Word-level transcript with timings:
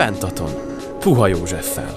Pentaton. 0.00 0.50
Puha 0.98 1.26
Józseffel. 1.26 1.96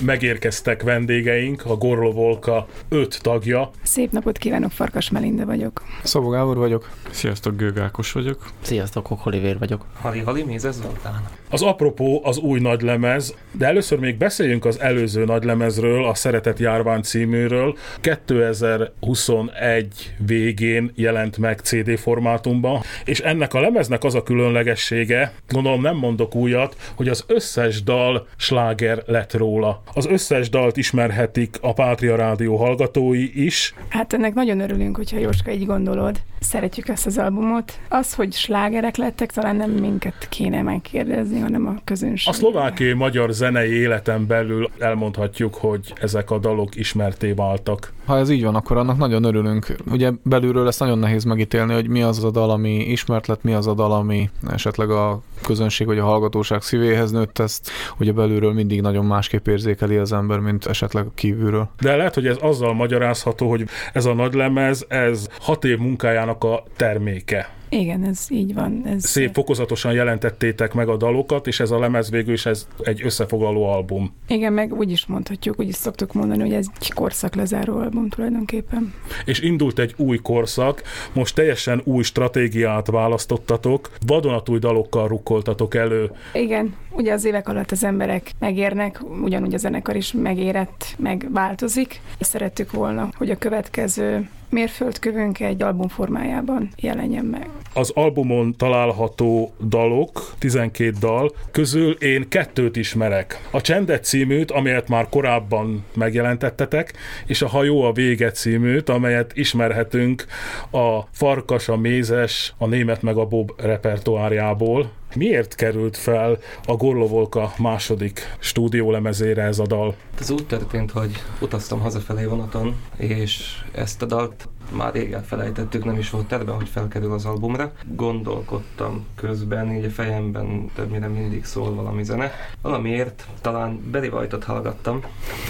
Megérkeztek 0.00 0.82
vendégeink, 0.82 1.64
a 1.66 1.76
Gorlovolka 1.76 2.66
öt 2.88 3.18
tagja. 3.22 3.70
Szép 3.82 4.10
napot 4.12 4.38
kívánok, 4.38 4.70
Farkas 4.70 5.10
Melinda 5.10 5.46
vagyok. 5.46 5.82
Szabó 6.02 6.28
Gábor 6.28 6.56
vagyok. 6.56 6.90
Sziasztok, 7.14 7.56
Gőgákos 7.56 8.12
vagyok. 8.12 8.50
Sziasztok, 8.60 9.10
Okolivér 9.10 9.58
vagyok. 9.58 9.84
Hali 10.00 10.20
Hali, 10.20 10.42
Mézes 10.42 10.74
Zoltán. 10.74 11.28
Az 11.50 11.62
apropó 11.62 12.20
az 12.24 12.38
új 12.38 12.60
nagylemez, 12.60 13.34
de 13.52 13.66
először 13.66 13.98
még 13.98 14.16
beszéljünk 14.16 14.64
az 14.64 14.80
előző 14.80 15.24
nagylemezről, 15.24 16.04
a 16.04 16.14
Szeretet 16.14 16.58
Járvány 16.58 17.02
címűről. 17.02 17.76
2021 18.00 20.14
végén 20.18 20.92
jelent 20.94 21.38
meg 21.38 21.58
CD 21.58 21.98
formátumban, 21.98 22.80
és 23.04 23.20
ennek 23.20 23.54
a 23.54 23.60
lemeznek 23.60 24.04
az 24.04 24.14
a 24.14 24.22
különlegessége, 24.22 25.32
gondolom 25.48 25.80
nem 25.80 25.96
mondok 25.96 26.34
újat, 26.34 26.76
hogy 26.94 27.08
az 27.08 27.24
összes 27.26 27.82
dal 27.82 28.26
sláger 28.36 29.02
lett 29.06 29.32
róla. 29.32 29.82
Az 29.94 30.06
összes 30.06 30.50
dalt 30.50 30.76
ismerhetik 30.76 31.56
a 31.60 31.72
Pátria 31.72 32.16
Rádió 32.16 32.56
hallgatói 32.56 33.44
is. 33.44 33.74
Hát 33.88 34.12
ennek 34.12 34.34
nagyon 34.34 34.60
örülünk, 34.60 34.96
hogyha 34.96 35.18
Jóska 35.18 35.50
így 35.50 35.66
gondolod. 35.66 36.20
Szeretjük 36.40 36.88
ezt 36.88 37.03
az 37.06 37.18
albumot. 37.18 37.78
Az, 37.88 38.14
hogy 38.14 38.32
slágerek 38.32 38.96
lettek, 38.96 39.32
talán 39.32 39.56
nem 39.56 39.70
minket 39.70 40.26
kéne 40.28 40.62
megkérdezni, 40.62 41.40
hanem 41.40 41.66
a 41.66 41.74
közönség. 41.84 42.32
A 42.32 42.36
szlovákiai 42.36 42.92
magyar 42.92 43.32
zenei 43.32 43.72
életen 43.72 44.26
belül 44.26 44.70
elmondhatjuk, 44.78 45.54
hogy 45.54 45.92
ezek 46.00 46.30
a 46.30 46.38
dalok 46.38 46.76
ismerté 46.76 47.32
váltak. 47.32 47.92
Ha 48.04 48.18
ez 48.18 48.30
így 48.30 48.42
van, 48.42 48.54
akkor 48.54 48.76
annak 48.76 48.96
nagyon 48.96 49.24
örülünk. 49.24 49.66
Ugye 49.90 50.10
belülről 50.22 50.66
ezt 50.66 50.80
nagyon 50.80 50.98
nehéz 50.98 51.24
megítélni, 51.24 51.72
hogy 51.72 51.88
mi 51.88 52.02
az 52.02 52.24
a 52.24 52.30
dal, 52.30 52.50
ami 52.50 52.76
ismert 52.76 53.26
lett, 53.26 53.42
mi 53.42 53.52
az 53.52 53.66
a 53.66 53.74
dal, 53.74 53.92
ami 53.92 54.30
esetleg 54.50 54.90
a 54.90 55.20
közönség 55.42 55.86
vagy 55.86 55.98
a 55.98 56.04
hallgatóság 56.04 56.62
szívéhez 56.62 57.10
nőtt 57.10 57.38
ezt, 57.38 57.70
ugye 57.98 58.12
belülről 58.12 58.52
mindig 58.52 58.80
nagyon 58.80 59.04
másképp 59.04 59.46
érzékeli 59.46 59.96
az 59.96 60.12
ember, 60.12 60.38
mint 60.38 60.66
esetleg 60.66 61.06
kívülről. 61.14 61.68
De 61.80 61.96
lehet, 61.96 62.14
hogy 62.14 62.26
ez 62.26 62.36
azzal 62.40 62.74
magyarázható, 62.74 63.48
hogy 63.48 63.64
ez 63.92 64.04
a 64.04 64.14
nagy 64.14 64.34
lemez, 64.34 64.84
ez 64.88 65.28
hat 65.40 65.64
év 65.64 65.78
munkájának 65.78 66.44
a 66.44 66.62
terméke. 66.76 67.52
Igen, 67.68 68.04
ez 68.04 68.26
így 68.28 68.54
van. 68.54 68.82
Ez 68.86 69.04
Szép 69.04 69.34
fokozatosan 69.34 69.92
jelentettétek 69.92 70.74
meg 70.74 70.88
a 70.88 70.96
dalokat, 70.96 71.46
és 71.46 71.60
ez 71.60 71.70
a 71.70 71.78
lemez 71.78 72.10
végül 72.10 72.32
is 72.32 72.46
ez 72.46 72.66
egy 72.82 73.02
összefoglaló 73.04 73.64
album. 73.64 74.14
Igen, 74.28 74.52
meg 74.52 74.74
úgy 74.74 74.90
is 74.90 75.06
mondhatjuk, 75.06 75.60
úgy 75.60 75.68
is 75.68 75.74
szoktuk 75.74 76.12
mondani, 76.12 76.40
hogy 76.40 76.52
ez 76.52 76.66
egy 76.80 76.92
korszak 76.92 77.34
lezáró 77.34 77.78
album 77.78 78.08
tulajdonképpen. 78.08 78.94
És 79.24 79.40
indult 79.40 79.78
egy 79.78 79.94
új 79.96 80.18
korszak, 80.18 80.82
most 81.12 81.34
teljesen 81.34 81.80
új 81.84 82.02
stratégiát 82.02 82.86
választottatok, 82.86 83.90
vadonatúj 84.06 84.58
dalokkal 84.58 85.08
rukkoltatok 85.08 85.74
elő. 85.74 86.10
Igen, 86.32 86.74
ugye 86.90 87.12
az 87.12 87.24
évek 87.24 87.48
alatt 87.48 87.70
az 87.70 87.84
emberek 87.84 88.30
megérnek, 88.38 89.00
ugyanúgy 89.22 89.54
a 89.54 89.58
zenekar 89.58 89.96
is 89.96 90.12
megérett, 90.12 90.94
meg 90.98 91.28
változik, 91.32 92.00
és 92.18 92.26
szerettük 92.26 92.72
volna, 92.72 93.08
hogy 93.16 93.30
a 93.30 93.38
következő 93.38 94.28
mérföldkövünk 94.54 95.40
egy 95.40 95.62
album 95.62 95.88
formájában 95.88 96.68
jelenjen 96.76 97.24
meg. 97.24 97.48
Az 97.72 97.90
albumon 97.94 98.54
található 98.56 99.52
dalok, 99.68 100.34
12 100.38 100.90
dal, 101.00 101.34
közül 101.50 101.92
én 101.92 102.28
kettőt 102.28 102.76
ismerek. 102.76 103.48
A 103.50 103.60
Csendet 103.60 104.04
címűt, 104.04 104.50
amelyet 104.50 104.88
már 104.88 105.08
korábban 105.08 105.84
megjelentettetek, 105.94 106.92
és 107.26 107.42
a 107.42 107.48
Hajó 107.48 107.82
a 107.82 107.92
vége 107.92 108.30
címűt, 108.30 108.88
amelyet 108.88 109.32
ismerhetünk 109.34 110.24
a 110.70 111.00
Farkas, 111.12 111.68
a 111.68 111.76
Mézes, 111.76 112.54
a 112.58 112.66
Német 112.66 113.02
meg 113.02 113.16
a 113.16 113.26
Bob 113.26 113.52
repertoárjából. 113.56 114.90
Miért 115.14 115.54
került 115.54 115.96
fel 115.96 116.38
a 116.66 116.76
Gorlovolka 116.76 117.52
második 117.58 118.36
stúdiólemezére 118.38 119.42
ez 119.42 119.58
a 119.58 119.66
dal? 119.66 119.94
Ez 120.20 120.30
úgy 120.30 120.46
történt, 120.46 120.90
hogy 120.90 121.10
utaztam 121.40 121.80
hazafelé 121.80 122.24
vonaton, 122.24 122.76
és 122.96 123.62
ezt 123.72 124.02
a 124.02 124.06
dalt 124.06 124.48
már 124.72 124.92
rég 124.92 125.12
elfelejtettük, 125.12 125.84
nem 125.84 125.98
is 125.98 126.10
volt 126.10 126.26
terve, 126.26 126.52
hogy 126.52 126.68
felkerül 126.68 127.12
az 127.12 127.24
albumra. 127.24 127.72
Gondolkodtam 127.86 129.06
közben, 129.14 129.72
így 129.72 129.84
a 129.84 129.90
fejemben 129.90 130.70
többnyire 130.74 131.08
mindig 131.08 131.44
szól 131.44 131.74
valami 131.74 132.04
zene. 132.04 132.30
Valamiért 132.62 133.26
talán 133.40 133.80
White-ot 133.92 134.44
hallgattam, 134.44 135.00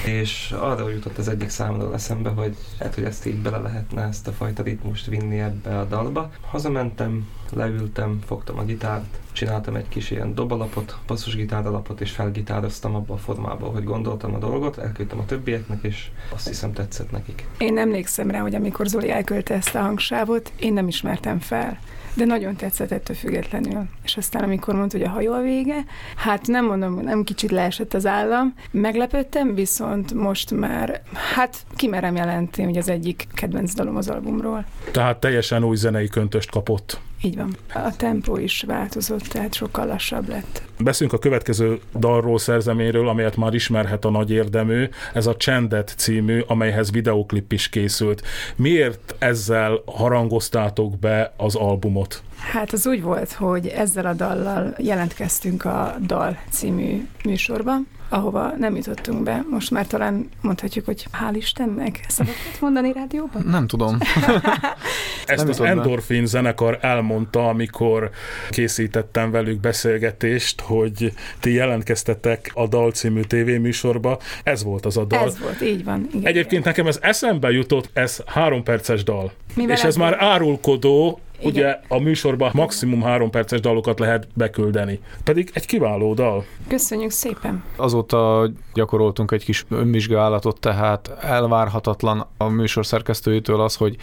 és 0.06 0.54
arra 0.60 0.88
jutott 0.88 1.18
az 1.18 1.28
egyik 1.28 1.48
számról 1.48 1.94
eszembe, 1.94 2.30
hogy 2.30 2.56
hát, 2.78 2.94
hogy 2.94 3.04
ezt 3.04 3.26
így 3.26 3.38
bele 3.42 3.58
lehetne 3.58 4.02
ezt 4.02 4.28
a 4.28 4.32
fajta 4.32 4.62
ritmust 4.62 5.06
vinni 5.06 5.40
ebbe 5.40 5.78
a 5.78 5.84
dalba. 5.84 6.30
Hazamentem, 6.40 7.28
leültem, 7.52 8.18
fogtam 8.26 8.58
a 8.58 8.64
gitárt, 8.64 9.18
csináltam 9.32 9.74
egy 9.74 9.88
kis 9.88 10.10
ilyen 10.10 10.34
dobalapot, 10.34 10.98
basszusgitáralapot, 11.06 12.00
és 12.00 12.10
felgitároztam 12.10 12.94
abba 12.94 13.14
a 13.14 13.16
formába, 13.16 13.66
hogy 13.66 13.84
gondoltam 13.84 14.34
a 14.34 14.38
dolgot, 14.38 14.78
elküldtem 14.78 15.18
a 15.18 15.24
többieknek, 15.24 15.82
és 15.82 16.10
azt 16.34 16.48
hiszem 16.48 16.72
tetszett 16.72 17.10
nekik. 17.10 17.46
Én 17.58 17.78
emlékszem 17.78 18.30
rá, 18.30 18.40
hogy 18.40 18.54
amikor 18.54 18.86
Zoli 18.86 19.03
elküldte 19.08 19.54
ezt 19.54 19.74
a 19.74 19.80
hangsávot, 19.80 20.52
én 20.58 20.72
nem 20.72 20.88
ismertem 20.88 21.40
fel 21.40 21.78
de 22.14 22.24
nagyon 22.24 22.56
tetszett 22.56 22.90
ettől 22.90 23.16
függetlenül. 23.16 23.84
És 24.04 24.16
aztán, 24.16 24.42
amikor 24.42 24.74
mondta, 24.74 24.98
hogy 24.98 25.06
a 25.06 25.10
hajó 25.10 25.32
a 25.32 25.40
vége, 25.40 25.84
hát 26.16 26.46
nem 26.46 26.64
mondom, 26.66 27.00
nem 27.00 27.24
kicsit 27.24 27.50
leesett 27.50 27.94
az 27.94 28.06
állam, 28.06 28.54
meglepődtem, 28.70 29.54
viszont 29.54 30.12
most 30.12 30.50
már, 30.50 31.02
hát 31.34 31.66
kimerem 31.76 32.16
jelenteni, 32.16 32.68
hogy 32.68 32.78
az 32.78 32.88
egyik 32.88 33.26
kedvenc 33.34 33.74
dalom 33.74 33.96
az 33.96 34.08
albumról. 34.08 34.64
Tehát 34.90 35.16
teljesen 35.20 35.64
új 35.64 35.76
zenei 35.76 36.08
köntöst 36.08 36.50
kapott. 36.50 37.00
Így 37.24 37.36
van. 37.36 37.56
A 37.74 37.96
tempó 37.96 38.36
is 38.36 38.64
változott, 38.66 39.22
tehát 39.22 39.54
sokkal 39.54 39.86
lassabb 39.86 40.28
lett. 40.28 40.62
Beszünk 40.78 41.12
a 41.12 41.18
következő 41.18 41.80
dalról, 41.98 42.38
szerzeméről, 42.38 43.08
amelyet 43.08 43.36
már 43.36 43.54
ismerhet 43.54 44.04
a 44.04 44.10
nagy 44.10 44.30
érdemű. 44.30 44.88
Ez 45.12 45.26
a 45.26 45.36
Csendet 45.36 45.94
című, 45.96 46.40
amelyhez 46.46 46.90
videoklip 46.90 47.52
is 47.52 47.68
készült. 47.68 48.22
Miért 48.56 49.14
ezzel 49.18 49.82
harangoztátok 49.86 50.98
be 50.98 51.32
az 51.36 51.54
albumot? 51.54 52.22
Hát 52.52 52.72
az 52.72 52.86
úgy 52.86 53.02
volt, 53.02 53.32
hogy 53.32 53.66
ezzel 53.66 54.06
a 54.06 54.12
dallal 54.12 54.74
jelentkeztünk 54.78 55.64
a 55.64 55.96
Dal 56.06 56.38
című 56.50 57.08
műsorba, 57.24 57.72
ahova 58.14 58.52
nem 58.58 58.76
jutottunk 58.76 59.22
be. 59.22 59.44
Most 59.50 59.70
már 59.70 59.86
talán 59.86 60.28
mondhatjuk, 60.40 60.84
hogy 60.84 61.06
hál' 61.12 61.34
Istennek. 61.36 62.00
Szabad 62.08 62.34
mondani 62.60 62.92
rádióban? 62.92 63.42
Nem 63.46 63.66
tudom. 63.66 63.98
Ezt 65.26 65.40
nem 65.40 65.48
az 65.48 65.60
Endorphin 65.60 66.20
be. 66.20 66.26
zenekar 66.26 66.78
elmondta, 66.80 67.48
amikor 67.48 68.10
készítettem 68.50 69.30
velük 69.30 69.60
beszélgetést, 69.60 70.60
hogy 70.60 71.12
ti 71.40 71.52
jelentkeztetek 71.52 72.50
a 72.54 72.66
Dal 72.66 72.90
című 72.90 73.20
tévéműsorba. 73.20 74.18
Ez 74.42 74.62
volt 74.62 74.86
az 74.86 74.96
a 74.96 75.04
dal. 75.04 75.26
Ez 75.26 75.38
volt, 75.38 75.60
így 75.60 75.84
van. 75.84 76.06
Igen, 76.08 76.26
Egyébként 76.26 76.50
igen. 76.52 76.62
nekem 76.64 76.86
ez 76.86 76.98
eszembe 77.02 77.50
jutott, 77.50 77.90
ez 77.92 78.22
három 78.26 78.62
perces 78.62 79.04
dal. 79.04 79.32
Mivel 79.54 79.76
és 79.76 79.82
ez, 79.82 79.88
ez 79.88 79.96
már 79.96 80.16
árulkodó, 80.18 81.20
igen. 81.44 81.64
Ugye 81.64 81.80
a 81.88 81.98
műsorban 81.98 82.50
maximum 82.54 83.02
három 83.02 83.30
perces 83.30 83.60
dalokat 83.60 83.98
lehet 83.98 84.26
beküldeni. 84.34 85.00
Pedig 85.24 85.50
egy 85.52 85.66
kiváló 85.66 86.14
dal. 86.14 86.44
Köszönjük 86.68 87.10
szépen. 87.10 87.64
Azóta 87.76 88.50
gyakoroltunk 88.74 89.30
egy 89.30 89.44
kis 89.44 89.64
önvizsgálatot, 89.68 90.60
tehát 90.60 91.16
elvárhatatlan 91.20 92.26
a 92.36 92.48
műsor 92.48 92.86
szerkesztőjétől 92.86 93.60
az, 93.60 93.74
hogy 93.74 93.96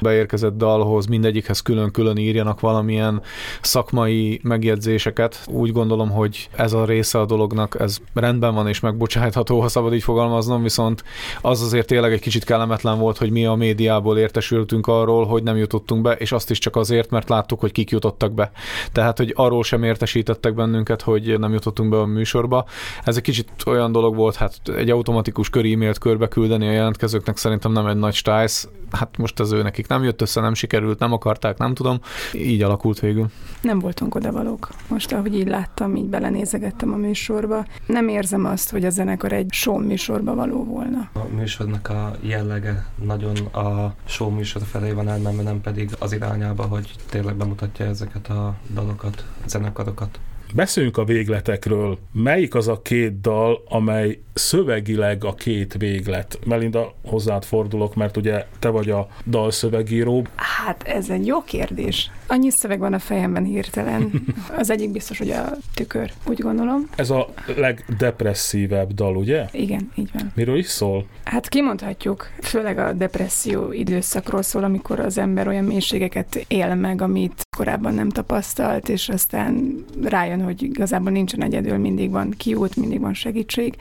beérkezett 0.00 0.56
dalhoz 0.56 1.06
mindegyikhez 1.06 1.60
külön-külön 1.60 2.16
írjanak 2.16 2.60
valamilyen 2.60 3.22
szakmai 3.60 4.40
megjegyzéseket. 4.42 5.40
Úgy 5.46 5.72
gondolom, 5.72 6.10
hogy 6.10 6.48
ez 6.56 6.72
a 6.72 6.84
része 6.84 7.18
a 7.18 7.24
dolognak, 7.24 7.76
ez 7.80 7.98
rendben 8.14 8.54
van 8.54 8.68
és 8.68 8.80
megbocsájtható, 8.80 9.60
ha 9.60 9.68
szabad 9.68 9.94
így 9.94 10.02
fogalmaznom, 10.02 10.62
viszont 10.62 11.04
az 11.40 11.62
azért 11.62 11.86
tényleg 11.86 12.12
egy 12.12 12.20
kicsit 12.20 12.44
kellemetlen 12.44 12.98
volt, 12.98 13.18
hogy 13.18 13.30
mi 13.30 13.46
a 13.46 13.54
médiából 13.54 14.18
értesültünk 14.18 14.86
arról, 14.86 15.26
hogy 15.26 15.42
nem 15.42 15.56
jutottunk 15.56 16.02
be, 16.02 16.12
és 16.12 16.32
azt 16.32 16.50
is 16.50 16.58
csak 16.58 16.76
azért, 16.88 17.10
mert 17.10 17.28
láttuk, 17.28 17.60
hogy 17.60 17.72
kik 17.72 17.90
jutottak 17.90 18.32
be. 18.32 18.50
Tehát, 18.92 19.16
hogy 19.16 19.32
arról 19.36 19.62
sem 19.62 19.82
értesítettek 19.82 20.54
bennünket, 20.54 21.02
hogy 21.02 21.38
nem 21.38 21.52
jutottunk 21.52 21.90
be 21.90 21.98
a 21.98 22.06
műsorba. 22.06 22.64
Ez 23.04 23.16
egy 23.16 23.22
kicsit 23.22 23.48
olyan 23.66 23.92
dolog 23.92 24.16
volt, 24.16 24.36
hát 24.36 24.54
egy 24.76 24.90
automatikus 24.90 25.50
kör 25.50 25.64
e-mailt 25.64 25.98
körbe 25.98 26.28
küldeni 26.28 26.68
a 26.68 26.72
jelentkezőknek 26.72 27.36
szerintem 27.36 27.72
nem 27.72 27.86
egy 27.86 27.96
nagy 27.96 28.14
stájsz. 28.14 28.68
Hát 28.90 29.16
most 29.16 29.40
az 29.40 29.52
ő 29.52 29.62
nekik 29.62 29.86
nem 29.88 30.04
jött 30.04 30.20
össze, 30.20 30.40
nem 30.40 30.54
sikerült, 30.54 30.98
nem 30.98 31.12
akarták, 31.12 31.58
nem 31.58 31.74
tudom. 31.74 32.00
Így 32.32 32.62
alakult 32.62 33.00
végül. 33.00 33.26
Nem 33.60 33.78
voltunk 33.78 34.14
odavalók. 34.14 34.68
Most, 34.88 35.12
ahogy 35.12 35.34
így 35.34 35.48
láttam, 35.48 35.96
így 35.96 36.04
belenézegettem 36.04 36.92
a 36.92 36.96
műsorba, 36.96 37.64
nem 37.86 38.08
érzem 38.08 38.44
azt, 38.44 38.70
hogy 38.70 38.84
a 38.84 38.90
zenekar 38.90 39.32
egy 39.32 39.52
show 39.52 39.78
műsorba 39.78 40.34
való 40.34 40.64
volna. 40.64 41.08
A 41.12 41.34
műsornak 41.34 41.88
a 41.88 42.12
jellege 42.20 42.86
nagyon 43.04 43.36
a 43.36 43.94
show 44.04 44.30
műsor 44.30 44.62
felé 44.62 44.92
van 44.92 45.08
elmenve, 45.08 45.42
nem 45.42 45.60
pedig 45.60 45.90
az 45.98 46.12
irányába, 46.12 46.67
hogy 46.68 46.94
tényleg 47.10 47.36
bemutatja 47.36 47.86
ezeket 47.86 48.28
a 48.28 48.54
dalokat, 48.74 49.24
zenekarokat. 49.46 50.20
Beszéljünk 50.54 50.96
a 50.96 51.04
végletekről. 51.04 51.98
Melyik 52.12 52.54
az 52.54 52.68
a 52.68 52.82
két 52.82 53.20
dal, 53.20 53.62
amely 53.68 54.20
szövegileg 54.34 55.24
a 55.24 55.34
két 55.34 55.74
véglet? 55.78 56.38
Melinda, 56.44 56.94
hozzád 57.04 57.44
fordulok, 57.44 57.94
mert 57.94 58.16
ugye 58.16 58.46
te 58.58 58.68
vagy 58.68 58.90
a 58.90 59.08
dalszövegíró. 59.26 60.26
Hát 60.34 60.82
ez 60.82 61.10
egy 61.10 61.26
jó 61.26 61.42
kérdés. 61.42 62.10
Annyi 62.30 62.50
szöveg 62.50 62.78
van 62.78 62.92
a 62.92 62.98
fejemben 62.98 63.44
hirtelen. 63.44 64.10
Az 64.58 64.70
egyik 64.70 64.90
biztos, 64.90 65.18
hogy 65.18 65.30
a 65.30 65.56
tükör, 65.74 66.12
úgy 66.26 66.40
gondolom. 66.40 66.88
Ez 66.96 67.10
a 67.10 67.28
legdepresszívebb 67.56 68.92
dal, 68.92 69.16
ugye? 69.16 69.44
Igen, 69.52 69.90
így 69.94 70.10
van. 70.12 70.32
Miről 70.34 70.58
is 70.58 70.66
szól? 70.66 71.06
Hát 71.24 71.48
kimondhatjuk, 71.48 72.30
főleg 72.40 72.78
a 72.78 72.92
depresszió 72.92 73.72
időszakról 73.72 74.42
szól, 74.42 74.64
amikor 74.64 75.00
az 75.00 75.18
ember 75.18 75.48
olyan 75.48 75.64
mélységeket 75.64 76.44
él 76.48 76.74
meg, 76.74 77.02
amit 77.02 77.46
korábban 77.56 77.94
nem 77.94 78.08
tapasztalt, 78.08 78.88
és 78.88 79.08
aztán 79.08 79.84
rájön, 80.02 80.42
hogy 80.42 80.62
igazából 80.62 81.10
nincsen 81.10 81.42
egyedül, 81.42 81.76
mindig 81.76 82.10
van 82.10 82.34
kiút, 82.36 82.76
mindig 82.76 83.00
van 83.00 83.14
segítség, 83.14 83.76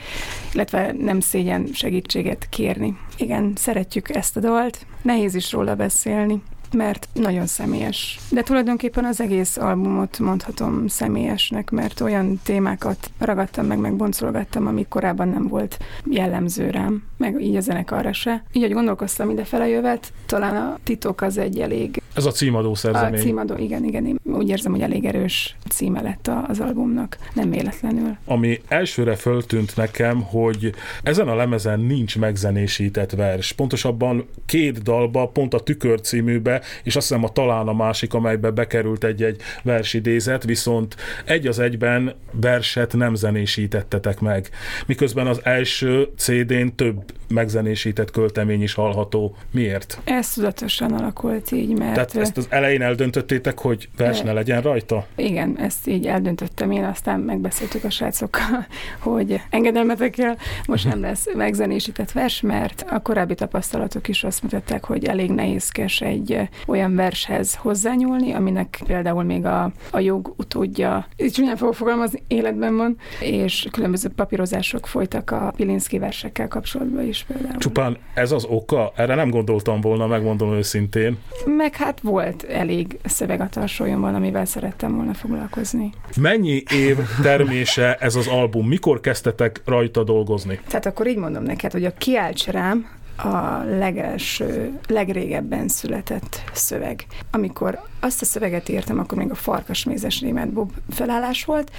illetve 0.53 0.95
nem 0.99 1.19
szégyen 1.19 1.69
segítséget 1.73 2.47
kérni. 2.49 2.97
Igen, 3.17 3.51
szeretjük 3.55 4.15
ezt 4.15 4.37
a 4.37 4.39
dalt, 4.39 4.85
nehéz 5.01 5.35
is 5.35 5.51
róla 5.51 5.75
beszélni, 5.75 6.41
mert 6.73 7.07
nagyon 7.13 7.45
személyes. 7.45 8.19
De 8.29 8.41
tulajdonképpen 8.41 9.05
az 9.05 9.21
egész 9.21 9.57
albumot 9.57 10.19
mondhatom 10.19 10.87
személyesnek, 10.87 11.69
mert 11.69 12.01
olyan 12.01 12.39
témákat 12.43 13.09
ragadtam 13.17 13.65
meg, 13.65 13.77
meg 13.77 13.95
boncolgattam, 13.95 14.67
ami 14.67 14.85
korábban 14.89 15.27
nem 15.27 15.47
volt 15.47 15.77
jellemző 16.05 16.69
rám, 16.69 17.03
meg 17.17 17.41
így 17.41 17.55
a 17.55 17.59
zenekarra 17.59 18.13
se. 18.13 18.43
Így, 18.51 18.61
hogy 18.61 18.73
gondolkoztam 18.73 19.29
ide 19.29 19.67
jövet, 19.67 20.13
talán 20.25 20.55
a 20.55 20.77
titok 20.83 21.21
az 21.21 21.37
egy 21.37 21.59
elég... 21.59 22.01
Ez 22.13 22.25
a 22.25 22.31
címadó 22.31 22.75
szerzemény. 22.75 23.19
A 23.19 23.23
címadó, 23.23 23.55
igen, 23.57 23.83
igen. 23.83 24.05
Én 24.05 24.19
úgy 24.23 24.49
érzem, 24.49 24.71
hogy 24.71 24.81
elég 24.81 25.05
erős 25.05 25.55
címe 25.69 26.01
lett 26.01 26.29
az 26.47 26.59
albumnak, 26.59 27.17
nem 27.33 27.49
véletlenül. 27.49 28.15
Ami 28.25 28.61
elsőre 28.67 29.15
föltűnt 29.15 29.75
nekem, 29.75 30.21
hogy 30.21 30.73
ezen 31.03 31.27
a 31.27 31.35
lemezen 31.35 31.79
nincs 31.79 32.17
megzenésített 32.17 33.11
vers. 33.11 33.51
Pontosabban 33.51 34.25
két 34.45 34.81
dalba, 34.81 35.27
pont 35.27 35.53
a 35.53 35.59
Tükör 35.59 36.01
címűbe 36.01 36.56
és 36.83 36.95
azt 36.95 37.07
hiszem 37.07 37.23
a 37.23 37.29
talán 37.29 37.67
a 37.67 37.73
másik, 37.73 38.13
amelybe 38.13 38.51
bekerült 38.51 39.03
egy-egy 39.03 39.41
versidézet, 39.63 40.43
viszont 40.43 40.95
egy 41.25 41.47
az 41.47 41.59
egyben 41.59 42.15
verset 42.31 42.93
nem 42.93 43.15
zenésítettetek 43.15 44.19
meg. 44.19 44.49
Miközben 44.85 45.27
az 45.27 45.39
első 45.43 46.09
CD-n 46.17 46.67
több 46.75 47.03
megzenésített 47.29 48.11
költemény 48.11 48.61
is 48.61 48.73
hallható. 48.73 49.35
Miért? 49.51 49.99
Ez 50.03 50.33
tudatosan 50.33 50.93
alakult 50.93 51.51
így, 51.51 51.77
mert... 51.77 51.93
Tehát 51.93 52.15
ezt 52.15 52.37
az 52.37 52.47
elején 52.49 52.81
eldöntöttétek, 52.81 53.59
hogy 53.59 53.89
vers 53.97 54.21
ne 54.21 54.31
legyen 54.33 54.61
rajta? 54.61 55.05
Igen, 55.15 55.57
ezt 55.59 55.87
így 55.87 56.07
eldöntöttem 56.07 56.71
én, 56.71 56.83
aztán 56.83 57.19
megbeszéltük 57.19 57.83
a 57.83 57.89
srácokkal, 57.89 58.67
hogy 58.99 59.41
engedelmetekkel 59.49 60.37
most 60.67 60.85
nem 60.87 61.01
lesz 61.01 61.27
megzenésített 61.35 62.11
vers, 62.11 62.41
mert 62.41 62.85
a 62.89 62.99
korábbi 62.99 63.35
tapasztalatok 63.35 64.07
is 64.07 64.23
azt 64.23 64.43
mutatták, 64.43 64.83
hogy 64.83 65.05
elég 65.05 65.31
nehézkes 65.31 66.01
egy 66.01 66.46
olyan 66.67 66.95
vershez 66.95 67.55
hozzányúlni, 67.55 68.31
aminek 68.31 68.79
például 68.85 69.23
még 69.23 69.45
a, 69.45 69.71
a 69.91 69.99
jog 69.99 70.33
utódja, 70.37 71.07
csúnyán 71.31 71.55
fogok 71.55 71.75
fogalmazni, 71.75 72.23
életben 72.27 72.75
van, 72.75 72.97
és 73.19 73.67
különböző 73.71 74.09
papírozások 74.09 74.87
folytak 74.87 75.31
a 75.31 75.53
Pilinszki 75.55 75.99
versekkel 75.99 76.47
kapcsolatban 76.47 77.07
is 77.07 77.25
például. 77.27 77.57
Csupán 77.57 77.97
ez 78.13 78.31
az 78.31 78.45
oka? 78.49 78.91
Erre 78.95 79.15
nem 79.15 79.29
gondoltam 79.29 79.81
volna, 79.81 80.07
megmondom 80.07 80.53
őszintén. 80.53 81.17
Meg 81.45 81.75
hát 81.75 81.99
volt 81.99 82.43
elég 82.43 82.99
szöveg 83.03 83.41
a 83.41 83.47
tarsolyomban, 83.49 84.15
amivel 84.15 84.45
szerettem 84.45 84.95
volna 84.95 85.13
foglalkozni. 85.13 85.89
Mennyi 86.21 86.63
év 86.73 86.97
termése 87.21 87.95
ez 87.95 88.15
az 88.15 88.27
album? 88.27 88.67
Mikor 88.67 88.99
kezdtetek 88.99 89.61
rajta 89.65 90.03
dolgozni? 90.03 90.59
Tehát 90.67 90.85
akkor 90.85 91.07
így 91.07 91.17
mondom 91.17 91.43
neked, 91.43 91.71
hogy 91.71 91.85
a 91.85 91.91
Kiálts 91.91 92.47
rám 92.47 92.87
a 93.17 93.63
legelső, 93.63 94.79
legrégebben 94.87 95.67
született 95.67 96.41
szöveg. 96.53 97.05
Amikor 97.31 97.79
azt 97.99 98.21
a 98.21 98.25
szöveget 98.25 98.69
írtam, 98.69 98.99
akkor 98.99 99.17
még 99.17 99.31
a 99.31 99.35
Farkasmézes 99.35 100.19
német 100.19 100.49
Bob 100.49 100.71
felállás 100.89 101.45
volt, 101.45 101.71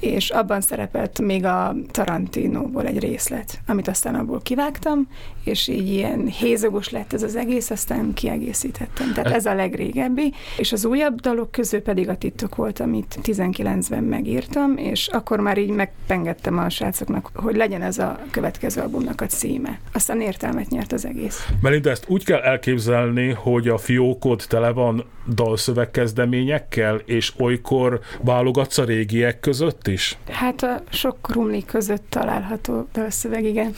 és 0.00 0.30
abban 0.30 0.60
szerepelt 0.60 1.20
még 1.20 1.44
a 1.44 1.74
Tarantinóból 1.90 2.86
egy 2.86 2.98
részlet, 2.98 3.60
amit 3.66 3.88
aztán 3.88 4.14
abból 4.14 4.40
kivágtam, 4.42 5.08
és 5.44 5.68
így 5.68 5.88
ilyen 5.88 6.26
hézogos 6.26 6.90
lett 6.90 7.12
ez 7.12 7.22
az 7.22 7.36
egész, 7.36 7.70
aztán 7.70 8.14
kiegészítettem. 8.14 9.12
Tehát 9.12 9.32
ez 9.32 9.46
a 9.46 9.54
legrégebbi, 9.54 10.32
és 10.56 10.72
az 10.72 10.84
újabb 10.84 11.20
dalok 11.20 11.50
közül 11.50 11.82
pedig 11.82 12.08
a 12.08 12.16
titok 12.16 12.54
volt, 12.54 12.80
amit 12.80 13.18
19-ben 13.22 14.04
megírtam, 14.04 14.76
és 14.76 15.08
akkor 15.08 15.40
már 15.40 15.58
így 15.58 15.70
megpengettem 15.70 16.58
a 16.58 16.68
srácoknak, 16.68 17.30
hogy 17.34 17.56
legyen 17.56 17.82
ez 17.82 17.98
a 17.98 18.18
következő 18.30 18.80
albumnak 18.80 19.20
a 19.20 19.26
címe. 19.26 19.80
Aztán 19.92 20.20
értelmet 20.20 20.68
nyert 20.68 20.92
az 20.92 21.04
egész. 21.04 21.46
Melinda, 21.60 21.90
ezt 21.90 22.04
úgy 22.08 22.24
kell 22.24 22.40
elképzelni, 22.40 23.30
hogy 23.30 23.68
a 23.68 23.78
fiókod 23.78 24.44
tele 24.48 24.70
van 24.70 25.04
dalszövegkezdeményekkel, 25.60 26.96
és 27.04 27.32
olykor 27.38 28.00
válogatsz 28.20 28.78
a 28.78 28.84
régiek 28.84 29.40
között 29.40 29.86
is? 29.86 30.18
Hát 30.28 30.62
a 30.62 30.82
sok 30.90 31.16
krumli 31.22 31.64
között 31.64 32.04
található 32.08 32.88
dalszöveg, 32.92 33.44
igen. 33.44 33.74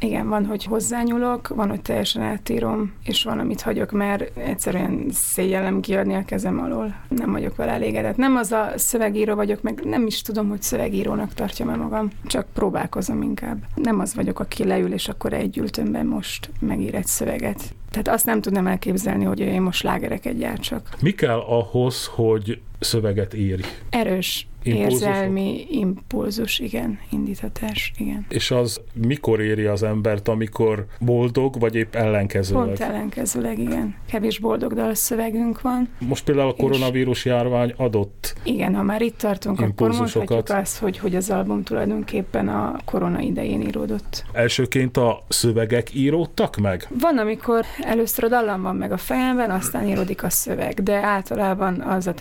Igen, 0.00 0.28
van, 0.28 0.46
hogy 0.46 0.64
hozzányúlok, 0.64 1.48
van, 1.48 1.68
hogy 1.68 1.82
teljesen 1.82 2.22
átírom, 2.22 2.92
és 3.04 3.22
van, 3.22 3.38
amit 3.38 3.60
hagyok, 3.60 3.90
mert 3.90 4.38
egyszerűen 4.38 5.06
szégyellem 5.10 5.80
kiadni 5.80 6.14
a 6.14 6.24
kezem 6.24 6.60
alól. 6.60 6.94
Nem 7.08 7.32
vagyok 7.32 7.56
vele 7.56 7.72
elégedett. 7.72 8.16
Nem 8.16 8.36
az 8.36 8.52
a 8.52 8.72
szövegíró 8.76 9.34
vagyok, 9.34 9.62
meg 9.62 9.80
nem 9.84 10.06
is 10.06 10.22
tudom, 10.22 10.48
hogy 10.48 10.62
szövegírónak 10.62 11.34
tartjam 11.34 11.68
el 11.68 11.76
magam, 11.76 12.10
csak 12.26 12.46
próbálkozom 12.54 13.22
inkább. 13.22 13.56
Nem 13.74 14.00
az 14.00 14.14
vagyok, 14.14 14.40
aki 14.40 14.64
leül, 14.64 14.92
és 14.92 15.08
akkor 15.08 15.32
egy 15.32 15.58
ültőmben 15.58 16.06
most 16.06 16.50
megír 16.60 16.94
egy 16.94 17.06
szöveget. 17.06 17.74
Tehát 17.96 18.18
azt 18.18 18.26
nem 18.26 18.40
tudnám 18.40 18.66
elképzelni, 18.66 19.24
hogy 19.24 19.40
én 19.40 19.62
most 19.62 19.82
lágereket 19.82 20.38
gyártsak. 20.38 20.88
Mi 21.00 21.10
kell 21.10 21.38
ahhoz, 21.38 22.06
hogy 22.06 22.60
szöveget 22.78 23.34
írj? 23.34 23.62
Erős 23.90 24.46
Érzelmi 24.74 25.66
impulzus, 25.70 26.58
igen, 26.58 26.98
indítatás, 27.10 27.92
igen. 27.98 28.26
És 28.28 28.50
az 28.50 28.80
mikor 28.92 29.40
éri 29.40 29.64
az 29.64 29.82
embert, 29.82 30.28
amikor 30.28 30.86
boldog, 31.00 31.58
vagy 31.58 31.74
épp 31.74 31.94
ellenkezőleg? 31.94 32.64
Pont 32.64 32.80
ellenkezőleg, 32.80 33.58
igen. 33.58 33.94
Kevés 34.10 34.38
boldog 34.38 34.74
dalszövegünk 34.74 35.60
van. 35.60 35.88
Most 35.98 36.24
például 36.24 36.48
a 36.48 36.54
koronavírus 36.54 37.24
járvány 37.24 37.74
adott 37.76 38.34
Igen, 38.44 38.74
ha 38.74 38.82
már 38.82 39.02
itt 39.02 39.18
tartunk, 39.18 39.60
akkor 39.60 39.88
mondhatjuk 39.88 40.48
azt, 40.48 40.78
hogy, 40.78 40.98
hogy 40.98 41.16
az 41.16 41.30
album 41.30 41.62
tulajdonképpen 41.62 42.48
a 42.48 42.76
korona 42.84 43.20
idején 43.20 43.60
íródott. 43.60 44.24
Elsőként 44.32 44.96
a 44.96 45.24
szövegek 45.28 45.94
íródtak 45.94 46.56
meg? 46.56 46.88
Van, 47.00 47.18
amikor 47.18 47.64
először 47.80 48.24
a 48.24 48.28
dallam 48.28 48.62
van 48.62 48.76
meg 48.76 48.92
a 48.92 48.96
fejemben, 48.96 49.50
aztán 49.50 49.88
íródik 49.88 50.22
a 50.22 50.30
szöveg, 50.30 50.82
de 50.82 50.94
általában 50.94 51.80
az 51.80 52.06
a 52.06 52.14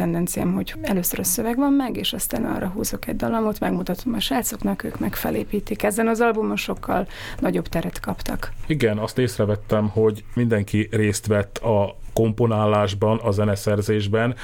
tendenciám, 0.45 0.53
hogy 0.53 0.74
először 0.81 1.19
a 1.19 1.24
szöveg 1.24 1.57
van 1.57 1.74
meg, 1.74 1.97
és 1.97 2.13
aztán 2.13 2.45
arra 2.45 2.68
húzok 2.68 3.07
egy 3.07 3.16
dalamot, 3.16 3.59
megmutatom 3.59 4.14
a 4.14 4.19
srácoknak, 4.19 4.83
ők 4.83 4.99
meg 4.99 5.16
felépítik. 5.16 5.83
Ezen 5.83 6.07
az 6.07 6.21
albumon 6.21 6.56
sokkal 6.56 7.07
nagyobb 7.40 7.68
teret 7.68 7.99
kaptak. 7.99 8.52
Igen, 8.68 8.97
azt 8.97 9.18
észrevettem, 9.18 9.90
hogy 9.90 10.23
mindenki 10.33 10.87
részt 10.92 11.28
vett 11.28 11.57
a 11.57 11.95
komponálásban, 12.16 13.19
a 13.24 13.31
zeneszerzésben. 13.31 14.36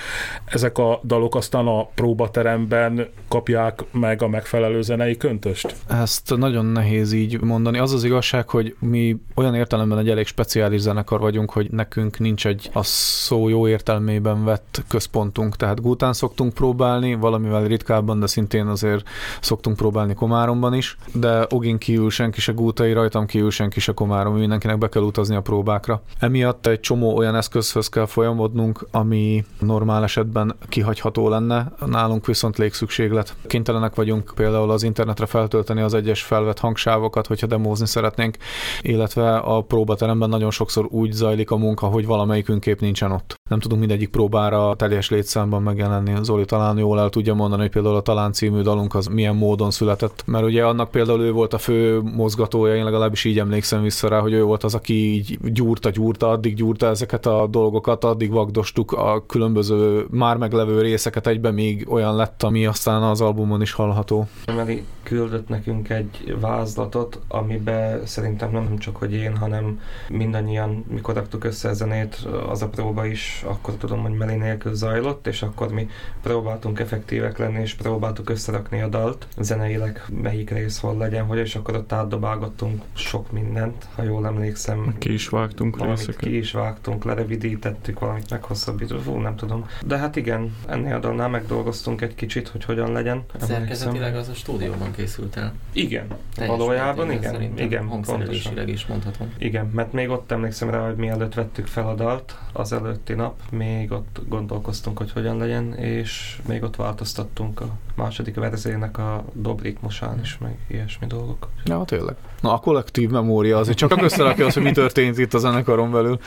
Ezek 0.45 0.77
a 0.77 0.99
dalok 1.03 1.35
aztán 1.35 1.67
a 1.67 1.85
próbateremben 1.85 3.07
kapják 3.27 3.83
meg 3.91 4.21
a 4.21 4.27
megfelelő 4.27 4.81
zenei 4.81 5.17
köntöst? 5.17 5.75
Ezt 5.89 6.37
nagyon 6.37 6.65
nehéz 6.65 7.11
így 7.11 7.41
mondani. 7.41 7.77
Az 7.77 7.93
az 7.93 8.03
igazság, 8.03 8.49
hogy 8.49 8.75
mi 8.79 9.17
olyan 9.35 9.55
értelemben 9.55 9.97
egy 9.97 10.09
elég 10.09 10.25
speciális 10.25 10.79
zenekar 10.79 11.19
vagyunk, 11.19 11.51
hogy 11.51 11.69
nekünk 11.71 12.19
nincs 12.19 12.47
egy 12.47 12.69
a 12.73 12.83
szó 12.83 13.49
jó 13.49 13.67
értelmében 13.67 14.43
vett 14.43 14.83
központunk. 14.87 15.55
Tehát 15.55 15.81
Gután 15.81 16.13
szoktunk 16.13 16.53
próbálni, 16.53 17.13
valamivel 17.15 17.63
ritkábban, 17.63 18.19
de 18.19 18.27
szintén 18.27 18.67
azért 18.67 19.07
szoktunk 19.41 19.75
próbálni 19.75 20.13
Komáromban 20.13 20.73
is, 20.73 20.97
de 21.13 21.45
Ogin 21.49 21.77
kívül 21.77 22.09
senki 22.09 22.41
se 22.41 22.51
Gútai, 22.51 22.93
rajtam 22.93 23.25
kívül 23.25 23.51
senki 23.51 23.79
se 23.79 23.91
Komárom, 23.91 24.35
mindenkinek 24.35 24.77
be 24.77 24.89
kell 24.89 25.01
utazni 25.01 25.35
a 25.35 25.41
próbákra. 25.41 26.01
Emiatt 26.19 26.67
egy 26.67 26.79
csomó 26.79 27.17
olyan 27.17 27.35
eszköz 27.35 27.60
eszközhöz 27.61 27.89
kell 27.89 28.05
folyamodnunk, 28.05 28.87
ami 28.91 29.45
normál 29.59 30.03
esetben 30.03 30.55
kihagyható 30.69 31.29
lenne, 31.29 31.71
nálunk 31.85 32.25
viszont 32.25 32.57
légszükséglet. 32.57 33.35
Kénytelenek 33.47 33.95
vagyunk 33.95 34.31
például 34.35 34.71
az 34.71 34.83
internetre 34.83 35.25
feltölteni 35.25 35.81
az 35.81 35.93
egyes 35.93 36.23
felvett 36.23 36.59
hangsávokat, 36.59 37.27
hogyha 37.27 37.47
demózni 37.47 37.87
szeretnénk, 37.87 38.37
illetve 38.81 39.37
a 39.37 39.61
próbateremben 39.61 40.29
nagyon 40.29 40.51
sokszor 40.51 40.87
úgy 40.89 41.11
zajlik 41.11 41.51
a 41.51 41.57
munka, 41.57 41.85
hogy 41.87 42.05
valamelyikünk 42.05 42.61
kép 42.61 42.79
nincsen 42.79 43.11
ott. 43.11 43.40
Nem 43.51 43.59
tudunk 43.59 43.79
mindegyik 43.79 44.09
próbára 44.09 44.75
teljes 44.75 45.09
létszámban 45.09 45.63
megjelenni. 45.63 46.13
Zoli 46.21 46.45
talán 46.45 46.77
jól 46.77 46.99
el 46.99 47.09
tudja 47.09 47.33
mondani, 47.33 47.61
hogy 47.61 47.71
például 47.71 47.95
a 47.95 48.01
Talán 48.01 48.33
című 48.33 48.61
dalunk 48.61 48.95
az 48.95 49.05
milyen 49.05 49.35
módon 49.35 49.71
született, 49.71 50.23
mert 50.25 50.45
ugye 50.45 50.65
annak 50.65 50.91
például 50.91 51.21
ő 51.21 51.31
volt 51.31 51.53
a 51.53 51.57
fő 51.57 51.99
mozgatója, 51.99 52.75
én 52.75 52.83
legalábbis 52.83 53.23
így 53.23 53.39
emlékszem 53.39 53.81
vissza 53.81 54.07
rá, 54.07 54.19
hogy 54.19 54.33
ő 54.33 54.43
volt 54.43 54.63
az, 54.63 54.75
aki 54.75 55.13
így 55.13 55.37
gyúrta, 55.41 55.89
gyúrta, 55.89 56.29
addig 56.29 56.55
gyúrta 56.55 56.87
ezeket 56.87 57.25
a 57.25 57.47
dolgokat, 57.47 58.03
addig 58.03 58.31
vagdostuk 58.31 58.91
a 58.91 59.23
különböző 59.25 60.05
már 60.09 60.37
meglevő 60.37 60.81
részeket 60.81 61.27
egybe, 61.27 61.51
még 61.51 61.85
olyan 61.89 62.15
lett, 62.15 62.43
ami 62.43 62.65
aztán 62.65 63.03
az 63.03 63.21
albumon 63.21 63.61
is 63.61 63.71
hallható. 63.71 64.27
Meli 64.55 64.83
küldött 65.03 65.49
nekünk 65.49 65.89
egy 65.89 66.35
vázlatot, 66.39 67.19
amiben 67.27 68.05
szerintem 68.05 68.51
nem 68.51 68.77
csak 68.77 68.95
hogy 68.95 69.13
én, 69.13 69.37
hanem 69.37 69.79
mindannyian, 70.09 70.85
mikor 70.89 71.15
raktuk 71.15 71.43
össze 71.43 71.69
a 71.69 71.73
zenét, 71.73 72.27
az 72.49 72.61
a 72.61 72.67
próba 72.67 73.05
is 73.05 73.40
és 73.41 73.47
akkor 73.47 73.73
tudom, 73.73 74.01
hogy 74.01 74.11
Meli 74.11 74.35
nélkül 74.35 74.73
zajlott, 74.73 75.27
és 75.27 75.41
akkor 75.41 75.71
mi 75.71 75.89
próbáltunk 76.21 76.79
effektívek 76.79 77.37
lenni, 77.37 77.61
és 77.61 77.73
próbáltuk 77.73 78.29
összerakni 78.29 78.81
a 78.81 78.87
dalt, 78.87 79.27
zeneileg 79.39 80.05
melyik 80.21 80.49
rész 80.49 80.79
hol 80.79 80.97
legyen, 80.97 81.25
hogy 81.25 81.37
és 81.37 81.55
akkor 81.55 81.75
ott 81.75 81.91
átdobálgattunk 81.91 82.81
sok 82.93 83.31
mindent, 83.31 83.87
ha 83.95 84.03
jól 84.03 84.25
emlékszem. 84.25 84.95
Ki 84.97 85.13
is 85.13 85.29
vágtunk 85.29 85.77
valamit 85.77 85.97
részeket. 85.97 86.21
ki 86.21 86.37
is 86.37 86.51
vágtunk, 86.51 87.03
lerevidítettük, 87.03 87.99
valamit 87.99 88.29
meghosszabbítottuk, 88.29 89.03
fú, 89.03 89.15
nem 89.15 89.35
tudom. 89.35 89.69
De 89.85 89.97
hát 89.97 90.15
igen, 90.15 90.55
ennél 90.67 90.95
a 90.95 90.99
dalnál 90.99 91.29
megdolgoztunk 91.29 92.01
egy 92.01 92.15
kicsit, 92.15 92.47
hogy 92.47 92.63
hogyan 92.63 92.91
legyen. 92.91 93.23
Szerkezetileg 93.39 94.15
az 94.15 94.27
a 94.27 94.33
stúdióban 94.33 94.91
készült 94.91 95.35
el. 95.35 95.53
Igen, 95.71 96.07
Teljes 96.35 96.57
valójában 96.57 97.11
igen, 97.11 97.57
igen, 97.57 97.87
pontosan. 97.87 98.67
Is 98.67 98.85
mondhatom. 98.85 99.33
Igen, 99.37 99.71
mert 99.73 99.93
még 99.93 100.09
ott 100.09 100.31
emlékszem 100.31 100.69
rá, 100.69 100.85
hogy 100.85 100.95
mielőtt 100.95 101.33
vettük 101.33 101.67
fel 101.67 101.87
a 101.87 101.95
dalt, 101.95 102.35
az 102.53 102.73
előtti 102.73 103.13
nap, 103.13 103.30
még 103.51 103.91
ott 103.91 104.21
gondolkoztunk, 104.27 104.97
hogy 104.97 105.11
hogyan 105.11 105.37
legyen, 105.37 105.73
és 105.73 106.41
még 106.47 106.63
ott 106.63 106.75
változtattunk 106.75 107.61
a 107.61 107.77
második 107.95 108.35
verziónak 108.35 108.97
a 108.97 109.23
dobritmosán 109.33 110.19
is, 110.19 110.37
meg 110.37 110.57
ilyesmi 110.67 111.07
dolgok. 111.07 111.49
Ja, 111.65 111.83
tényleg. 111.85 112.15
Na, 112.41 112.53
a 112.53 112.57
kollektív 112.57 113.09
memória 113.09 113.57
azért 113.57 113.77
csak 113.77 114.01
összerakja 114.01 114.45
azt, 114.45 114.55
hogy 114.55 114.63
mi 114.63 114.71
történt 114.71 115.17
itt 115.17 115.33
a 115.33 115.37
zenekaron 115.37 115.91
belül. 115.91 116.19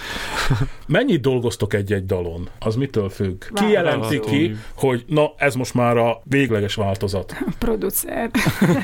Mennyit 0.87 1.21
dolgoztok 1.21 1.75
egy-egy 1.75 2.07
dalon? 2.07 2.49
Az 2.59 2.77
mitől 2.77 3.09
függ? 3.09 3.45
Ki 3.55 3.71
jelenti 3.71 4.21
ki, 4.21 4.57
hogy 4.77 5.05
na, 5.09 5.33
ez 5.37 5.55
most 5.55 5.75
már 5.75 5.97
a 5.97 6.21
végleges 6.25 6.75
változat? 6.75 7.35
A 7.47 7.53
producer. 7.59 8.31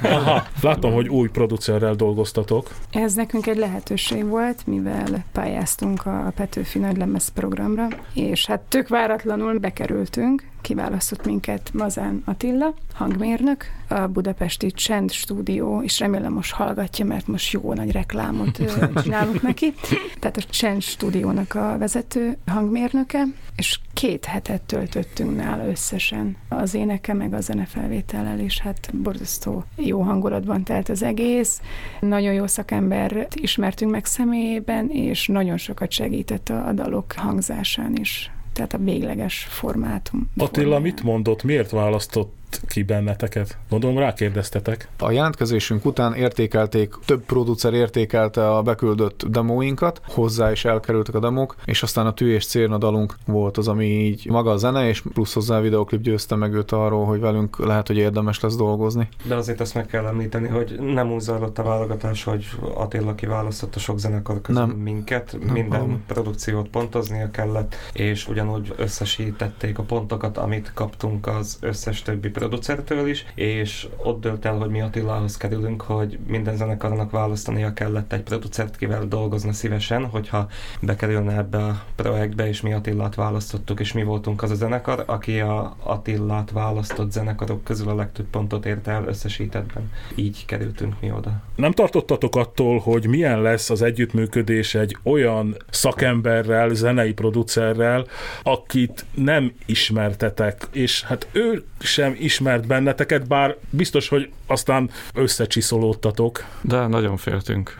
Aha, 0.03 0.43
látom, 0.63 0.93
hogy 0.93 1.09
új 1.09 1.29
producerrel 1.29 1.95
dolgoztatok. 1.95 2.69
Ez 2.91 3.15
nekünk 3.15 3.47
egy 3.47 3.57
lehetőség 3.57 4.25
volt, 4.25 4.67
mivel 4.67 5.25
pályáztunk 5.33 6.07
a 6.07 6.33
Petőfi 6.37 6.79
Nagylemez 6.79 7.29
programra, 7.29 7.89
és 8.15 8.47
hát 8.47 8.61
tök 8.61 8.89
váratlanul 8.89 9.59
bekerültünk, 9.59 10.45
kiválasztott 10.61 11.25
minket 11.25 11.71
Mazán 11.73 12.23
Attila, 12.25 12.75
hangmérnök, 12.95 13.65
a 13.89 14.07
budapesti 14.07 14.71
Csend 14.71 15.11
stúdió, 15.11 15.83
és 15.83 15.99
remélem 15.99 16.33
most 16.33 16.53
hallgatja, 16.53 17.05
mert 17.05 17.27
most 17.27 17.53
jó 17.53 17.73
nagy 17.75 17.93
reklámot 17.93 18.63
csinálunk 19.03 19.43
neki. 19.43 19.75
Tehát 20.19 20.37
a 20.37 20.43
Csend 20.43 20.83
stúdiónak 20.83 21.55
a 21.55 21.79
vezető 21.79 22.37
hangmérnöke, 22.47 23.25
és 23.57 23.81
két 23.93 24.25
hetet 24.25 24.63
töltöttünk 24.63 25.37
nála 25.37 25.69
összesen 25.69 26.37
az 26.49 26.75
éneke, 26.75 27.15
meg 27.15 27.33
a 27.35 27.41
zenefelvétellel, 27.41 28.39
és 28.39 28.59
hát 28.59 28.91
borzasztó 28.95 29.65
jó 29.77 30.01
hangulatban 30.01 30.65
telt 30.65 30.89
az 30.89 31.03
egész. 31.03 31.61
Nagyon 32.01 32.33
jó 32.33 32.47
szakembert 32.47 33.35
ismertünk 33.35 33.91
meg 33.91 34.05
személyében, 34.05 34.89
és 34.91 35.27
nagyon 35.27 35.57
sokat 35.57 35.91
segített 35.91 36.49
a, 36.49 36.67
a 36.67 36.73
dalok 36.73 37.13
hangzásán 37.13 37.97
is. 37.97 38.31
Tehát 38.53 38.73
a 38.73 38.79
végleges 38.79 39.47
formátum. 39.49 40.31
Attila 40.37 40.51
formáján. 40.51 40.83
mit 40.83 41.03
mondott, 41.03 41.43
miért 41.43 41.71
választott 41.71 42.40
ki 42.69 42.83
benneteket? 42.83 43.57
Gondolom 43.69 43.99
rákérdeztetek. 43.99 44.89
A 44.99 45.11
jelentkezésünk 45.11 45.85
után 45.85 46.15
értékelték, 46.15 46.95
több 47.05 47.25
producer 47.25 47.73
értékelte 47.75 48.51
a 48.51 48.63
beküldött 48.63 49.25
demóinkat, 49.29 50.01
hozzá 50.05 50.51
is 50.51 50.65
elkerültek 50.65 51.15
a 51.15 51.21
demók, 51.21 51.57
és 51.65 51.83
aztán 51.83 52.07
a 52.07 52.13
Tű 52.15 52.35
és 52.35 52.47
Cérna 52.47 52.79
dalunk 52.79 53.15
volt 53.27 53.57
az, 53.57 53.69
ami 53.69 53.85
így 53.87 54.27
maga 54.27 54.51
a 54.51 54.57
zene, 54.57 54.89
és 54.89 55.03
plusz 55.13 55.35
hozzá 55.35 55.57
a 55.57 55.61
videoklip 55.61 56.01
győzte 56.01 56.35
meg 56.35 56.53
őt 56.55 56.73
arról, 56.73 57.05
hogy 57.07 57.21
velünk 57.21 57.59
lehet, 57.59 57.87
hogy 57.87 57.97
érdemes 57.97 58.41
lesz 58.41 58.57
dolgozni. 58.57 59.09
De 59.25 59.35
azért 59.35 59.61
azt 59.61 59.75
meg 59.75 59.87
kell 59.87 60.07
említeni, 60.07 60.49
hogy 60.49 60.79
nem 60.81 61.13
úgy 61.13 61.21
zajlott 61.21 61.59
a 61.59 61.63
válogatás, 61.63 62.25
hogy 62.25 62.47
Attila 62.75 63.15
kiválasztott 63.15 63.75
a 63.75 63.79
sok 63.79 63.99
zenekar 63.99 64.41
közül 64.41 64.61
Nem. 64.67 64.71
minket, 64.77 65.37
Nem, 65.41 65.53
minden 65.53 65.81
valami. 65.81 65.99
produkciót 66.07 66.69
pontoznia 66.69 67.31
kellett, 67.31 67.75
és 67.93 68.29
ugyanúgy 68.29 68.73
összesítették 68.77 69.79
a 69.79 69.83
pontokat, 69.83 70.39
amit 70.39 70.71
kaptunk 70.75 71.27
az 71.27 71.59
összes 71.61 72.03
többi 72.03 72.29
producertől 72.41 73.09
is, 73.09 73.25
és 73.35 73.89
ott 73.97 74.21
dölt 74.21 74.45
el, 74.45 74.57
hogy 74.57 74.71
mi 74.71 74.81
Attilához 74.81 75.37
kerülünk, 75.37 75.83
hogy 75.83 76.19
minden 76.27 76.57
zenekarnak 76.57 77.11
választania 77.11 77.73
kellett 77.73 78.13
egy 78.13 78.23
producert, 78.23 78.77
kivel 78.77 79.07
dolgozna 79.07 79.53
szívesen, 79.53 80.07
hogyha 80.07 80.49
bekerülne 80.81 81.37
ebbe 81.37 81.59
a 81.59 81.83
projektbe, 81.97 82.49
és 82.49 82.61
mi 82.61 82.73
Attillát 82.73 83.15
választottuk, 83.15 83.81
és 83.81 83.93
mi 83.93 84.03
voltunk 84.03 84.43
az 84.43 84.51
a 84.51 84.55
zenekar, 84.55 85.03
aki 85.07 85.41
a 85.41 85.77
Attillát 85.83 86.51
választott 86.51 87.13
zenekarok 87.13 87.65
közül 87.65 87.89
a 87.89 87.95
legtöbb 87.95 88.27
pontot 88.27 88.67
érte 88.67 88.91
el 88.91 89.05
összesítettben. 89.07 89.91
Így 90.15 90.45
kerültünk 90.47 90.95
mi 91.01 91.13
oda. 91.13 91.43
Nem 91.57 91.73
tartottatok 91.73 92.37
attól, 92.37 92.79
hogy 92.79 93.07
milyen 93.07 93.43
lesz 93.43 93.71
az 93.71 93.83
együttműködés 93.83 94.75
egy 94.75 94.97
olyan 95.03 95.57
szakemberrel, 95.71 96.75
zenei 96.75 97.13
producerrel, 97.13 98.07
akit 98.43 99.05
nem 99.15 99.53
ismertetek, 99.67 100.69
és 100.73 101.03
hát 101.03 101.29
ő 101.33 101.65
sem 101.79 102.17
ismert 102.31 102.67
benneteket, 102.67 103.27
bár 103.27 103.57
biztos, 103.71 104.09
hogy 104.09 104.31
aztán 104.51 104.91
összecsiszolódtatok. 105.15 106.45
De 106.61 106.87
nagyon 106.87 107.17
féltünk. 107.17 107.77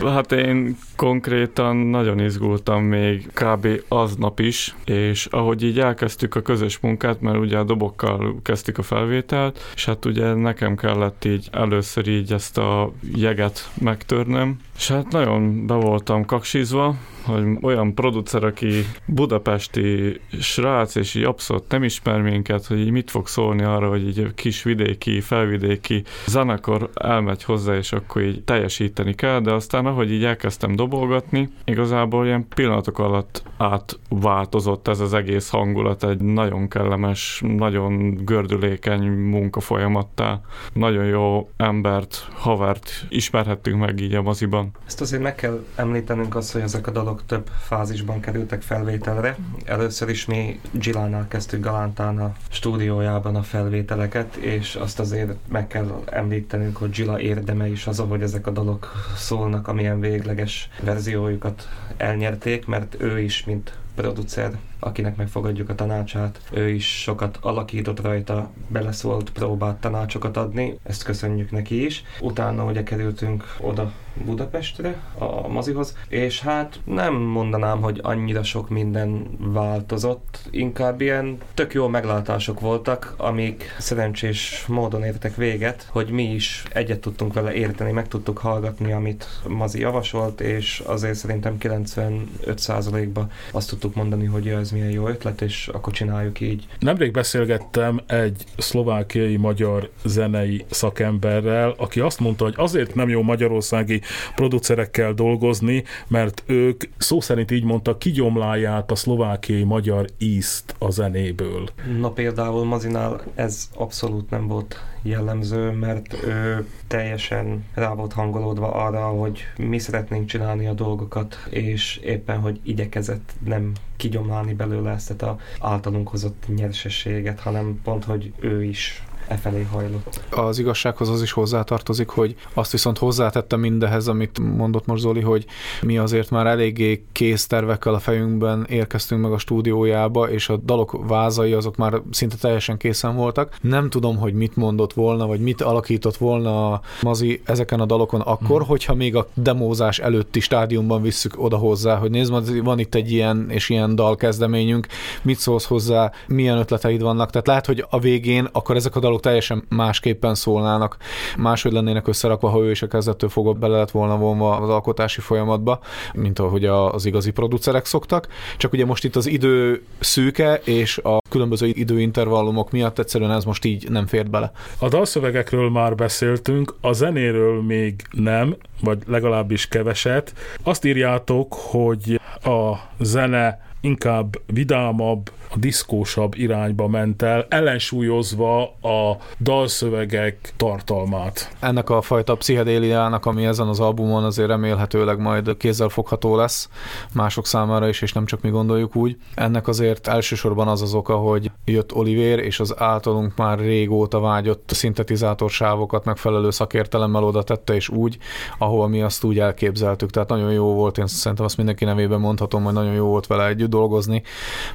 hát 0.14 0.32
én 0.32 0.76
konkrétan 0.96 1.76
nagyon 1.76 2.20
izgultam 2.20 2.82
még 2.82 3.30
kb. 3.32 3.68
aznap 3.88 4.40
is, 4.40 4.74
és 4.84 5.26
ahogy 5.26 5.62
így 5.62 5.80
elkezdtük 5.80 6.34
a 6.34 6.42
közös 6.42 6.78
munkát, 6.78 7.20
mert 7.20 7.38
ugye 7.38 7.58
a 7.58 7.64
dobokkal 7.64 8.38
kezdtük 8.42 8.78
a 8.78 8.82
felvételt, 8.82 9.58
és 9.74 9.84
hát 9.84 10.04
ugye 10.04 10.34
nekem 10.34 10.76
kellett 10.76 11.24
így 11.24 11.48
először 11.52 12.08
így 12.08 12.32
ezt 12.32 12.58
a 12.58 12.92
jeget 13.14 13.70
megtörnöm, 13.80 14.56
és 14.76 14.88
hát 14.88 15.12
nagyon 15.12 15.66
be 15.66 15.74
voltam 15.74 16.24
kaksizva, 16.24 16.94
hogy 17.22 17.44
olyan 17.60 17.94
producer, 17.94 18.44
aki 18.44 18.86
budapesti 19.04 20.20
srác, 20.40 20.94
és 20.94 21.14
így 21.14 21.24
abszolút 21.24 21.64
nem 21.68 21.82
ismer 21.82 22.20
minket, 22.20 22.66
hogy 22.66 22.78
így 22.78 22.90
mit 22.90 23.10
fog 23.10 23.26
szólni 23.26 23.62
arra, 23.62 23.88
hogy 23.88 24.08
így 24.08 24.18
kis 24.50 24.62
vidéki, 24.62 25.20
felvidéki 25.20 26.02
zenekar 26.26 26.90
elmegy 26.94 27.44
hozzá, 27.44 27.74
és 27.76 27.92
akkor 27.92 28.22
így 28.22 28.42
teljesíteni 28.42 29.14
kell, 29.14 29.40
de 29.40 29.52
aztán 29.52 29.86
ahogy 29.86 30.12
így 30.12 30.24
elkezdtem 30.24 30.76
dobolgatni, 30.76 31.48
igazából 31.64 32.26
ilyen 32.26 32.48
pillanatok 32.48 32.98
alatt 32.98 33.42
átváltozott 33.56 34.88
ez 34.88 35.00
az 35.00 35.14
egész 35.14 35.48
hangulat 35.48 36.04
egy 36.04 36.20
nagyon 36.20 36.68
kellemes, 36.68 37.42
nagyon 37.56 38.24
gördülékeny 38.24 39.06
munkafolyamattá. 39.06 40.40
Nagyon 40.72 41.04
jó 41.04 41.50
embert, 41.56 42.28
havert 42.32 42.90
ismerhettünk 43.08 43.80
meg 43.80 44.00
így 44.00 44.14
a 44.14 44.22
moziban. 44.22 44.70
Ezt 44.86 45.00
azért 45.00 45.22
meg 45.22 45.34
kell 45.34 45.64
említenünk 45.74 46.36
azt, 46.36 46.52
hogy 46.52 46.62
ezek 46.62 46.86
a 46.86 46.90
dalok 46.90 47.22
több 47.26 47.50
fázisban 47.60 48.20
kerültek 48.20 48.62
felvételre. 48.62 49.36
Először 49.64 50.08
is 50.08 50.26
mi 50.26 50.60
Gilánál 50.72 51.28
kezdtük 51.28 51.64
Galántán 51.64 52.18
a 52.18 52.34
stúdiójában 52.48 53.36
a 53.36 53.42
felvételeket, 53.42 54.38
és 54.40 54.74
azt 54.74 55.00
azért 55.00 55.32
meg 55.48 55.66
kell 55.66 56.02
említenünk, 56.06 56.76
hogy 56.76 56.90
Gila 56.90 57.20
érdeme 57.20 57.68
is 57.68 57.86
az, 57.86 57.98
hogy 57.98 58.22
ezek 58.22 58.46
a 58.46 58.50
dalok 58.50 58.92
szólnak, 59.16 59.68
amilyen 59.68 60.00
végleges 60.00 60.68
verziójukat 60.82 61.68
elnyerték, 61.96 62.66
mert 62.66 62.96
ő 62.98 63.20
is, 63.20 63.44
mint 63.44 63.78
producer, 64.00 64.58
akinek 64.78 65.16
megfogadjuk 65.16 65.68
a 65.68 65.74
tanácsát, 65.74 66.40
ő 66.50 66.68
is 66.68 67.02
sokat 67.02 67.38
alakított 67.40 68.00
rajta, 68.00 68.50
beleszólt, 68.68 69.30
próbált 69.30 69.76
tanácsokat 69.76 70.36
adni, 70.36 70.78
ezt 70.82 71.02
köszönjük 71.02 71.50
neki 71.50 71.84
is. 71.84 72.02
Utána 72.20 72.64
ugye 72.64 72.82
kerültünk 72.82 73.56
oda 73.60 73.92
Budapestre, 74.24 75.00
a 75.18 75.48
mozihoz, 75.48 75.96
és 76.08 76.40
hát 76.40 76.80
nem 76.84 77.14
mondanám, 77.14 77.80
hogy 77.80 78.00
annyira 78.02 78.42
sok 78.42 78.68
minden 78.68 79.26
változott, 79.38 80.48
inkább 80.50 81.00
ilyen 81.00 81.38
tök 81.54 81.74
jó 81.74 81.88
meglátások 81.88 82.60
voltak, 82.60 83.14
amik 83.16 83.76
szerencsés 83.78 84.64
módon 84.68 85.04
értek 85.04 85.36
véget, 85.36 85.88
hogy 85.90 86.10
mi 86.10 86.22
is 86.22 86.64
egyet 86.72 87.00
tudtunk 87.00 87.32
vele 87.32 87.52
érteni, 87.52 87.92
meg 87.92 88.08
tudtuk 88.08 88.38
hallgatni, 88.38 88.92
amit 88.92 89.26
Mazi 89.48 89.80
javasolt, 89.80 90.40
és 90.40 90.82
azért 90.86 91.14
szerintem 91.14 91.56
95%-ban 91.60 93.30
azt 93.52 93.68
tudtuk 93.68 93.89
mondani, 93.94 94.24
hogy 94.24 94.48
ez 94.48 94.70
milyen 94.70 94.90
jó 94.90 95.08
ötlet, 95.08 95.40
és 95.40 95.68
akkor 95.68 95.92
csináljuk 95.92 96.40
így. 96.40 96.66
Nemrég 96.78 97.12
beszélgettem 97.12 98.00
egy 98.06 98.44
szlovákiai 98.56 99.36
magyar 99.36 99.90
zenei 100.04 100.64
szakemberrel, 100.70 101.74
aki 101.76 102.00
azt 102.00 102.20
mondta, 102.20 102.44
hogy 102.44 102.54
azért 102.56 102.94
nem 102.94 103.08
jó 103.08 103.22
magyarországi 103.22 104.00
producerekkel 104.34 105.12
dolgozni, 105.12 105.84
mert 106.08 106.42
ők 106.46 106.84
szó 106.96 107.20
szerint 107.20 107.50
így 107.50 107.64
mondta, 107.64 107.98
kigyomlálják 107.98 108.90
a 108.90 108.94
szlovákiai 108.94 109.62
magyar 109.64 110.06
ízt 110.18 110.74
a 110.78 110.90
zenéből. 110.90 111.68
Na 111.98 112.10
például 112.10 112.64
Mazinál 112.64 113.20
ez 113.34 113.68
abszolút 113.74 114.30
nem 114.30 114.46
volt 114.46 114.80
jellemző, 115.02 115.70
mert 115.70 116.22
ő 116.24 116.66
teljesen 116.86 117.64
rá 117.74 117.94
volt 117.94 118.12
hangolódva 118.12 118.72
arra, 118.72 119.06
hogy 119.06 119.40
mi 119.56 119.78
szeretnénk 119.78 120.26
csinálni 120.26 120.66
a 120.66 120.72
dolgokat, 120.72 121.36
és 121.50 121.96
éppen, 121.96 122.38
hogy 122.38 122.60
igyekezett 122.62 123.32
nem 123.44 123.72
kigyomlálni 123.96 124.54
belőle 124.54 124.90
ezt 124.90 125.22
a 125.22 125.38
általunk 125.60 126.08
hozott 126.08 126.44
nyersességet, 126.54 127.40
hanem 127.40 127.80
pont, 127.82 128.04
hogy 128.04 128.32
ő 128.38 128.64
is 128.64 129.02
e 129.30 129.36
felé 129.36 129.66
hajlott. 129.72 130.20
Az 130.30 130.58
igazsághoz 130.58 131.08
az 131.08 131.22
is 131.22 131.32
hozzátartozik, 131.32 132.08
hogy 132.08 132.34
azt 132.54 132.72
viszont 132.72 132.98
hozzátettem 132.98 133.60
mindehez, 133.60 134.08
amit 134.08 134.38
mondott 134.56 134.86
most 134.86 135.02
Zoli, 135.02 135.20
hogy 135.20 135.46
mi 135.82 135.98
azért 135.98 136.30
már 136.30 136.46
eléggé 136.46 137.04
kész 137.12 137.46
tervekkel 137.46 137.94
a 137.94 137.98
fejünkben 137.98 138.66
érkeztünk 138.68 139.22
meg 139.22 139.32
a 139.32 139.38
stúdiójába, 139.38 140.30
és 140.30 140.48
a 140.48 140.56
dalok 140.56 141.06
vázai 141.06 141.52
azok 141.52 141.76
már 141.76 142.00
szinte 142.10 142.36
teljesen 142.36 142.76
készen 142.76 143.16
voltak. 143.16 143.56
Nem 143.60 143.90
tudom, 143.90 144.16
hogy 144.16 144.34
mit 144.34 144.56
mondott 144.56 144.92
volna, 144.92 145.26
vagy 145.26 145.40
mit 145.40 145.62
alakított 145.62 146.16
volna 146.16 146.72
a 146.72 146.80
Mazi 147.02 147.40
ezeken 147.44 147.80
a 147.80 147.86
dalokon 147.86 148.20
akkor, 148.20 148.58
hmm. 148.58 148.68
hogyha 148.68 148.94
még 148.94 149.16
a 149.16 149.26
demózás 149.34 149.98
előtti 149.98 150.40
stádiumban 150.40 151.02
visszük 151.02 151.42
oda 151.42 151.56
hozzá, 151.56 151.96
hogy 151.96 152.10
nézd, 152.10 152.62
van 152.62 152.78
itt 152.78 152.94
egy 152.94 153.12
ilyen 153.12 153.46
és 153.50 153.68
ilyen 153.68 153.94
dal 153.94 154.16
kezdeményünk, 154.16 154.86
mit 155.22 155.38
szólsz 155.38 155.66
hozzá, 155.66 156.12
milyen 156.26 156.58
ötleteid 156.58 157.02
vannak. 157.02 157.30
Tehát 157.30 157.46
lehet, 157.46 157.66
hogy 157.66 157.84
a 157.90 157.98
végén 157.98 158.48
akkor 158.52 158.76
ezek 158.76 158.96
a 158.96 159.00
dalok 159.00 159.19
teljesen 159.20 159.64
másképpen 159.68 160.34
szólnának, 160.34 160.96
máshogy 161.38 161.72
lennének 161.72 162.08
összerakva, 162.08 162.48
ha 162.48 162.60
ő 162.60 162.70
is 162.70 162.82
a 162.82 162.86
kezdettől 162.86 163.28
fogva 163.28 163.52
bele 163.52 163.76
lett 163.76 163.90
volna 163.90 164.16
vonva 164.16 164.56
az 164.56 164.68
alkotási 164.68 165.20
folyamatba, 165.20 165.80
mint 166.14 166.38
ahogy 166.38 166.64
az 166.64 167.06
igazi 167.06 167.30
producerek 167.30 167.84
szoktak. 167.84 168.28
Csak 168.56 168.72
ugye 168.72 168.84
most 168.84 169.04
itt 169.04 169.16
az 169.16 169.26
idő 169.26 169.82
szűke, 169.98 170.54
és 170.64 170.98
a 170.98 171.18
különböző 171.30 171.66
időintervallumok 171.66 172.70
miatt 172.70 172.98
egyszerűen 172.98 173.30
ez 173.30 173.44
most 173.44 173.64
így 173.64 173.90
nem 173.90 174.06
fért 174.06 174.30
bele. 174.30 174.52
A 174.78 174.88
dalszövegekről 174.88 175.70
már 175.70 175.94
beszéltünk, 175.94 176.74
a 176.80 176.92
zenéről 176.92 177.62
még 177.62 178.02
nem, 178.10 178.56
vagy 178.82 178.98
legalábbis 179.06 179.68
keveset. 179.68 180.32
Azt 180.62 180.84
írjátok, 180.84 181.54
hogy 181.54 182.20
a 182.42 182.74
zene 182.98 183.68
inkább 183.80 184.40
vidámabb, 184.46 185.30
a 185.52 185.56
diszkósabb 185.56 186.34
irányba 186.36 186.88
ment 186.88 187.22
el, 187.22 187.46
ellensúlyozva 187.48 188.62
a 188.66 189.16
dalszövegek 189.40 190.52
tartalmát. 190.56 191.56
Ennek 191.60 191.90
a 191.90 192.00
fajta 192.00 192.34
pszichedéliának, 192.34 193.26
ami 193.26 193.44
ezen 193.44 193.68
az 193.68 193.80
albumon 193.80 194.24
azért 194.24 194.48
remélhetőleg 194.48 195.18
majd 195.18 195.56
kézzelfogható 195.56 196.36
lesz 196.36 196.68
mások 197.14 197.46
számára 197.46 197.88
is, 197.88 198.02
és 198.02 198.12
nem 198.12 198.24
csak 198.24 198.40
mi 198.40 198.50
gondoljuk 198.50 198.96
úgy. 198.96 199.16
Ennek 199.34 199.68
azért 199.68 200.06
elsősorban 200.06 200.68
az 200.68 200.82
az 200.82 200.94
oka, 200.94 201.16
hogy 201.16 201.50
jött 201.64 201.94
Oliver, 201.94 202.38
és 202.38 202.60
az 202.60 202.74
általunk 202.78 203.36
már 203.36 203.58
régóta 203.58 204.20
vágyott 204.20 204.70
szintetizátorsávokat 204.72 206.04
megfelelő 206.04 206.50
szakértelemmel 206.50 207.24
oda 207.24 207.42
tette, 207.42 207.74
és 207.74 207.88
úgy, 207.88 208.18
ahol 208.58 208.88
mi 208.88 209.02
azt 209.02 209.24
úgy 209.24 209.38
elképzeltük. 209.38 210.10
Tehát 210.10 210.28
nagyon 210.28 210.52
jó 210.52 210.74
volt, 210.74 210.98
én 210.98 211.06
szerintem 211.06 211.44
azt 211.44 211.56
mindenki 211.56 211.84
nevében 211.84 212.20
mondhatom, 212.20 212.64
hogy 212.64 212.72
nagyon 212.72 212.94
jó 212.94 213.06
volt 213.06 213.26
vele 213.26 213.46
együtt 213.46 213.70
dolgozni, 213.70 214.22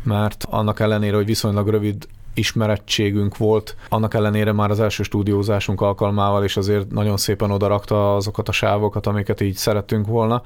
mert 0.04 0.46
annak 0.66 0.80
ellenére, 0.80 1.16
hogy 1.16 1.26
viszonylag 1.26 1.68
rövid 1.68 2.08
ismerettségünk 2.36 3.38
volt, 3.38 3.76
annak 3.90 4.14
ellenére 4.14 4.52
már 4.52 4.72
az 4.72 4.80
első 4.80 5.04
stúdiózásunk 5.04 5.82
alkalmával, 5.82 6.44
és 6.44 6.58
azért 6.58 6.92
nagyon 6.92 7.18
szépen 7.18 7.52
odarakta 7.52 8.16
azokat 8.16 8.50
a 8.50 8.52
sávokat, 8.52 9.08
amiket 9.08 9.42
így 9.42 9.56
szerettünk 9.56 10.08
volna. 10.08 10.42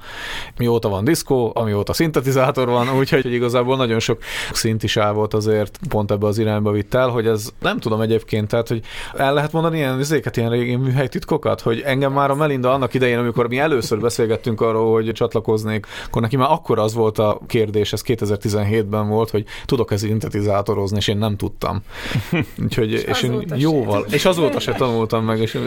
Mióta 0.56 0.88
van 0.88 1.04
diszkó, 1.04 1.52
amióta 1.54 1.92
szintetizátor 1.92 2.68
van, 2.68 2.88
úgyhogy 2.98 3.32
igazából 3.32 3.76
nagyon 3.76 3.98
sok 3.98 4.22
szinti 4.52 4.86
sávot 4.86 5.34
azért 5.34 5.78
pont 5.88 6.10
ebbe 6.10 6.26
az 6.26 6.38
irányba 6.38 6.70
vitt 6.70 6.94
el, 6.94 7.08
hogy 7.08 7.26
ez 7.26 7.48
nem 7.60 7.78
tudom 7.78 8.00
egyébként, 8.00 8.48
tehát 8.48 8.68
hogy 8.68 8.82
el 9.14 9.34
lehet 9.34 9.52
mondani 9.52 9.76
ilyen 9.76 9.96
vizéket, 9.96 10.36
ilyen 10.36 10.50
régi 10.50 10.76
műhelytitkokat, 10.76 11.60
hogy 11.60 11.80
engem 11.80 12.12
már 12.12 12.30
a 12.30 12.34
Melinda 12.34 12.72
annak 12.72 12.94
idején, 12.94 13.18
amikor 13.18 13.48
mi 13.48 13.58
először 13.58 14.00
beszélgettünk 14.00 14.60
arról, 14.60 14.92
hogy 14.92 15.12
csatlakoznék, 15.12 15.86
akkor 16.06 16.22
neki 16.22 16.36
már 16.36 16.50
akkor 16.50 16.78
az 16.78 16.94
volt 16.94 17.18
a 17.18 17.40
kérdés, 17.46 17.92
ez 17.92 18.02
2017-ben 18.06 19.08
volt, 19.08 19.30
hogy 19.30 19.44
tudok 19.64 19.92
ez 19.92 20.00
szintetizátorozni, 20.10 20.96
és 20.96 21.08
én 21.08 21.16
nem 21.16 21.36
tudtam. 21.36 21.79
Úgyhogy, 22.64 22.92
és, 22.92 23.02
és 23.02 23.22
én 23.22 23.44
jóval, 23.54 24.04
és 24.10 24.24
azóta 24.24 24.60
se 24.60 24.72
tanultam 24.82 25.24
meg, 25.24 25.38
és, 25.40 25.58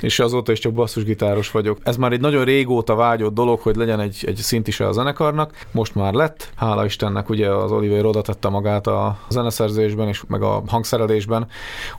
és 0.00 0.18
azóta 0.18 0.52
is 0.52 0.58
csak 0.58 0.72
basszusgitáros 0.72 1.50
vagyok. 1.50 1.78
Ez 1.82 1.96
már 1.96 2.12
egy 2.12 2.20
nagyon 2.20 2.44
régóta 2.44 2.94
vágyott 2.94 3.34
dolog, 3.34 3.60
hogy 3.60 3.76
legyen 3.76 4.00
egy, 4.00 4.24
egy 4.26 4.36
szint 4.36 4.68
is 4.68 4.80
a 4.80 4.92
zenekarnak, 4.92 5.66
most 5.70 5.94
már 5.94 6.12
lett, 6.12 6.52
hála 6.54 6.84
Istennek 6.84 7.28
ugye 7.28 7.50
az 7.50 7.70
Oliver 7.70 8.04
oda 8.04 8.22
tette 8.22 8.48
magát 8.48 8.86
a 8.86 9.18
zeneszerzésben 9.28 10.08
és 10.08 10.22
meg 10.26 10.42
a 10.42 10.62
hangszerelésben, 10.66 11.46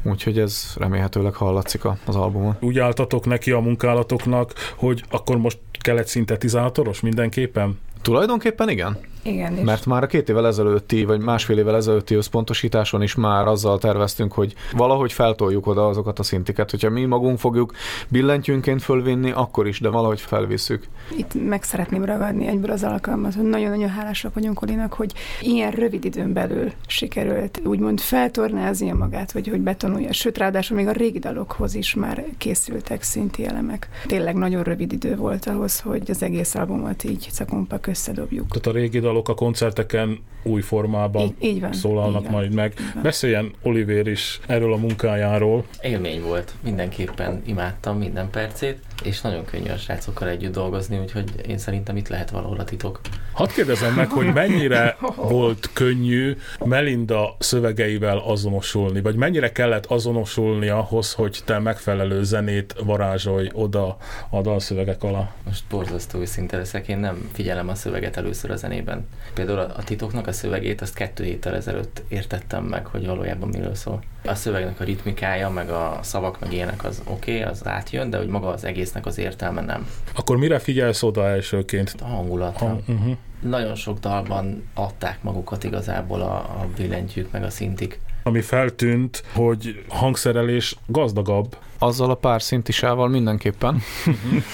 úgyhogy 0.04 0.40
ez 0.40 0.74
remélhetőleg 0.78 1.34
hallatszik 1.34 1.82
az 2.06 2.16
albumon. 2.16 2.58
Úgy 2.60 2.80
álltatok 2.80 3.26
neki 3.26 3.52
a 3.52 3.60
munkálatoknak, 3.60 4.54
hogy 4.76 5.04
akkor 5.10 5.38
most 5.38 5.58
kell 5.82 5.98
egy 5.98 6.08
szintetizátoros 6.08 7.00
mindenképpen? 7.00 7.80
Tulajdonképpen 8.02 8.70
igen. 8.70 8.98
Igen, 9.24 9.58
és... 9.58 9.64
Mert 9.64 9.86
már 9.86 10.04
a 10.04 10.08
két 10.08 10.30
évvel 10.30 10.48
ezelőtti, 10.48 11.04
vagy 11.04 11.20
másfél 11.20 11.58
évvel 11.58 11.76
ezelőtti 11.76 12.16
összpontosításon 12.16 13.02
is 13.02 13.16
már 13.16 13.48
azzal 13.48 13.78
terveztünk, 13.78 14.34
hogy 14.34 14.54
valahogy 14.72 15.14
feltoljuk 15.14 15.68
oda 15.68 15.88
azokat 15.88 16.20
a 16.20 16.24
szintiket. 16.24 16.72
Hogyha 16.72 16.90
mi 16.90 17.06
magunk 17.06 17.40
fogjuk 17.40 17.74
billentyűnként 18.08 18.82
fölvinni, 18.82 19.32
akkor 19.32 19.68
is, 19.68 19.80
de 19.80 19.90
valahogy 19.90 20.22
felvisszük. 20.22 20.88
Itt 21.18 21.34
meg 21.48 21.64
szeretném 21.64 22.06
ragadni 22.06 22.48
egyből 22.48 22.72
az 22.72 22.84
alkalmat, 22.84 23.34
hogy 23.34 23.50
nagyon-nagyon 23.50 23.90
hálásak 23.90 24.34
vagyunk 24.34 24.62
Olinak, 24.62 24.94
hogy 24.94 25.14
ilyen 25.42 25.72
rövid 25.72 26.06
időn 26.06 26.34
belül 26.34 26.72
sikerült 26.88 27.62
úgymond 27.66 28.00
feltornáznia 28.00 28.96
magát, 28.96 29.32
vagy 29.32 29.48
hogy 29.48 29.62
betonulja. 29.62 30.14
Sőt, 30.14 30.38
ráadásul 30.38 30.78
még 30.78 30.88
a 30.88 30.92
régi 30.92 31.20
dalokhoz 31.20 31.76
is 31.76 31.94
már 31.94 32.26
készültek 32.38 33.04
szinti 33.04 33.46
elemek. 33.46 33.90
Tényleg 34.06 34.36
nagyon 34.36 34.64
rövid 34.64 34.92
idő 34.92 35.16
volt 35.16 35.46
ahhoz, 35.46 35.80
hogy 35.80 36.10
az 36.10 36.24
egész 36.24 36.56
albumot 36.56 37.04
így 37.04 37.28
szakompak 37.32 37.88
összedobjuk. 37.88 38.48
Tehát 38.48 38.68
a 38.68 38.72
régi 38.72 39.00
dalok 39.00 39.13
dalok 39.14 39.30
a 39.30 39.34
koncerteken 39.34 40.20
új 40.44 40.62
formában 40.62 41.22
így, 41.22 41.34
így 41.40 41.62
van, 41.62 41.74
szólalnak 41.74 42.22
így 42.22 42.30
van, 42.30 42.40
majd 42.40 42.54
meg. 42.54 42.74
Beszéljen 43.02 43.54
Oliver 43.62 44.08
is 44.08 44.40
erről 44.48 44.74
a 44.74 44.78
munkájáról. 44.78 45.66
Élmény 45.82 46.22
volt, 46.22 46.54
mindenképpen 46.64 47.42
imádtam 47.46 47.98
minden 47.98 48.30
percét, 48.30 48.80
és 49.04 49.22
nagyon 49.22 49.46
könnyű 49.46 49.70
a 49.70 49.78
srácokkal 49.78 50.28
együtt 50.28 50.54
dolgozni, 50.54 51.00
úgyhogy 51.00 51.48
én 51.48 51.58
szerintem 51.58 51.98
itt 51.98 52.08
lehet 52.08 52.30
valahol 52.30 52.60
a 52.60 52.64
titok. 52.64 53.00
Hadd 53.32 53.50
kérdezem 53.54 53.94
meg, 53.94 54.10
hogy 54.10 54.34
mennyire 54.34 54.98
volt 55.16 55.70
könnyű 55.74 56.38
Melinda 56.66 57.36
szövegeivel 57.40 58.18
azonosulni, 58.18 59.02
vagy 59.02 59.16
mennyire 59.16 59.52
kellett 59.52 59.86
azonosulni 59.86 60.70
ahhoz, 60.70 61.14
hogy 61.14 61.40
te 61.46 61.60
megfelelő 61.60 62.24
zenét 62.24 62.76
varázsolj 62.84 63.50
oda 63.54 63.98
a 64.30 64.42
dalszövegek 64.42 65.04
alá? 65.04 65.34
Most 65.46 65.64
borzasztó 65.70 66.20
őszinte 66.20 66.58
leszek, 66.58 66.88
én 66.88 66.98
nem 66.98 67.30
figyelem 67.34 67.70
a 67.70 67.76
szöveget 67.76 68.18
először 68.18 68.52
a 68.52 68.56
zenében. 68.56 69.08
Például 69.34 69.60
a 69.60 69.84
titoknak 69.84 70.28
a 70.28 70.32
szövegét 70.32 70.82
azt 70.82 70.94
kettő 70.94 71.24
héttel 71.24 71.56
ezelőtt 71.56 72.02
értettem 72.08 72.64
meg, 72.64 72.86
hogy 72.86 73.06
valójában 73.06 73.50
miről 73.50 73.76
szól. 73.76 74.04
A 74.26 74.36
szövegnek 74.36 74.80
a 74.80 74.84
ritmikája, 74.84 75.50
meg 75.50 75.70
a 75.70 76.00
szavak, 76.02 76.40
meg 76.40 76.54
ilyenek 76.54 76.84
az 76.84 77.02
oké, 77.06 77.40
okay, 77.40 77.52
az 77.52 77.68
átjön, 77.68 78.10
de 78.10 78.18
hogy 78.18 78.28
maga 78.28 78.48
az 78.48 78.64
egésznek 78.64 79.06
az 79.06 79.18
értelme 79.18 79.62
nem. 79.62 79.88
Akkor 80.16 80.38
mire 80.38 80.60
figyelsz 80.60 81.04
oda 81.04 81.28
elsőként? 81.28 81.96
A 82.02 82.06
hangulatra. 82.06 82.68
Ha, 82.68 82.80
uh-huh. 82.88 83.18
Nagyon 83.42 83.76
sok 83.76 84.00
dalban 84.00 84.70
adták 84.74 85.24
magukat 85.24 85.64
igazából 85.64 86.22
a, 86.22 86.36
a 86.36 86.68
billentyűk, 86.76 87.32
meg 87.32 87.44
a 87.44 87.50
szintik 87.50 88.00
ami 88.24 88.42
feltűnt, 88.42 89.24
hogy 89.34 89.86
hangszerelés 89.88 90.76
gazdagabb. 90.86 91.58
Azzal 91.84 92.10
a 92.10 92.16
pár 92.16 92.42
szintisával 92.42 93.08
mindenképpen. 93.08 93.82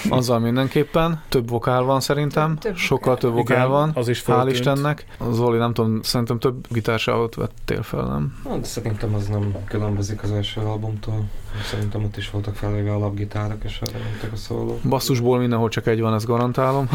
Azzal 0.08 0.38
mindenképpen. 0.38 1.22
Több 1.28 1.48
vokál 1.48 1.82
van 1.82 2.00
szerintem. 2.00 2.56
Több 2.56 2.76
Sokkal 2.76 3.16
több 3.16 3.32
vokál 3.32 3.56
Igen, 3.56 3.70
van. 3.70 3.90
Az 3.94 4.08
is 4.08 4.20
feltűnt. 4.20 4.48
Hál' 4.48 4.52
Istennek. 4.52 5.06
Zoli, 5.30 5.58
nem 5.58 5.72
tudom, 5.74 6.02
szerintem 6.02 6.38
több 6.38 6.66
gitársávot 6.68 7.34
vettél 7.34 7.82
fel, 7.82 8.04
nem? 8.04 8.40
Hát, 8.48 8.64
szerintem 8.64 9.14
az 9.14 9.26
nem 9.26 9.54
különbözik 9.66 10.22
az 10.22 10.30
első 10.30 10.60
albumtól. 10.60 11.24
Szerintem 11.64 12.04
ott 12.04 12.16
is 12.16 12.30
voltak 12.30 12.54
felvéve 12.54 12.92
alapgitárok, 12.92 13.64
és 13.64 13.80
arra 13.80 13.98
mentek 14.10 14.32
a 14.32 14.36
szóló. 14.36 14.78
Basszusból 14.88 15.38
mindenhol 15.38 15.68
csak 15.68 15.86
egy 15.86 16.00
van, 16.00 16.14
ezt 16.14 16.26
garantálom. 16.26 16.88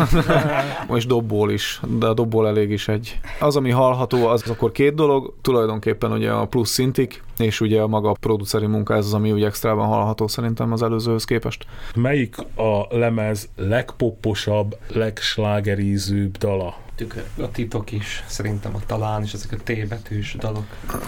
és 0.95 1.05
dobból 1.05 1.51
is, 1.51 1.81
de 1.87 2.05
a 2.05 2.13
dobból 2.13 2.47
elég 2.47 2.71
is 2.71 2.87
egy. 2.87 3.19
Az, 3.39 3.55
ami 3.55 3.69
hallható, 3.69 4.27
az 4.27 4.49
akkor 4.49 4.71
két 4.71 4.95
dolog. 4.95 5.33
Tulajdonképpen 5.41 6.11
ugye 6.11 6.31
a 6.31 6.45
plusz 6.45 6.69
szintik, 6.69 7.23
és 7.37 7.61
ugye 7.61 7.81
a 7.81 7.87
maga 7.87 8.09
a 8.09 8.15
produceri 8.19 8.65
munka, 8.65 8.95
ez 8.95 9.05
az, 9.05 9.13
ami 9.13 9.31
úgy 9.31 9.43
extrában 9.43 9.87
hallható 9.87 10.24
szerintem 10.27 10.71
az 10.71 10.83
előzőhöz 10.83 11.25
képest. 11.25 11.65
Melyik 11.95 12.37
a 12.55 12.97
lemez 12.97 13.49
legpopposabb, 13.55 14.77
legslágerízőbb 14.87 16.37
dala? 16.37 16.84
Tükör. 16.95 17.23
A 17.37 17.51
titok 17.51 17.91
is, 17.91 18.23
szerintem 18.27 18.75
a 18.75 18.79
talán 18.85 19.23
is, 19.23 19.33
ezek 19.33 19.51
a 19.51 19.63
T-betűs 19.63 20.35
dalok. 20.39 20.65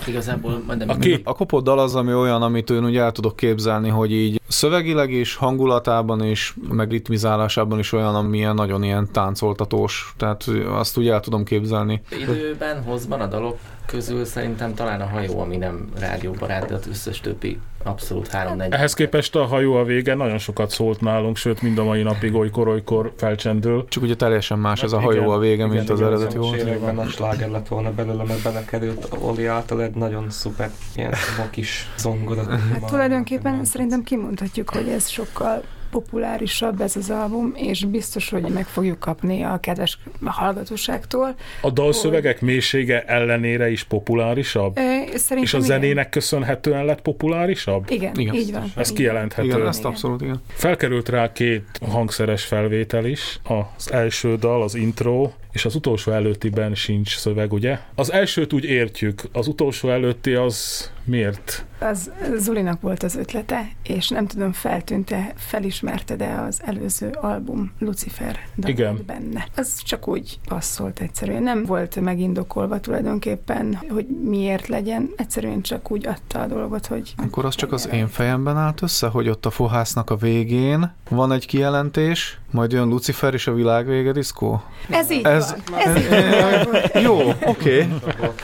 Igazából 0.07 0.63
majd 0.65 0.83
a, 0.87 0.97
két, 0.97 1.21
a 1.27 1.33
kopott 1.33 1.63
dal 1.63 1.79
az, 1.79 1.95
ami 1.95 2.13
olyan, 2.13 2.41
amit 2.41 2.69
én 2.69 2.85
úgy 2.85 2.97
el 2.97 3.11
tudok 3.11 3.35
képzelni, 3.35 3.89
hogy 3.89 4.11
így 4.11 4.41
szövegileg 4.47 5.11
is, 5.11 5.35
hangulatában 5.35 6.23
is, 6.23 6.55
meg 6.69 6.91
ritmizálásában 6.91 7.79
is 7.79 7.91
olyan, 7.91 8.15
amilyen 8.15 8.55
nagyon 8.55 8.83
ilyen 8.83 9.11
táncoltatós, 9.11 10.13
tehát 10.17 10.43
azt 10.67 10.97
úgy 10.97 11.07
el 11.07 11.19
tudom 11.19 11.43
képzelni. 11.43 12.01
Időben, 12.21 12.83
hozban 12.83 13.21
a 13.21 13.27
dalok 13.27 13.57
közül 13.85 14.25
szerintem 14.25 14.73
talán 14.73 15.01
a 15.01 15.05
hajó, 15.05 15.39
ami 15.39 15.57
nem 15.57 15.89
rádióbarát, 15.99 16.65
de 16.67 16.73
az 16.73 16.87
összes 16.87 17.19
többi 17.21 17.59
abszolút 17.83 18.27
3 18.27 18.57
4 18.57 18.73
Ehhez 18.73 18.93
képest 18.93 19.35
a 19.35 19.45
hajó 19.45 19.75
a 19.75 19.83
vége 19.83 20.15
nagyon 20.15 20.37
sokat 20.37 20.69
szólt 20.69 21.01
nálunk, 21.01 21.37
sőt 21.37 21.61
mind 21.61 21.77
a 21.77 21.83
mai 21.83 22.01
napig 22.01 22.35
olykor-olykor 22.35 23.13
felcsendül. 23.17 23.85
Csak 23.89 24.03
ugye 24.03 24.15
teljesen 24.15 24.59
más 24.59 24.83
ez 24.83 24.91
a 24.91 24.99
hajó 24.99 25.21
igen, 25.21 25.29
a 25.29 25.37
vége, 25.37 25.67
mint 25.67 25.76
az 25.89 26.01
eredeti 26.01 26.37
volt. 26.37 26.55
években 26.55 26.97
a 26.97 27.07
sláger 27.07 27.49
lett 27.49 27.67
volna 27.67 27.91
belőle, 27.91 28.23
mert 28.23 28.43
belekerült 28.43 29.07
Oli 29.19 29.45
által 29.45 29.83
egy 29.83 29.95
nagyon 29.95 30.29
szuper 30.29 30.71
ilyen 30.95 31.13
kis 31.49 31.89
zongora. 31.97 32.43
Hát 32.49 32.85
tulajdonképpen 32.85 33.65
szerintem 33.65 34.03
kimondhatjuk, 34.03 34.69
hogy 34.69 34.87
ez 34.87 35.07
sokkal 35.07 35.63
populárisabb 35.89 36.81
ez 36.81 36.95
az 36.95 37.09
album, 37.09 37.53
és 37.55 37.85
biztos, 37.85 38.29
hogy 38.29 38.43
meg 38.43 38.65
fogjuk 38.65 38.99
kapni 38.99 39.43
a 39.43 39.57
kedves 39.59 39.99
hallgatóságtól. 40.25 41.35
A 41.61 41.69
dalszövegek 41.69 42.41
mélysége 42.41 43.03
ellenére 43.03 43.69
is 43.69 43.83
populárisabb? 43.83 44.75
Szerintem 44.75 45.37
és 45.37 45.53
a 45.53 45.59
zenének 45.59 46.09
köszönhetően 46.09 46.85
lett 46.85 47.01
populárisabb? 47.01 47.85
Igen, 47.89 48.15
igen. 48.15 48.33
így 48.33 48.51
van. 48.51 48.71
Ez 48.75 48.93
kijelenthető. 48.93 49.47
Igen, 49.47 49.67
ezt 49.67 49.85
abszolút, 49.85 50.21
igen. 50.21 50.41
Felkerült 50.47 51.09
rá 51.09 51.31
két 51.31 51.65
hangszeres 51.89 52.45
felvétel 52.45 53.05
is. 53.05 53.39
Az 53.77 53.91
első 53.91 54.35
dal, 54.35 54.61
az 54.63 54.75
intro, 54.75 55.31
és 55.57 55.65
az 55.65 55.75
utolsó 55.75 56.11
előttiben 56.11 56.75
sincs 56.75 57.17
szöveg, 57.17 57.53
ugye? 57.53 57.79
Az 57.95 58.11
elsőt 58.11 58.53
úgy 58.53 58.63
értjük, 58.63 59.21
az 59.31 59.47
utolsó 59.47 59.89
előtti 59.89 60.33
az 60.33 60.89
miért? 61.03 61.65
Az 61.79 62.11
Zulinak 62.35 62.81
volt 62.81 63.03
az 63.03 63.15
ötlete, 63.15 63.67
és 63.83 64.09
nem 64.09 64.27
tudom, 64.27 64.51
feltűnte, 64.51 65.33
felismerte, 65.77 66.15
de 66.15 66.43
az 66.47 66.61
előző 66.65 67.09
album 67.21 67.71
Lucifer 67.79 68.39
Igen. 68.63 69.03
benne. 69.05 69.47
Az 69.55 69.81
csak 69.83 70.07
úgy 70.07 70.39
passzolt 70.47 70.99
egyszerűen. 70.99 71.43
Nem 71.43 71.65
volt 71.65 71.99
megindokolva 71.99 72.79
tulajdonképpen, 72.79 73.79
hogy 73.89 74.07
miért 74.23 74.67
legyen. 74.67 75.09
Egyszerűen 75.15 75.61
csak 75.61 75.91
úgy 75.91 76.07
adta 76.07 76.41
a 76.41 76.45
dolgot, 76.45 76.85
hogy... 76.85 77.13
Akkor 77.17 77.45
az 77.45 77.55
csak 77.55 77.71
az 77.71 77.89
én 77.91 78.07
fejemben 78.07 78.57
állt 78.57 78.81
össze, 78.81 79.07
hogy 79.07 79.29
ott 79.29 79.45
a 79.45 79.49
fohásznak 79.49 80.09
a 80.09 80.15
végén 80.15 80.91
van 81.09 81.31
egy 81.31 81.45
kijelentés, 81.45 82.39
majd 82.51 82.71
jön 82.71 82.87
Lucifer 82.87 83.33
és 83.33 83.47
a 83.47 83.53
világ 83.53 83.87
vége 83.87 84.11
diszkó? 84.11 84.61
Ez 84.89 85.11
így 85.11 85.25
ez, 85.25 85.55
van. 85.69 85.79
Ez 85.79 85.97
így 85.97 86.09
van. 86.09 86.79
Jó, 87.07 87.29
oké. 87.29 87.41
Okay. 87.45 87.87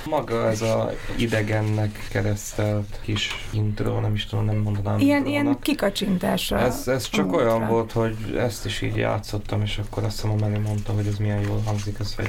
Maga 0.10 0.48
ez 0.48 0.62
a 0.62 0.89
idegennek 1.17 2.08
keresztelt 2.12 3.00
kis 3.02 3.48
intro, 3.52 4.00
nem 4.00 4.13
is 4.13 4.26
tudom, 4.26 4.46
nem 4.46 4.56
mondanám. 4.56 5.00
Ilyen, 5.00 5.26
ilyen 5.26 5.58
kikacsintása. 5.62 6.60
Ez, 6.60 6.88
ez 6.88 7.10
csak 7.10 7.22
olyan 7.31 7.67
volt, 7.67 7.91
hogy 7.91 8.15
ezt 8.38 8.65
is 8.65 8.81
így 8.81 8.95
játszottam, 8.95 9.62
és 9.62 9.81
akkor 9.88 10.03
azt 10.03 10.21
hiszem 10.21 10.31
a 10.31 10.47
Meli 10.47 10.57
mondta, 10.57 10.91
hogy 10.93 11.07
ez 11.07 11.17
milyen 11.17 11.39
jól 11.39 11.62
hangzik, 11.65 11.99
ez 11.99 12.13
fel. 12.13 12.25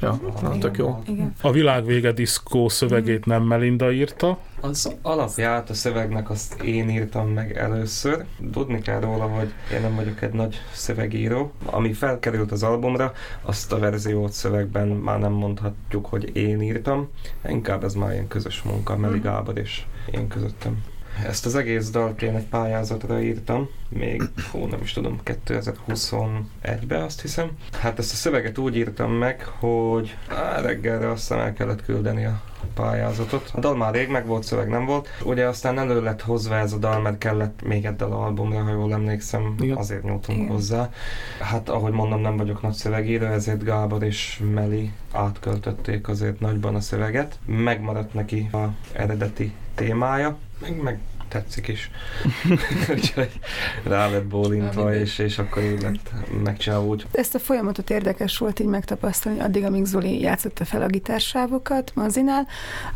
Ja, 0.00 0.20
na, 0.42 0.58
tök 0.58 0.76
jó. 0.76 1.02
Igen. 1.06 1.34
A 1.40 1.50
világ 1.50 1.84
vége 1.84 2.12
diszkó 2.12 2.68
szövegét 2.68 3.24
nem 3.24 3.42
Melinda 3.42 3.92
írta? 3.92 4.38
Az 4.60 4.96
alapját 5.02 5.70
a 5.70 5.74
szövegnek 5.74 6.30
azt 6.30 6.62
én 6.62 6.88
írtam 6.88 7.28
meg 7.28 7.56
először. 7.56 8.24
Tudni 8.52 8.80
kell 8.80 9.00
róla, 9.00 9.26
hogy 9.26 9.52
én 9.72 9.80
nem 9.80 9.94
vagyok 9.94 10.22
egy 10.22 10.32
nagy 10.32 10.56
szövegíró. 10.72 11.52
Ami 11.64 11.92
felkerült 11.92 12.52
az 12.52 12.62
albumra, 12.62 13.12
azt 13.42 13.72
a 13.72 13.78
verziót 13.78 14.32
szövegben 14.32 14.88
már 14.88 15.18
nem 15.18 15.32
mondhatjuk, 15.32 16.06
hogy 16.06 16.36
én 16.36 16.62
írtam. 16.62 17.08
Inkább 17.48 17.84
ez 17.84 17.94
már 17.94 18.12
ilyen 18.12 18.28
közös 18.28 18.62
munka, 18.62 18.96
Meli 18.96 19.16
mhm. 19.16 19.24
Gábor 19.24 19.58
és 19.58 19.84
én 20.10 20.28
közöttem. 20.28 20.82
Ezt 21.24 21.46
az 21.46 21.54
egész 21.54 21.90
dalt 21.90 22.22
én 22.22 22.36
egy 22.36 22.46
pályázatra 22.46 23.20
írtam, 23.20 23.68
még, 23.88 24.22
hú, 24.50 24.66
nem 24.66 24.80
is 24.82 24.92
tudom, 24.92 25.20
2021-ben 25.24 27.02
azt 27.02 27.20
hiszem. 27.20 27.50
Hát 27.80 27.98
ezt 27.98 28.12
a 28.12 28.14
szöveget 28.14 28.58
úgy 28.58 28.76
írtam 28.76 29.12
meg, 29.12 29.44
hogy 29.44 30.16
á, 30.28 30.60
reggelre 30.60 31.10
aztán 31.10 31.38
el 31.38 31.52
kellett 31.52 31.84
küldeni 31.84 32.24
a 32.24 32.42
pályázatot. 32.74 33.50
A 33.54 33.60
dal 33.60 33.76
már 33.76 33.94
rég 33.94 34.08
meg 34.08 34.26
volt, 34.26 34.42
szöveg 34.42 34.68
nem 34.68 34.84
volt. 34.84 35.08
Ugye 35.22 35.46
aztán 35.46 35.78
elő 35.78 36.02
lett 36.02 36.22
hozva 36.22 36.56
ez 36.56 36.72
a 36.72 36.76
dal, 36.78 37.00
mert 37.00 37.18
kellett 37.18 37.62
még 37.62 37.84
egy 37.84 37.96
dal 37.96 38.12
albumra, 38.12 38.62
ha 38.62 38.70
jól 38.70 38.92
emlékszem, 38.92 39.54
Igen. 39.60 39.76
azért 39.76 40.02
nyújtunk 40.02 40.38
Igen. 40.38 40.50
hozzá. 40.50 40.90
Hát 41.40 41.68
ahogy 41.68 41.92
mondom, 41.92 42.20
nem 42.20 42.36
vagyok 42.36 42.62
nagy 42.62 42.72
szövegíró, 42.72 43.26
ezért 43.26 43.64
Gábor 43.64 44.02
és 44.02 44.40
Meli 44.54 44.92
átköltötték 45.12 46.08
azért 46.08 46.40
nagyban 46.40 46.74
a 46.74 46.80
szöveget. 46.80 47.38
Megmaradt 47.46 48.14
neki 48.14 48.48
a 48.52 48.66
eredeti 48.92 49.52
témája, 49.74 50.36
meg, 50.60 50.82
meg 50.82 50.98
tetszik 51.28 51.68
is. 51.68 51.90
Úgyhogy 52.94 53.40
rá 53.82 54.08
lett 54.08 54.24
bólintva, 54.26 54.94
és, 54.94 55.18
és 55.18 55.38
akkor 55.38 55.62
így 55.62 55.82
lett 55.82 56.10
megcsinálva 56.42 56.86
úgy. 56.86 57.06
Ezt 57.12 57.34
a 57.34 57.38
folyamatot 57.38 57.90
érdekes 57.90 58.38
volt 58.38 58.60
így 58.60 58.66
megtapasztalni, 58.66 59.40
addig, 59.40 59.64
amíg 59.64 59.84
Zoli 59.84 60.20
játszotta 60.20 60.64
fel 60.64 60.82
a 60.82 60.86
gitársávokat 60.86 61.92
Mazinál, 61.94 62.46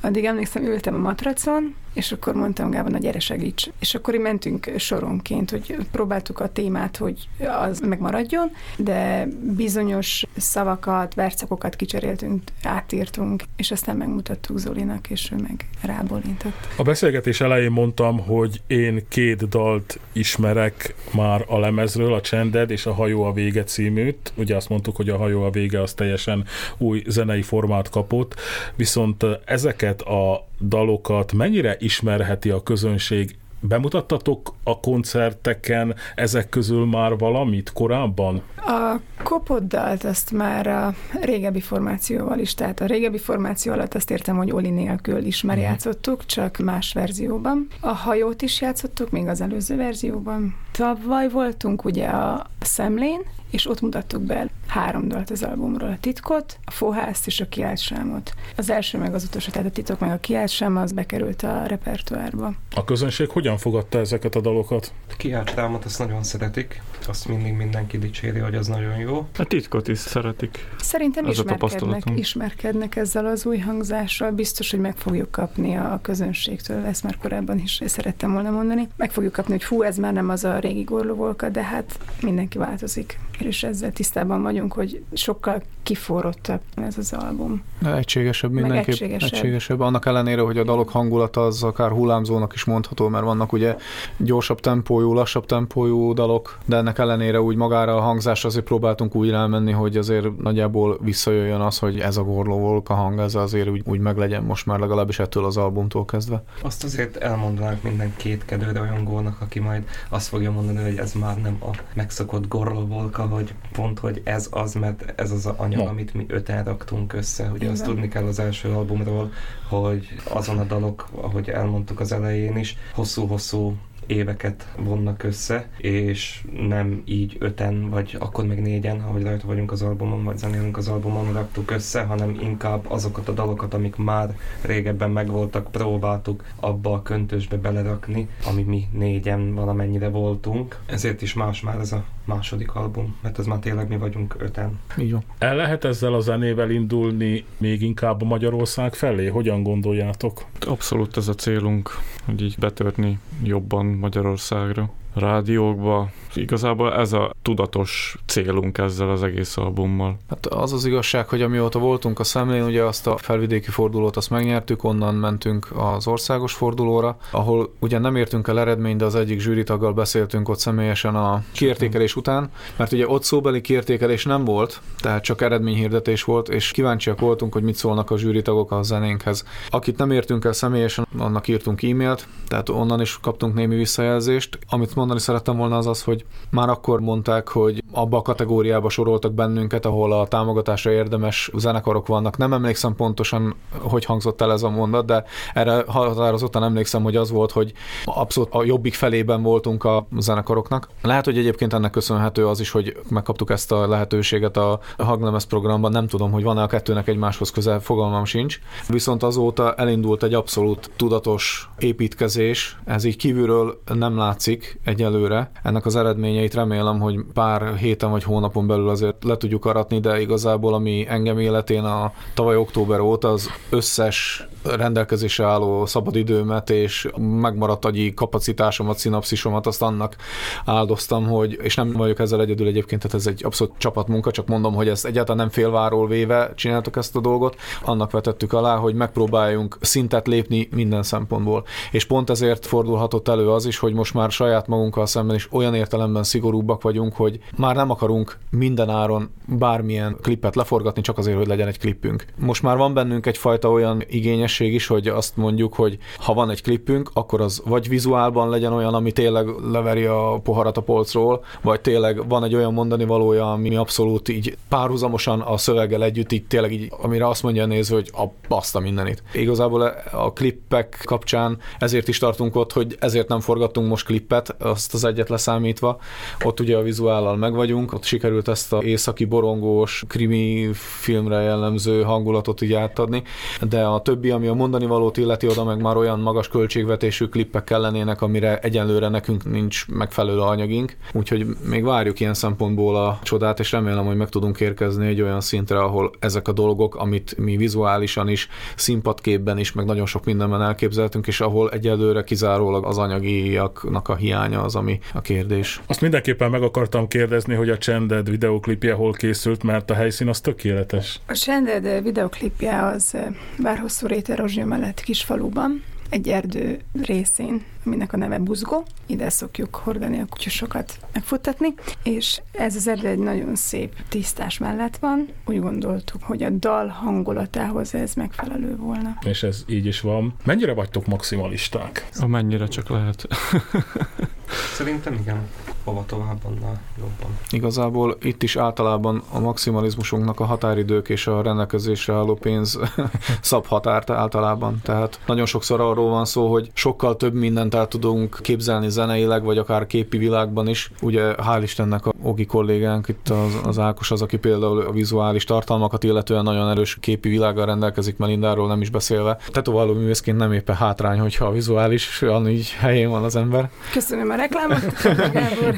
addig 0.01 0.25
emlékszem, 0.25 0.65
ültem 0.65 0.95
a 0.95 0.99
matracon, 0.99 1.75
és 1.93 2.13
akkor 2.13 2.35
mondtam 2.35 2.71
Gábor, 2.71 2.91
na 2.91 2.99
gyere 2.99 3.21
segíts. 3.21 3.69
És 3.79 3.95
akkor 3.95 4.15
mentünk 4.15 4.71
soronként, 4.77 5.51
hogy 5.51 5.77
próbáltuk 5.91 6.41
a 6.41 6.53
témát, 6.53 6.97
hogy 6.97 7.29
az 7.69 7.81
megmaradjon, 7.81 8.51
de 8.77 9.29
bizonyos 9.57 10.27
szavakat, 10.37 11.15
vercakokat 11.15 11.77
kicseréltünk, 11.77 12.43
átírtunk, 12.63 13.43
és 13.57 13.71
aztán 13.71 13.97
megmutattuk 13.97 14.59
Zolinak, 14.59 15.11
és 15.11 15.31
ő 15.33 15.37
meg 15.37 15.69
rábólintott. 15.83 16.69
A 16.77 16.83
beszélgetés 16.83 17.41
elején 17.41 17.71
mondtam, 17.71 18.19
hogy 18.19 18.61
én 18.67 19.05
két 19.09 19.49
dalt 19.49 19.99
ismerek 20.13 20.95
már 21.15 21.45
a 21.47 21.59
lemezről, 21.59 22.15
a 22.15 22.21
Csended 22.21 22.71
és 22.71 22.87
a 22.87 22.93
Hajó 22.93 23.23
a 23.23 23.33
vége 23.33 23.65
címűt. 23.65 24.33
Ugye 24.35 24.57
azt 24.57 24.69
mondtuk, 24.69 24.97
hogy 24.97 25.09
a 25.09 25.17
Hajó 25.17 25.43
a 25.43 25.51
vége 25.51 25.83
az 25.83 25.95
teljesen 25.95 26.45
új 26.79 27.03
zenei 27.07 27.43
formát 27.43 27.89
kapott, 27.89 28.35
viszont 28.77 29.27
ezeket 29.45 30.03
a 30.03 30.49
dalokat 30.61 31.33
mennyire 31.33 31.77
ismerheti 31.79 32.51
a 32.51 32.63
közönség 32.63 33.39
Bemutattatok 33.63 34.55
a 34.65 34.81
koncerteken 34.81 35.95
ezek 36.15 36.49
közül 36.49 36.87
már 36.87 37.19
valamit 37.19 37.73
korábban? 37.73 38.43
A 38.57 38.97
kopoddalt 39.23 40.05
azt 40.05 40.33
már 40.33 40.67
a 40.67 40.95
régebbi 41.21 41.61
formációval 41.61 42.39
is, 42.39 42.55
tehát 42.55 42.81
a 42.81 42.87
régebbi 42.87 43.19
formáció 43.19 43.73
alatt 43.73 43.95
azt 43.95 44.11
értem, 44.11 44.37
hogy 44.37 44.51
Oli 44.51 44.71
nélkül 44.71 45.25
is 45.25 45.43
már 45.43 45.57
uh-huh. 45.57 45.71
játszottuk, 45.71 46.27
csak 46.27 46.59
más 46.59 46.93
verzióban. 46.93 47.67
A 47.81 47.93
hajót 47.93 48.43
is 48.43 48.61
játszottuk, 48.61 49.11
még 49.11 49.27
az 49.27 49.41
előző 49.41 49.77
verzióban. 49.77 50.57
Tavaly 50.73 51.29
voltunk 51.29 51.85
ugye 51.85 52.07
a 52.07 52.47
Szemlén, 52.61 53.21
és 53.51 53.69
ott 53.69 53.81
mutattuk 53.81 54.23
be 54.23 54.49
három 54.67 55.09
dalt 55.09 55.31
az 55.31 55.43
albumról, 55.43 55.89
a 55.89 55.99
titkot, 56.01 56.59
a 56.65 56.71
fohászt 56.71 57.27
és 57.27 57.41
a 57.41 57.49
kiáltsámot. 57.49 58.35
Az 58.57 58.71
első 58.71 58.99
meg 58.99 59.15
az 59.15 59.25
utolsó, 59.25 59.51
tehát 59.51 59.67
a 59.69 59.71
titok 59.71 59.99
meg 59.99 60.11
a 60.11 60.19
kiáltsám, 60.19 60.77
az 60.77 60.93
bekerült 60.93 61.43
a 61.43 61.67
repertoárba. 61.67 62.55
A 62.75 62.85
közönség 62.85 63.29
hogyan 63.29 63.59
fogadta 63.59 63.99
ezeket 63.99 64.35
a 64.35 64.41
dalokat? 64.41 64.93
A 65.11 65.15
kiáltsámot 65.17 65.85
azt 65.85 65.99
nagyon 65.99 66.23
szeretik, 66.23 66.83
azt 67.07 67.29
mindig 67.29 67.53
mindenki 67.53 67.99
dicséri, 67.99 68.39
hogy 68.39 68.55
az 68.55 68.67
nagyon 68.67 68.97
jó. 68.97 69.29
A 69.39 69.45
titkot 69.45 69.89
is 69.89 69.99
szeretik. 69.99 70.67
Szerintem 70.79 71.27
Ez 71.27 71.39
ismerkednek, 71.39 72.03
ismerkednek 72.15 72.97
ezzel 72.97 73.27
az 73.27 73.47
új 73.47 73.59
hangzással, 73.59 74.31
biztos, 74.31 74.71
hogy 74.71 74.81
meg 74.81 74.97
fogjuk 74.97 75.31
kapni 75.31 75.77
a 75.77 75.99
közönségtől, 76.03 76.85
ezt 76.85 77.03
már 77.03 77.17
korábban 77.17 77.59
is 77.59 77.81
szerettem 77.87 78.33
volna 78.33 78.51
mondani. 78.51 78.89
Meg 78.97 79.11
fogjuk 79.11 79.33
kapni, 79.33 79.53
hogy 79.53 79.65
fú, 79.65 79.83
ez 79.83 79.97
már 79.97 80.13
nem 80.13 80.29
az 80.29 80.45
a 80.45 80.59
régi 80.59 80.83
gorlóvolka, 80.83 81.49
de 81.49 81.63
hát 81.63 81.99
mindenki 82.23 82.59
változik 82.59 83.19
és 83.45 83.63
ezzel 83.63 83.93
tisztában 83.93 84.43
vagyunk, 84.43 84.73
hogy 84.73 85.03
sokkal 85.13 85.63
kiforrottabb 85.83 86.61
ez 86.75 86.99
az 86.99 87.13
album. 87.13 87.63
Egységesebb 87.85 88.51
mindenképp. 88.53 88.89
Egységesebb. 88.89 89.33
egységesebb. 89.33 89.81
Annak 89.81 90.07
ellenére, 90.07 90.41
hogy 90.41 90.59
a 90.59 90.65
dalok 90.65 90.89
hangulata 90.89 91.45
az 91.45 91.63
akár 91.63 91.91
hullámzónak 91.91 92.53
is 92.55 92.65
mondható, 92.65 93.09
mert 93.09 93.25
vannak 93.25 93.53
ugye 93.53 93.77
gyorsabb 94.17 94.61
tempójú, 94.61 95.13
lassabb 95.13 95.47
tempójú 95.47 96.13
dalok, 96.13 96.59
de 96.65 96.77
ennek 96.77 96.99
ellenére 96.99 97.41
úgy 97.41 97.57
magára 97.57 97.97
a 97.97 98.01
hangzásra 98.01 98.49
azért 98.49 98.65
próbáltunk 98.65 99.15
úgy 99.15 99.31
elmenni, 99.31 99.73
hogy 99.73 99.97
azért 99.97 100.37
nagyjából 100.37 100.99
visszajöjjön 101.03 101.61
az, 101.61 101.79
hogy 101.79 101.99
ez 101.99 102.17
a 102.17 102.23
gorló 102.23 102.83
a 102.85 102.95
hang, 102.95 103.19
ez 103.19 103.35
azért 103.35 103.69
úgy, 103.69 103.83
úgy 103.85 103.99
meglegyen 103.99 104.43
most 104.43 104.67
már 104.67 104.79
legalábbis 104.79 105.19
ettől 105.19 105.45
az 105.45 105.57
albumtól 105.57 106.05
kezdve. 106.05 106.43
Azt 106.63 106.85
azért 106.85 107.17
elmondanánk 107.17 107.83
minden 107.83 108.15
kétkedőre 108.17 108.81
olyan 108.81 109.05
gólnak, 109.05 109.41
aki 109.41 109.59
majd 109.59 109.85
azt 110.09 110.29
fogja 110.29 110.51
mondani, 110.51 110.83
hogy 110.83 110.97
ez 110.97 111.13
már 111.13 111.37
nem 111.37 111.57
a 111.61 111.77
megszokott 111.95 112.49
gorlóvolka, 112.49 113.29
hogy 113.31 113.55
pont, 113.73 113.99
hogy 113.99 114.21
ez 114.25 114.49
az, 114.51 114.75
mert 114.75 115.21
ez 115.21 115.31
az 115.31 115.47
anyag, 115.47 115.85
no. 115.85 115.89
amit 115.89 116.15
mi 116.15 116.25
öten 116.29 116.65
raktunk 116.65 117.13
össze. 117.13 117.45
Ugye 117.45 117.57
Igen. 117.57 117.71
azt 117.71 117.85
tudni 117.85 118.09
kell 118.09 118.25
az 118.25 118.39
első 118.39 118.69
albumról, 118.69 119.33
hogy 119.69 120.09
azon 120.25 120.59
a 120.59 120.65
dalok, 120.65 121.09
ahogy 121.15 121.49
elmondtuk 121.49 122.01
az 122.01 122.13
elején 122.13 122.57
is, 122.57 122.77
hosszú-hosszú 122.95 123.77
éveket 124.11 124.69
vonnak 124.79 125.23
össze, 125.23 125.69
és 125.77 126.45
nem 126.69 127.03
így 127.05 127.37
öten, 127.39 127.91
vagy 127.91 128.17
akkor 128.19 128.47
meg 128.47 128.63
négyen, 128.63 129.01
ahogy 129.01 129.23
rajta 129.23 129.47
vagyunk 129.47 129.73
az 129.73 129.83
albumon, 129.83 130.25
vagy 130.25 130.39
zenélünk 130.39 130.77
az 130.77 130.89
albumon, 130.89 131.33
raktuk 131.33 131.71
össze, 131.71 132.03
hanem 132.03 132.39
inkább 132.41 132.85
azokat 132.89 133.29
a 133.29 133.33
dalokat, 133.33 133.75
amik 133.75 133.97
már 133.97 134.37
régebben 134.63 135.11
megvoltak, 135.11 135.71
próbáltuk 135.71 136.45
abba 136.61 136.93
a 136.93 137.03
köntösbe 137.03 137.57
belerakni, 137.57 138.29
ami 138.47 138.63
mi 138.63 138.89
négyen 138.93 139.55
valamennyire 139.55 140.09
voltunk. 140.09 140.79
Ezért 140.87 141.23
is 141.23 141.35
más 141.35 141.61
már 141.61 141.79
ez 141.79 141.93
a 141.93 142.05
második 142.35 142.75
album, 142.75 143.17
mert 143.23 143.39
ez 143.39 143.47
már 143.47 143.59
tényleg 143.59 143.89
mi 143.89 143.97
vagyunk 143.97 144.37
öten. 144.39 144.79
Így 144.99 145.13
van. 145.13 145.23
El 145.39 145.57
lehet 145.57 145.85
ezzel 145.85 146.15
a 146.15 146.21
zenével 146.21 146.71
indulni 146.71 147.45
még 147.59 147.83
inkább 147.83 148.23
a 148.23 148.25
Magyarország 148.25 148.95
felé? 148.95 149.27
Hogyan 149.27 149.63
gondoljátok? 149.63 150.45
Abszolút 150.67 151.17
ez 151.17 151.29
a 151.29 151.35
célunk, 151.35 151.91
hogy 152.25 152.43
így 152.43 152.57
betörni 152.59 153.19
jobban 153.43 153.87
Magyarországra. 153.87 154.91
Rádiókba. 155.15 156.09
Igazából 156.35 156.95
ez 156.95 157.13
a 157.13 157.31
tudatos 157.43 158.17
célunk 158.27 158.79
ezzel 158.79 159.11
az 159.11 159.23
egész 159.23 159.57
albummal. 159.57 160.17
Hát 160.29 160.47
az 160.47 160.73
az 160.73 160.85
igazság, 160.85 161.29
hogy 161.29 161.43
amióta 161.43 161.79
voltunk 161.79 162.19
a 162.19 162.25
szemlén, 162.25 162.63
ugye 162.63 162.83
azt 162.83 163.07
a 163.07 163.17
felvidéki 163.17 163.71
fordulót 163.71 164.17
azt 164.17 164.31
megnyertük, 164.31 164.85
onnan 164.85 165.15
mentünk 165.15 165.69
az 165.75 166.07
országos 166.07 166.53
fordulóra, 166.53 167.17
ahol 167.31 167.73
ugye 167.79 167.99
nem 167.99 168.17
értünk 168.17 168.49
el 168.49 168.61
eredményt, 168.61 168.99
de 168.99 169.05
az 169.05 169.15
egyik 169.15 169.41
zsűritaggal 169.41 169.93
beszéltünk 169.93 170.49
ott 170.49 170.59
személyesen 170.59 171.15
a 171.15 171.43
kiértékelés 171.53 172.17
után, 172.17 172.51
mert 172.77 172.93
ugye 172.93 173.09
ott 173.09 173.23
szóbeli 173.23 173.61
kiértékelés 173.61 174.25
nem 174.25 174.45
volt, 174.45 174.81
tehát 174.99 175.23
csak 175.23 175.41
eredményhirdetés 175.41 176.25
volt, 176.25 176.49
és 176.49 176.71
kíváncsiak 176.71 177.21
voltunk, 177.21 177.53
hogy 177.53 177.63
mit 177.63 177.75
szólnak 177.75 178.11
a 178.11 178.19
zsűritagok 178.19 178.73
a 178.73 178.83
zenénkhez. 178.83 179.45
Akit 179.69 179.99
nem 179.99 180.11
értünk 180.11 180.45
el 180.45 180.53
személyesen, 180.53 181.07
annak 181.19 181.49
írtunk 181.49 181.83
e-mailt, 181.83 182.27
tehát 182.49 182.69
onnan 182.69 183.01
is 183.01 183.19
kaptunk 183.23 183.55
némi 183.55 183.77
visszajelzést. 183.77 184.59
Amit 184.69 184.95
mondani 185.01 185.21
szerettem 185.21 185.57
volna 185.57 185.77
az 185.77 185.87
az, 185.87 186.03
hogy 186.03 186.25
már 186.51 186.69
akkor 186.69 187.01
mondták, 187.01 187.49
hogy 187.49 187.83
abba 187.93 188.17
a 188.17 188.23
kategóriába 188.23 188.89
soroltak 188.89 189.33
bennünket, 189.33 189.87
ahol 189.87 190.13
a 190.13 190.27
támogatásra 190.27 190.91
érdemes 190.91 191.51
zenekarok 191.57 192.07
vannak. 192.07 192.37
Nem 192.37 192.53
emlékszem 192.53 192.95
pontosan, 192.95 193.55
hogy 193.79 194.05
hangzott 194.05 194.41
el 194.41 194.53
ez 194.53 194.63
a 194.63 194.71
mondat, 194.71 195.07
de 195.07 195.25
erre 195.55 195.85
határozottan 195.87 196.65
emlékszem, 196.65 197.03
hogy 197.03 197.17
az 197.17 197.31
volt, 197.31 197.51
hogy 197.51 197.73
abszolút 198.05 198.55
a 198.55 198.65
jobbik 198.65 198.95
felében 198.95 199.43
voltunk 199.43 199.85
a 199.85 200.07
zenekaroknak. 200.19 200.89
Lehet, 201.03 201.25
hogy 201.25 201.39
egyébként 201.39 201.73
ennek 201.73 201.91
köszönhető 201.91 202.47
az 202.47 202.61
is, 202.61 202.71
hogy 202.71 203.01
megkaptuk 203.09 203.51
ezt 203.51 203.73
a 203.73 203.89
lehetőséget 203.89 204.57
a 204.57 204.81
Hagnemes 204.99 205.45
programban. 205.45 205.91
Nem 205.91 206.07
tudom, 206.07 206.31
hogy 206.31 206.43
van-e 206.43 206.63
a 206.63 206.67
kettőnek 206.67 207.09
egymáshoz 207.09 207.51
közel, 207.51 207.81
fogalmam 207.81 208.25
sincs. 208.25 208.61
Viszont 208.89 209.23
azóta 209.23 209.75
elindult 209.75 210.23
egy 210.23 210.35
abszolút 210.35 210.91
tudatos 210.97 211.71
építkezés. 211.79 212.79
Ez 212.85 213.05
így 213.05 213.17
kívülről 213.17 213.81
nem 213.95 214.17
látszik 214.17 214.81
egyelőre. 214.91 215.51
Ennek 215.63 215.87
az 215.87 215.97
eredményeit 215.97 216.55
remélem, 216.55 217.01
hogy 217.01 217.21
pár 217.35 217.77
héten 217.77 218.11
vagy 218.11 218.23
hónapon 218.23 218.67
belül 218.67 218.89
azért 218.89 219.25
le 219.25 219.37
tudjuk 219.37 219.65
aratni, 219.65 220.01
de 220.01 220.21
igazából 220.21 220.75
ami 220.75 221.07
engem 221.09 221.39
életén 221.39 221.85
a 221.85 222.13
tavaly 222.35 222.57
október 222.57 223.01
óta 223.01 223.29
az 223.29 223.51
összes 223.71 224.49
rendelkezésre 224.63 225.45
álló 225.45 225.87
szabadidőmet 225.87 226.71
és 226.71 227.09
megmaradt 227.19 227.85
agyi 227.85 228.15
kapacitásomat, 228.15 228.99
szinapszisomat, 228.99 229.67
azt 229.67 229.83
annak 229.83 230.17
áldoztam, 230.65 231.27
hogy, 231.27 231.59
és 231.63 231.75
nem 231.75 231.93
vagyok 231.93 232.19
ezzel 232.19 232.41
egyedül 232.41 232.67
egyébként, 232.67 233.03
tehát 233.03 233.17
ez 233.17 233.27
egy 233.27 233.45
abszolút 233.45 233.73
csapatmunka, 233.79 234.31
csak 234.31 234.47
mondom, 234.47 234.75
hogy 234.75 234.89
ezt 234.89 235.07
egyáltalán 235.07 235.41
nem 235.41 235.49
félváról 235.49 236.09
véve 236.09 236.53
csináltuk 236.55 236.97
ezt 236.97 237.17
a 237.17 237.21
dolgot, 237.21 237.57
annak 237.85 238.11
vetettük 238.11 238.53
alá, 238.53 238.77
hogy 238.77 238.95
megpróbáljunk 238.95 239.77
szintet 239.81 240.27
lépni 240.27 240.69
minden 240.75 241.03
szempontból. 241.03 241.65
És 241.91 242.05
pont 242.05 242.31
ezért 242.31 242.67
fordulhatott 242.67 243.29
elő 243.29 243.51
az 243.51 243.67
is, 243.67 243.79
hogy 243.79 243.93
most 243.93 244.15
már 244.15 244.31
saját 244.31 244.67
magunkkal 244.81 245.07
szemben 245.07 245.37
is 245.37 245.49
olyan 245.53 245.75
értelemben 245.75 246.23
szigorúbbak 246.23 246.83
vagyunk, 246.83 247.15
hogy 247.17 247.39
már 247.57 247.77
nem 247.77 247.91
akarunk 247.91 248.39
minden 248.51 248.89
áron 248.89 249.31
bármilyen 249.47 250.17
klipet 250.23 250.57
leforgatni, 250.57 251.03
csak 251.03 251.19
azért, 251.19 251.37
hogy 251.37 251.47
legyen 251.47 251.69
egy 251.69 251.79
klipünk. 251.79 252.25
Most 252.39 252.63
már 252.63 252.77
van 252.77 252.95
bennünk 252.95 253.27
egyfajta 253.27 253.71
olyan 253.71 254.03
igényesség 254.09 254.75
is, 254.75 254.87
hogy 254.87 255.09
azt 255.09 255.37
mondjuk, 255.37 255.75
hogy 255.75 255.99
ha 256.19 256.35
van 256.35 256.51
egy 256.51 256.63
klipünk, 256.63 257.11
akkor 257.13 257.41
az 257.41 257.63
vagy 257.65 257.89
vizuálban 257.89 258.49
legyen 258.49 258.73
olyan, 258.73 258.95
ami 258.95 259.13
tényleg 259.13 259.47
leveri 259.73 260.05
a 260.05 260.41
poharat 260.43 260.77
a 260.77 260.83
polcról, 260.83 261.45
vagy 261.63 261.81
tényleg 261.81 262.29
van 262.29 262.45
egy 262.45 262.55
olyan 262.55 262.73
mondani 262.73 263.05
valója, 263.05 263.53
ami 263.53 263.77
abszolút 263.77 264.29
így 264.29 264.57
párhuzamosan 264.69 265.41
a 265.41 265.57
szöveggel 265.57 266.05
együtt, 266.05 266.33
így 266.33 266.47
tényleg 266.47 266.73
így, 266.73 266.93
amire 267.03 267.29
azt 267.29 267.43
mondja 267.43 267.63
a 267.63 267.67
néző, 267.67 267.95
hogy 267.95 268.11
a 268.13 268.25
baszta 268.49 268.81
mindenit. 268.81 269.23
Igazából 269.33 269.83
a 270.13 270.33
klippek 270.33 271.03
kapcsán 271.05 271.59
ezért 271.79 272.09
is 272.09 272.19
tartunk 272.19 272.57
ott, 272.57 272.73
hogy 272.73 272.97
ezért 273.01 273.29
nem 273.29 273.41
forgattunk 273.41 273.89
most 273.89 274.07
klippet, 274.07 274.57
azt 274.71 274.95
az 274.95 275.05
egyet 275.05 275.29
leszámítva. 275.29 275.99
Ott 276.45 276.61
ugye 276.61 276.77
a 276.77 276.83
vizuállal 276.83 277.37
meg 277.37 277.55
vagyunk, 277.55 277.93
ott 277.93 278.05
sikerült 278.05 278.49
ezt 278.49 278.73
a 278.73 278.83
északi 278.83 279.25
borongós 279.25 280.05
krimi 280.09 280.71
filmre 280.73 281.41
jellemző 281.41 282.03
hangulatot 282.03 282.61
így 282.61 282.73
átadni, 282.73 283.23
de 283.69 283.85
a 283.85 284.03
többi, 284.03 284.31
ami 284.31 284.47
a 284.47 284.55
mondani 284.55 284.87
valót 284.87 285.17
illeti, 285.17 285.49
oda 285.49 285.65
meg 285.65 285.81
már 285.81 285.97
olyan 285.97 286.21
magas 286.21 286.49
költségvetésű 286.49 287.25
klippek 287.25 287.65
kellenének, 287.65 288.23
amire 288.23 288.59
egyenlőre 288.59 289.09
nekünk 289.09 289.51
nincs 289.51 289.87
megfelelő 289.89 290.41
anyagink, 290.41 290.97
úgyhogy 291.13 291.47
még 291.69 291.85
várjuk 291.85 292.21
ilyen 292.21 292.35
szempontból 292.35 292.97
a 292.97 293.19
csodát, 293.23 293.59
és 293.61 293.73
remélem, 293.73 294.07
hogy 294.07 294.17
meg 294.17 294.29
tudunk 294.29 294.61
érkezni 294.61 295.07
egy 295.07 295.21
olyan 295.21 295.41
szintre, 295.41 295.79
ahol 295.79 296.11
ezek 296.19 296.49
a 296.49 296.53
dolgok, 296.53 296.95
amit 296.95 297.37
mi 297.39 297.57
vizuálisan 297.57 298.29
is, 298.29 298.49
színpadképben 298.77 299.59
is, 299.59 299.73
meg 299.73 299.85
nagyon 299.85 300.07
sok 300.07 300.25
mindenben 300.25 300.63
elképzeltünk, 300.63 301.27
és 301.27 301.41
ahol 301.41 301.71
egyelőre 301.71 302.25
kizárólag 302.25 302.85
az 302.85 302.99
anyagiaknak 302.99 304.09
a 304.09 304.17
hiánya 304.17 304.60
az, 304.61 304.75
ami 304.75 304.99
a 305.13 305.21
kérdés. 305.21 305.81
Azt 305.87 306.01
mindenképpen 306.01 306.51
meg 306.51 306.63
akartam 306.63 307.09
kérdezni, 307.09 307.55
hogy 307.55 307.69
a 307.69 307.79
Csended 307.79 308.31
videoklipje 308.31 308.93
hol 308.93 309.13
készült, 309.13 309.63
mert 309.63 309.91
a 309.91 309.95
helyszín 309.95 310.29
az 310.29 310.41
tökéletes. 310.41 311.21
A 311.27 311.33
Csended 311.33 312.03
videoklipje 312.03 312.83
az 312.83 313.17
bár 313.59 313.79
hosszú 313.79 314.07
réte 314.07 314.35
Rozsia 314.35 314.67
mellett 314.67 315.01
kisfaluban, 315.01 315.83
egy 316.11 316.29
erdő 316.29 316.81
részén, 317.03 317.65
aminek 317.85 318.13
a 318.13 318.17
neve 318.17 318.39
Buzgó. 318.39 318.87
Ide 319.07 319.29
szokjuk 319.29 319.75
hordani 319.75 320.21
a 320.21 320.27
kutyosokat 320.27 320.99
megfuttatni, 321.13 321.75
és 322.03 322.41
ez 322.53 322.77
az 322.77 322.89
erdő 322.89 323.09
egy 323.09 323.19
nagyon 323.19 323.55
szép 323.55 323.95
tisztás 324.09 324.59
mellett 324.59 324.97
van. 324.97 325.29
Úgy 325.47 325.61
gondoltuk, 325.61 326.23
hogy 326.23 326.43
a 326.43 326.51
dal 326.51 326.87
hangulatához 326.87 327.95
ez 327.95 328.15
megfelelő 328.15 328.77
volna. 328.77 329.19
És 329.25 329.43
ez 329.43 329.65
így 329.67 329.87
is 329.87 330.01
van. 330.01 330.35
Mennyire 330.45 330.73
vagytok 330.73 331.07
maximalisták? 331.07 332.09
Amennyire 332.15 332.67
csak 332.67 332.89
lehet. 332.89 333.27
Szerintem 334.75 335.15
igen 335.15 335.39
hova 335.85 336.05
tovább, 336.07 336.39
annál 336.45 336.81
jobban. 336.99 337.39
Igazából 337.51 338.17
itt 338.23 338.43
is 338.43 338.57
általában 338.57 339.23
a 339.33 339.39
maximalizmusunknak 339.39 340.41
a 340.41 340.45
határidők 340.45 341.09
és 341.09 341.27
a 341.27 341.43
rendelkezésre 341.43 342.15
álló 342.15 342.35
pénz 342.35 342.79
szab 343.41 343.67
határt 343.67 344.11
általában. 344.11 344.81
Tehát 344.83 345.21
nagyon 345.27 345.47
sokszor 345.47 345.81
arról 345.81 346.11
van 346.11 346.25
szó, 346.25 346.51
hogy 346.51 346.71
sokkal 346.75 347.17
több 347.17 347.35
mindent 347.35 347.75
el 347.75 347.89
tudunk 347.89 348.39
képzelni 348.43 348.91
zeneileg, 348.91 349.45
vagy 349.45 349.59
akár 349.59 349.87
képi 349.87 350.19
világban 350.19 350.69
is. 350.69 350.93
Ugye 351.03 351.35
hál' 351.37 351.61
Istennek 351.63 352.07
a 352.07 352.13
Ogi 352.23 352.47
kollégánk, 352.47 353.09
itt 353.09 353.29
az, 353.29 353.61
az 353.65 353.79
Ákos 353.79 354.11
az, 354.11 354.23
aki 354.23 354.37
például 354.37 354.81
a 354.81 354.93
vizuális 354.93 355.45
tartalmakat 355.45 356.05
illetően 356.05 356.43
nagyon 356.43 356.71
erős 356.71 356.99
képi 357.01 357.29
világgal 357.29 357.67
rendelkezik, 357.67 358.17
Melindáról 358.17 358.69
nem 358.69 358.81
is 358.81 358.91
beszélve. 358.91 359.39
Tetováló 359.49 359.93
művészként 359.93 360.37
nem 360.37 360.53
éppen 360.53 360.77
hátrány, 360.77 361.19
hogyha 361.19 361.45
a 361.45 361.53
vizuális 361.53 362.23
így 362.49 362.71
helyén 362.71 363.11
van 363.11 363.25
az 363.25 363.37
ember. 363.37 363.71
Köszönöm 363.93 364.31
a 364.31 364.35
reklámot, 364.35 364.85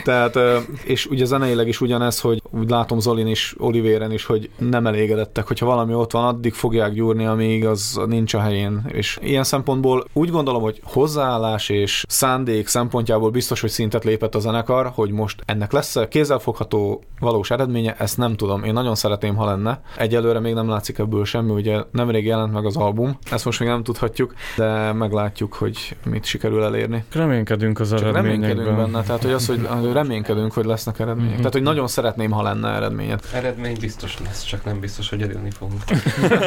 Tehát, 0.04 0.38
és 0.84 1.06
ugye 1.06 1.24
zeneileg 1.24 1.68
is 1.68 1.80
ugyanez, 1.80 2.20
hogy 2.20 2.42
úgy 2.50 2.70
látom 2.70 3.00
Zolin 3.00 3.26
is, 3.26 3.54
Olivéren 3.58 4.12
is, 4.12 4.24
hogy 4.24 4.50
nem 4.58 4.86
elégedettek, 4.86 5.46
hogyha 5.46 5.66
valami 5.66 5.94
ott 5.94 6.12
van, 6.12 6.24
addig 6.24 6.52
fogják 6.52 6.92
gyúrni, 6.92 7.26
amíg 7.26 7.66
az 7.66 8.00
nincs 8.06 8.34
a 8.34 8.40
helyén. 8.40 8.82
És 8.88 9.18
ilyen 9.22 9.44
szempontból 9.44 10.04
úgy 10.12 10.30
gondolom, 10.30 10.62
hogy 10.62 10.80
hozzáállás 10.84 11.68
és 11.68 12.04
szándék 12.08 12.66
szempontjából 12.66 13.30
biztos, 13.30 13.60
hogy 13.60 13.70
szintet 13.70 14.04
lépett 14.04 14.34
a 14.34 14.38
zenekar, 14.38 14.90
hogy 14.94 15.10
most 15.10 15.42
ennek 15.46 15.72
lesz 15.72 15.96
-e 15.96 16.08
kézzelfogható 16.08 17.02
valós 17.20 17.50
eredménye, 17.50 17.94
ezt 17.98 18.16
nem 18.16 18.36
tudom. 18.36 18.64
Én 18.64 18.72
nagyon 18.72 18.94
szeretném, 18.94 19.36
ha 19.36 19.44
lenne. 19.44 19.80
Egyelőre 19.96 20.40
még 20.40 20.54
nem 20.54 20.68
látszik 20.68 20.98
ebből 20.98 21.24
semmi, 21.24 21.50
ugye 21.50 21.82
nemrég 21.92 22.24
jelent 22.24 22.52
meg 22.52 22.64
az 22.66 22.76
album, 22.76 23.18
ezt 23.30 23.44
most 23.44 23.60
még 23.60 23.68
nem 23.68 23.82
tudhatjuk, 23.82 24.34
de 24.56 24.92
meglátjuk, 24.92 25.52
hogy 25.54 25.96
mit 26.04 26.24
sikerül 26.24 26.64
elérni. 26.64 27.04
Reménykedünk 27.12 27.80
az 27.80 27.92
eredményekben. 27.92 28.40
Reménykedünk 28.40 28.76
benne, 28.76 29.02
tehát 29.02 29.22
hogy 29.22 29.32
az, 29.32 29.46
hogy 29.46 29.68
reménykedünk, 29.84 30.52
hogy 30.52 30.64
lesznek 30.64 30.98
eredmények. 30.98 31.30
Mm-hmm. 31.30 31.36
Tehát, 31.36 31.52
hogy 31.52 31.62
nagyon 31.62 31.88
szeretném, 31.88 32.30
ha 32.30 32.42
lenne 32.42 32.68
eredményet. 32.68 33.24
Eredmény 33.34 33.76
biztos 33.80 34.18
lesz, 34.24 34.44
csak 34.44 34.64
nem 34.64 34.80
biztos, 34.80 35.08
hogy 35.08 35.22
elérni 35.22 35.50
fogunk. 35.50 35.82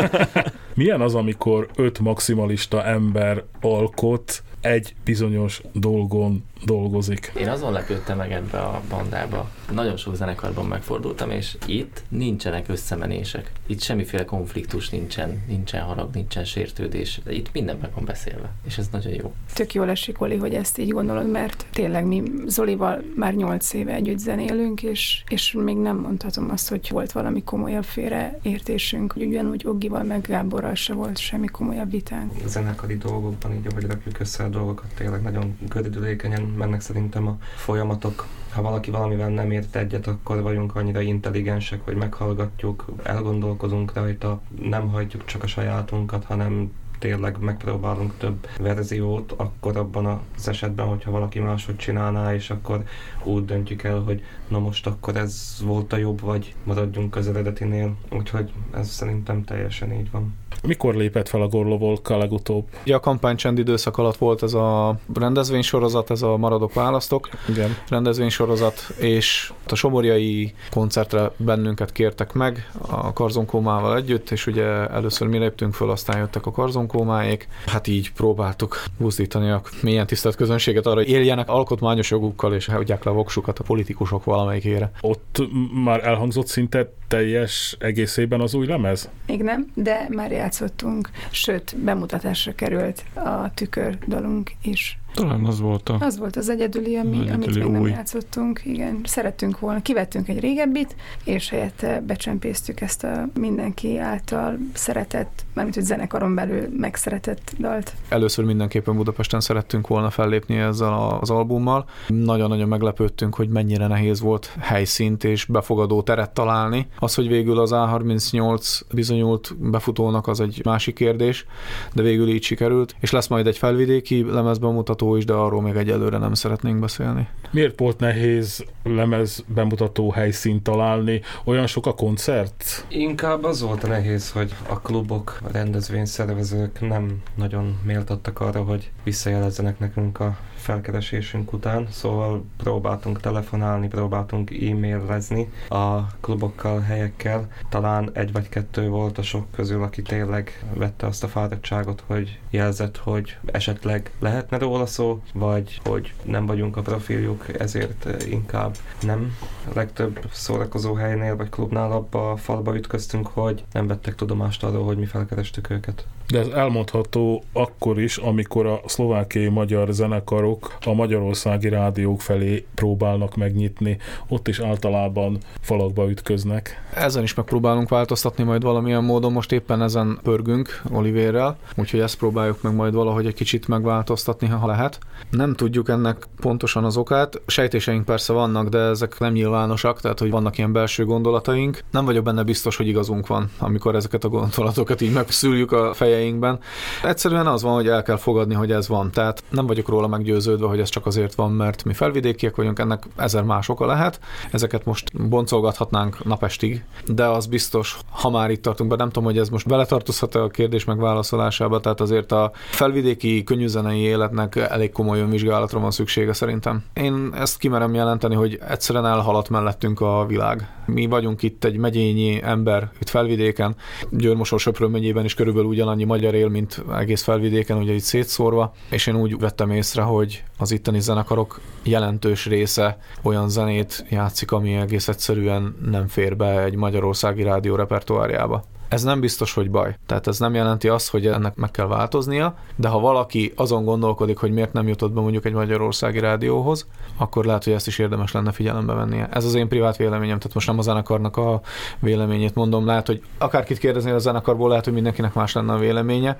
Milyen 0.73 1.01
az, 1.01 1.15
amikor 1.15 1.67
öt 1.75 1.99
maximalista 1.99 2.83
ember 2.83 3.43
alkot 3.61 4.43
egy 4.65 4.95
bizonyos 5.03 5.61
dolgon 5.73 6.43
dolgozik. 6.63 7.31
Én 7.37 7.49
azon 7.49 7.71
lepődtem 7.71 8.17
meg 8.17 8.31
ebbe 8.31 8.59
a 8.59 8.81
bandába. 8.89 9.49
Nagyon 9.71 9.97
sok 9.97 10.15
zenekarban 10.15 10.65
megfordultam, 10.65 11.29
és 11.29 11.57
itt 11.65 12.03
nincsenek 12.07 12.69
összemenések. 12.69 13.51
Itt 13.65 13.81
semmiféle 13.81 14.25
konfliktus 14.25 14.89
nincsen, 14.89 15.43
nincsen 15.47 15.81
harag, 15.81 16.13
nincsen 16.13 16.43
sértődés. 16.43 17.19
De 17.23 17.33
itt 17.33 17.53
minden 17.53 17.77
meg 17.81 17.93
van 17.95 18.05
beszélve, 18.05 18.51
és 18.65 18.77
ez 18.77 18.87
nagyon 18.91 19.13
jó. 19.13 19.33
Tök 19.53 19.73
jól 19.73 19.89
esik, 19.89 20.21
Oli, 20.21 20.35
hogy 20.35 20.53
ezt 20.53 20.77
így 20.77 20.89
gondolod, 20.89 21.31
mert 21.31 21.65
tényleg 21.71 22.05
mi 22.05 22.23
Zolival 22.45 23.03
már 23.15 23.33
nyolc 23.33 23.73
éve 23.73 23.93
együtt 23.93 24.17
zenélünk, 24.17 24.83
és, 24.83 25.23
és 25.27 25.51
még 25.51 25.77
nem 25.77 25.97
mondhatom 25.97 26.49
azt, 26.49 26.69
hogy 26.69 26.89
volt 26.91 27.11
valami 27.11 27.43
komolyabb 27.43 27.83
félreértésünk, 27.83 29.11
hogy 29.11 29.23
ugyanúgy 29.23 29.67
Ogival 29.67 30.03
meg 30.03 30.21
Gáborral 30.21 30.75
se 30.75 30.93
volt 30.93 31.17
semmi 31.17 31.47
komolyabb 31.47 31.91
vitánk. 31.91 32.31
A 32.45 32.47
zenekari 32.47 32.97
dolgokban, 32.97 33.53
így 33.53 33.67
ahogy 33.71 33.85
rakjuk 33.85 34.19
össze 34.19 34.43
a 34.43 34.49
dolgokat, 34.55 34.93
tényleg 34.95 35.21
nagyon 35.21 35.57
gördülékenyen 35.69 36.41
mennek 36.41 36.81
szerintem 36.81 37.27
a 37.27 37.37
folyamatok. 37.55 38.27
Ha 38.53 38.61
valaki 38.61 38.91
valamivel 38.91 39.29
nem 39.29 39.51
ért 39.51 39.75
egyet, 39.75 40.07
akkor 40.07 40.41
vagyunk 40.41 40.75
annyira 40.75 41.01
intelligensek, 41.01 41.81
hogy 41.83 41.95
meghallgatjuk, 41.95 42.85
elgondolkozunk 43.03 43.93
rajta, 43.93 44.41
nem 44.61 44.87
hagyjuk 44.89 45.25
csak 45.25 45.43
a 45.43 45.47
sajátunkat, 45.47 46.23
hanem 46.23 46.71
tényleg 46.99 47.39
megpróbálunk 47.39 48.13
több 48.17 48.47
verziót, 48.59 49.33
akkor 49.37 49.77
abban 49.77 50.21
az 50.37 50.47
esetben, 50.47 50.85
hogyha 50.85 51.11
valaki 51.11 51.39
máshogy 51.39 51.75
csinálná, 51.75 52.33
és 52.33 52.49
akkor 52.49 52.83
úgy 53.23 53.45
döntjük 53.45 53.83
el, 53.83 53.99
hogy 53.99 54.23
na 54.47 54.59
most 54.59 54.87
akkor 54.87 55.15
ez 55.15 55.57
volt 55.63 55.93
a 55.93 55.97
jobb, 55.97 56.21
vagy 56.21 56.53
maradjunk 56.63 57.15
az 57.15 57.27
eredetinél. 57.27 57.95
Úgyhogy 58.11 58.51
ez 58.73 58.89
szerintem 58.89 59.43
teljesen 59.43 59.93
így 59.93 60.11
van. 60.11 60.35
Mikor 60.63 60.95
lépett 60.95 61.27
fel 61.27 61.41
a 61.41 61.47
Gorlovolka 61.47 62.17
legutóbb? 62.17 62.67
Ugye 62.83 62.95
a 62.95 62.99
kampánycsend 62.99 63.57
időszak 63.57 63.97
alatt 63.97 64.17
volt 64.17 64.43
ez 64.43 64.53
a 64.53 64.97
rendezvénysorozat, 65.13 66.11
ez 66.11 66.21
a 66.21 66.37
Maradok 66.37 66.73
Választok 66.73 67.29
Igen. 67.49 67.75
rendezvénysorozat, 67.89 68.79
és 68.99 69.53
a 69.67 69.75
somorjai 69.75 70.53
koncertre 70.71 71.31
bennünket 71.37 71.91
kértek 71.91 72.33
meg 72.33 72.71
a 72.87 73.13
karzonkómával 73.13 73.95
együtt, 73.95 74.29
és 74.31 74.47
ugye 74.47 74.65
először 74.89 75.27
mi 75.27 75.37
léptünk 75.37 75.73
föl, 75.73 75.89
aztán 75.89 76.17
jöttek 76.17 76.45
a 76.45 76.51
karzonkómáék. 76.87 77.47
Hát 77.65 77.87
így 77.87 78.11
próbáltuk 78.11 78.83
buzdítani 78.97 79.49
a 79.49 79.61
mélyen 79.81 80.07
tisztelt 80.07 80.35
közönséget 80.35 80.85
arra, 80.85 80.95
hogy 80.95 81.09
éljenek 81.09 81.49
alkotmányos 81.49 82.11
jogukkal, 82.11 82.53
és 82.53 82.65
hagyják 82.65 83.03
le 83.03 83.11
a 83.11 83.13
voksukat 83.13 83.59
a 83.59 83.63
politikusok 83.63 84.23
valamelyikére. 84.23 84.91
Ott 85.01 85.41
már 85.83 86.07
elhangzott 86.07 86.47
szinte 86.47 86.93
teljes 87.07 87.75
egészében 87.79 88.41
az 88.41 88.53
új 88.53 88.65
lemez? 88.65 89.09
Még 89.27 89.41
nem, 89.41 89.71
de 89.73 90.07
már 90.09 90.31
játszottunk, 90.31 91.09
sőt, 91.31 91.75
bemutatásra 91.77 92.55
került 92.55 93.03
a 93.13 93.53
tükör 93.53 93.97
dalunk 94.07 94.51
is. 94.61 94.99
Talán 95.15 95.45
az 95.45 95.59
volt 95.59 95.89
a... 95.89 95.97
Az 95.99 96.17
volt 96.17 96.35
az 96.35 96.49
egyedüli, 96.49 96.95
ami, 96.95 97.15
Az 97.15 97.33
amit 97.33 97.47
egyedüli 97.47 97.63
még 97.63 97.71
nem 97.71 97.81
új. 97.81 97.89
játszottunk. 97.89 98.61
Igen, 98.63 98.99
szerettünk 99.03 99.59
volna, 99.59 99.81
kivettünk 99.81 100.27
egy 100.27 100.39
régebbit, 100.39 100.95
és 101.23 101.49
helyette 101.49 102.01
becsempésztük 102.01 102.81
ezt 102.81 103.03
a 103.03 103.27
mindenki 103.39 103.97
által 103.97 104.57
szeretett, 104.73 105.45
mármint 105.53 105.75
hogy 105.75 105.85
zenekaron 105.85 106.35
belül 106.35 106.67
megszeretett 106.77 107.51
dalt. 107.59 107.93
Először 108.09 108.45
mindenképpen 108.45 108.95
Budapesten 108.95 109.39
szerettünk 109.39 109.87
volna 109.87 110.09
fellépni 110.09 110.55
ezzel 110.55 111.17
az 111.21 111.29
albummal. 111.29 111.85
Nagyon-nagyon 112.07 112.67
meglepődtünk, 112.67 113.35
hogy 113.35 113.49
mennyire 113.49 113.87
nehéz 113.87 114.19
volt 114.19 114.55
helyszínt 114.59 115.23
és 115.23 115.45
befogadó 115.45 116.01
teret 116.01 116.31
találni. 116.33 116.87
Az, 116.99 117.15
hogy 117.15 117.27
végül 117.27 117.59
az 117.59 117.69
A38 117.73 118.81
bizonyult 118.93 119.55
befutónak, 119.59 120.27
az 120.27 120.39
egy 120.39 120.61
másik 120.63 120.95
kérdés, 120.95 121.45
de 121.93 122.01
végül 122.01 122.27
így 122.27 122.43
sikerült. 122.43 122.95
És 122.99 123.11
lesz 123.11 123.27
majd 123.27 123.47
egy 123.47 123.57
felvidéki 123.57 124.23
lemezbemutató 124.31 125.04
is, 125.13 125.25
de 125.25 125.33
arról 125.33 125.61
még 125.61 125.75
egyelőre 125.75 126.17
nem 126.17 126.33
szeretnénk 126.33 126.79
beszélni. 126.79 127.27
Miért 127.51 127.79
volt 127.79 127.99
nehéz 127.99 128.65
lemez 128.83 129.43
bemutató 129.47 130.11
helyszínt 130.11 130.63
találni? 130.63 131.21
Olyan 131.43 131.67
sok 131.67 131.85
a 131.85 131.93
koncert? 131.93 132.85
Inkább 132.89 133.43
az 133.43 133.61
volt 133.61 133.83
a 133.83 133.87
nehéz, 133.87 134.31
hogy 134.31 134.55
a 134.69 134.79
klubok, 134.79 135.39
a 135.43 135.51
rendezvényszervezők 135.51 136.87
nem 136.87 137.21
nagyon 137.35 137.79
méltattak 137.83 138.39
arra, 138.39 138.63
hogy 138.63 138.91
visszajelezzenek 139.03 139.79
nekünk 139.79 140.19
a 140.19 140.37
felkeresésünk 140.65 141.53
után, 141.53 141.87
szóval 141.91 142.45
próbáltunk 142.57 143.19
telefonálni, 143.19 143.87
próbáltunk 143.87 144.51
e-mailezni 144.51 145.51
a 145.69 146.07
klubokkal, 146.19 146.79
helyekkel. 146.79 147.47
Talán 147.69 148.09
egy 148.13 148.31
vagy 148.31 148.49
kettő 148.49 148.89
volt 148.89 149.17
a 149.17 149.21
sok 149.21 149.45
közül, 149.51 149.83
aki 149.83 150.01
tényleg 150.01 150.63
vette 150.73 151.07
azt 151.07 151.23
a 151.23 151.27
fáradtságot, 151.27 152.03
hogy 152.07 152.39
jelzett, 152.49 152.97
hogy 152.97 153.37
esetleg 153.45 154.11
lehetne 154.19 154.57
róla 154.57 154.85
szó, 154.85 155.21
vagy 155.33 155.81
hogy 155.83 156.13
nem 156.23 156.45
vagyunk 156.45 156.77
a 156.77 156.81
profiljuk, 156.81 157.59
ezért 157.59 158.23
inkább 158.29 158.75
nem. 159.01 159.37
Legtöbb 159.73 160.19
szórakozó 160.31 160.93
helynél 160.93 161.35
vagy 161.35 161.49
klubnál 161.49 161.91
abba 161.91 162.31
a 162.31 162.37
falba 162.37 162.75
ütköztünk, 162.75 163.27
hogy 163.27 163.63
nem 163.71 163.87
vettek 163.87 164.15
tudomást 164.15 164.63
arról, 164.63 164.85
hogy 164.85 164.97
mi 164.97 165.05
felkerestük 165.05 165.69
őket. 165.69 166.05
De 166.27 166.39
ez 166.39 166.47
elmondható 166.47 167.43
akkor 167.53 167.99
is, 167.99 168.17
amikor 168.17 168.65
a 168.65 168.81
szlovákiai 168.85 169.47
magyar 169.47 169.91
zenekarok 169.91 170.77
a 170.85 170.93
magyarországi 170.93 171.69
rádiók 171.69 172.21
felé 172.21 172.65
próbálnak 172.75 173.35
megnyitni. 173.35 173.97
Ott 174.27 174.47
is 174.47 174.59
általában 174.59 175.37
falakba 175.61 176.09
ütköznek. 176.09 176.83
Ezen 176.93 177.23
is 177.23 177.33
megpróbálunk 177.33 177.89
változtatni 177.89 178.43
majd 178.43 178.63
valamilyen 178.63 179.03
módon, 179.03 179.31
most 179.31 179.51
éppen 179.51 179.81
ezen 179.81 180.19
pörgünk 180.23 180.81
Olivérrel, 180.91 181.57
úgyhogy 181.75 181.99
ezt 181.99 182.17
próbáljuk 182.17 182.61
meg 182.61 182.75
majd 182.75 182.93
valahogy 182.93 183.25
egy 183.25 183.33
kicsit 183.33 183.67
megváltoztatni, 183.67 184.47
ha 184.47 184.67
lehet. 184.67 184.99
Nem 185.29 185.53
tudjuk 185.53 185.89
ennek 185.89 186.27
pontosan 186.41 186.83
az 186.83 186.97
okát, 186.97 187.41
sejtéseink 187.47 188.05
persze 188.05 188.33
vannak, 188.33 188.69
de 188.69 188.77
ezek 188.77 189.19
nem 189.19 189.31
nyilvánosak, 189.31 190.01
tehát 190.01 190.19
hogy 190.19 190.29
vannak 190.29 190.57
ilyen 190.57 190.71
belső 190.71 191.05
gondolataink. 191.05 191.79
Nem 191.91 192.05
vagyok 192.05 192.23
benne 192.23 192.43
biztos, 192.43 192.77
hogy 192.77 192.87
igazunk 192.87 193.27
van, 193.27 193.51
amikor 193.57 193.95
ezeket 193.95 194.23
a 194.23 194.29
gondolatokat 194.29 195.01
így 195.01 195.13
megszüljük 195.13 195.71
a 195.71 195.93
fejeinkben. 196.15 196.59
Egyszerűen 197.03 197.47
az 197.47 197.61
van, 197.61 197.73
hogy 197.73 197.87
el 197.87 198.03
kell 198.03 198.17
fogadni, 198.17 198.53
hogy 198.53 198.71
ez 198.71 198.87
van. 198.87 199.11
Tehát 199.11 199.43
nem 199.49 199.67
vagyok 199.67 199.87
róla 199.87 200.07
meggyőződve, 200.07 200.67
hogy 200.67 200.79
ez 200.79 200.89
csak 200.89 201.05
azért 201.05 201.35
van, 201.35 201.51
mert 201.51 201.83
mi 201.83 201.93
felvidékiek 201.93 202.55
vagyunk, 202.55 202.79
ennek 202.79 203.03
ezer 203.15 203.43
más 203.43 203.69
oka 203.69 203.85
lehet. 203.85 204.19
Ezeket 204.51 204.85
most 204.85 205.27
boncolgathatnánk 205.29 206.23
napestig, 206.23 206.83
de 207.07 207.25
az 207.25 207.45
biztos, 207.45 207.99
ha 208.09 208.29
már 208.29 208.49
itt 208.51 208.61
tartunk 208.61 208.89
be, 208.89 208.95
nem 208.95 209.07
tudom, 209.07 209.23
hogy 209.23 209.37
ez 209.37 209.49
most 209.49 209.67
beletartozhat 209.67 210.35
a 210.35 210.47
kérdés 210.47 210.85
megválaszolásába, 210.85 211.79
tehát 211.79 212.01
azért 212.01 212.31
a 212.31 212.51
felvidéki 212.69 213.43
könnyűzenei 213.43 213.99
életnek 213.99 214.55
elég 214.55 214.91
komoly 214.91 215.19
önvizsgálatra 215.19 215.79
van 215.79 215.91
szüksége 215.91 216.33
szerintem. 216.33 216.83
Én 216.93 217.29
ezt 217.33 217.57
kimerem 217.57 217.93
jelenteni, 217.93 218.35
hogy 218.35 218.59
egyszerűen 218.69 219.05
elhaladt 219.05 219.49
mellettünk 219.49 220.01
a 220.01 220.25
világ. 220.27 220.69
Mi 220.85 221.05
vagyunk 221.05 221.43
itt 221.43 221.63
egy 221.63 221.77
megyényi 221.77 222.41
ember 222.43 222.89
itt 222.99 223.09
felvidéken, 223.09 223.75
Győrmosor 224.11 224.59
Söprő 224.59 224.87
megyében 224.87 225.25
is 225.25 225.33
körülbelül 225.33 225.69
ugyanannyi 225.69 226.04
magyar 226.05 226.33
él, 226.33 226.49
mint 226.49 226.83
egész 226.93 227.21
felvidéken, 227.23 227.77
ugye 227.77 227.93
itt 227.93 228.01
szétszórva, 228.01 228.73
és 228.89 229.07
én 229.07 229.15
úgy 229.15 229.39
vettem 229.39 229.71
észre, 229.71 230.01
hogy 230.01 230.43
az 230.57 230.71
itteni 230.71 230.99
zenekarok 230.99 231.59
jelentős 231.83 232.45
része 232.45 232.97
olyan 233.21 233.49
zenét 233.49 234.05
játszik, 234.09 234.51
ami 234.51 234.73
egész 234.73 235.07
egyszerűen 235.07 235.75
nem 235.85 236.07
fér 236.07 236.35
be 236.35 236.63
egy 236.63 236.75
magyarországi 236.75 237.43
rádió 237.43 237.75
repertoárjába. 237.75 238.63
Ez 238.87 239.03
nem 239.03 239.19
biztos, 239.19 239.53
hogy 239.53 239.71
baj. 239.71 239.95
Tehát 240.05 240.27
ez 240.27 240.39
nem 240.39 240.53
jelenti 240.53 240.87
azt, 240.87 241.09
hogy 241.09 241.27
ennek 241.27 241.55
meg 241.55 241.71
kell 241.71 241.87
változnia, 241.87 242.55
de 242.75 242.87
ha 242.87 242.99
valaki 242.99 243.53
azon 243.55 243.85
gondolkodik, 243.85 244.37
hogy 244.37 244.51
miért 244.51 244.73
nem 244.73 244.87
jutott 244.87 245.11
be 245.11 245.21
mondjuk 245.21 245.45
egy 245.45 245.53
magyarországi 245.53 246.19
rádióhoz, 246.19 246.87
akkor 247.17 247.45
lehet, 247.45 247.63
hogy 247.63 247.73
ezt 247.73 247.87
is 247.87 247.99
érdemes 247.99 248.31
lenne 248.31 248.51
figyelembe 248.51 248.93
vennie. 248.93 249.29
Ez 249.31 249.45
az 249.45 249.53
én 249.55 249.67
privát 249.67 249.97
véleményem, 249.97 250.37
tehát 250.37 250.53
most 250.53 250.67
nem 250.67 250.79
a 250.79 250.81
zenekarnak 250.81 251.37
a 251.37 251.61
véleményét 251.99 252.55
mondom. 252.55 252.85
Lehet, 252.85 253.07
hogy 253.07 253.21
akárkit 253.37 253.77
kérdezni 253.77 254.11
a 254.11 254.17
zenekarból, 254.17 254.69
lehet, 254.69 254.83
hogy 254.83 254.93
mindenkinek 254.93 255.33
más 255.33 255.53
lenne 255.53 255.73
a 255.73 255.77
véleménye, 255.77 256.37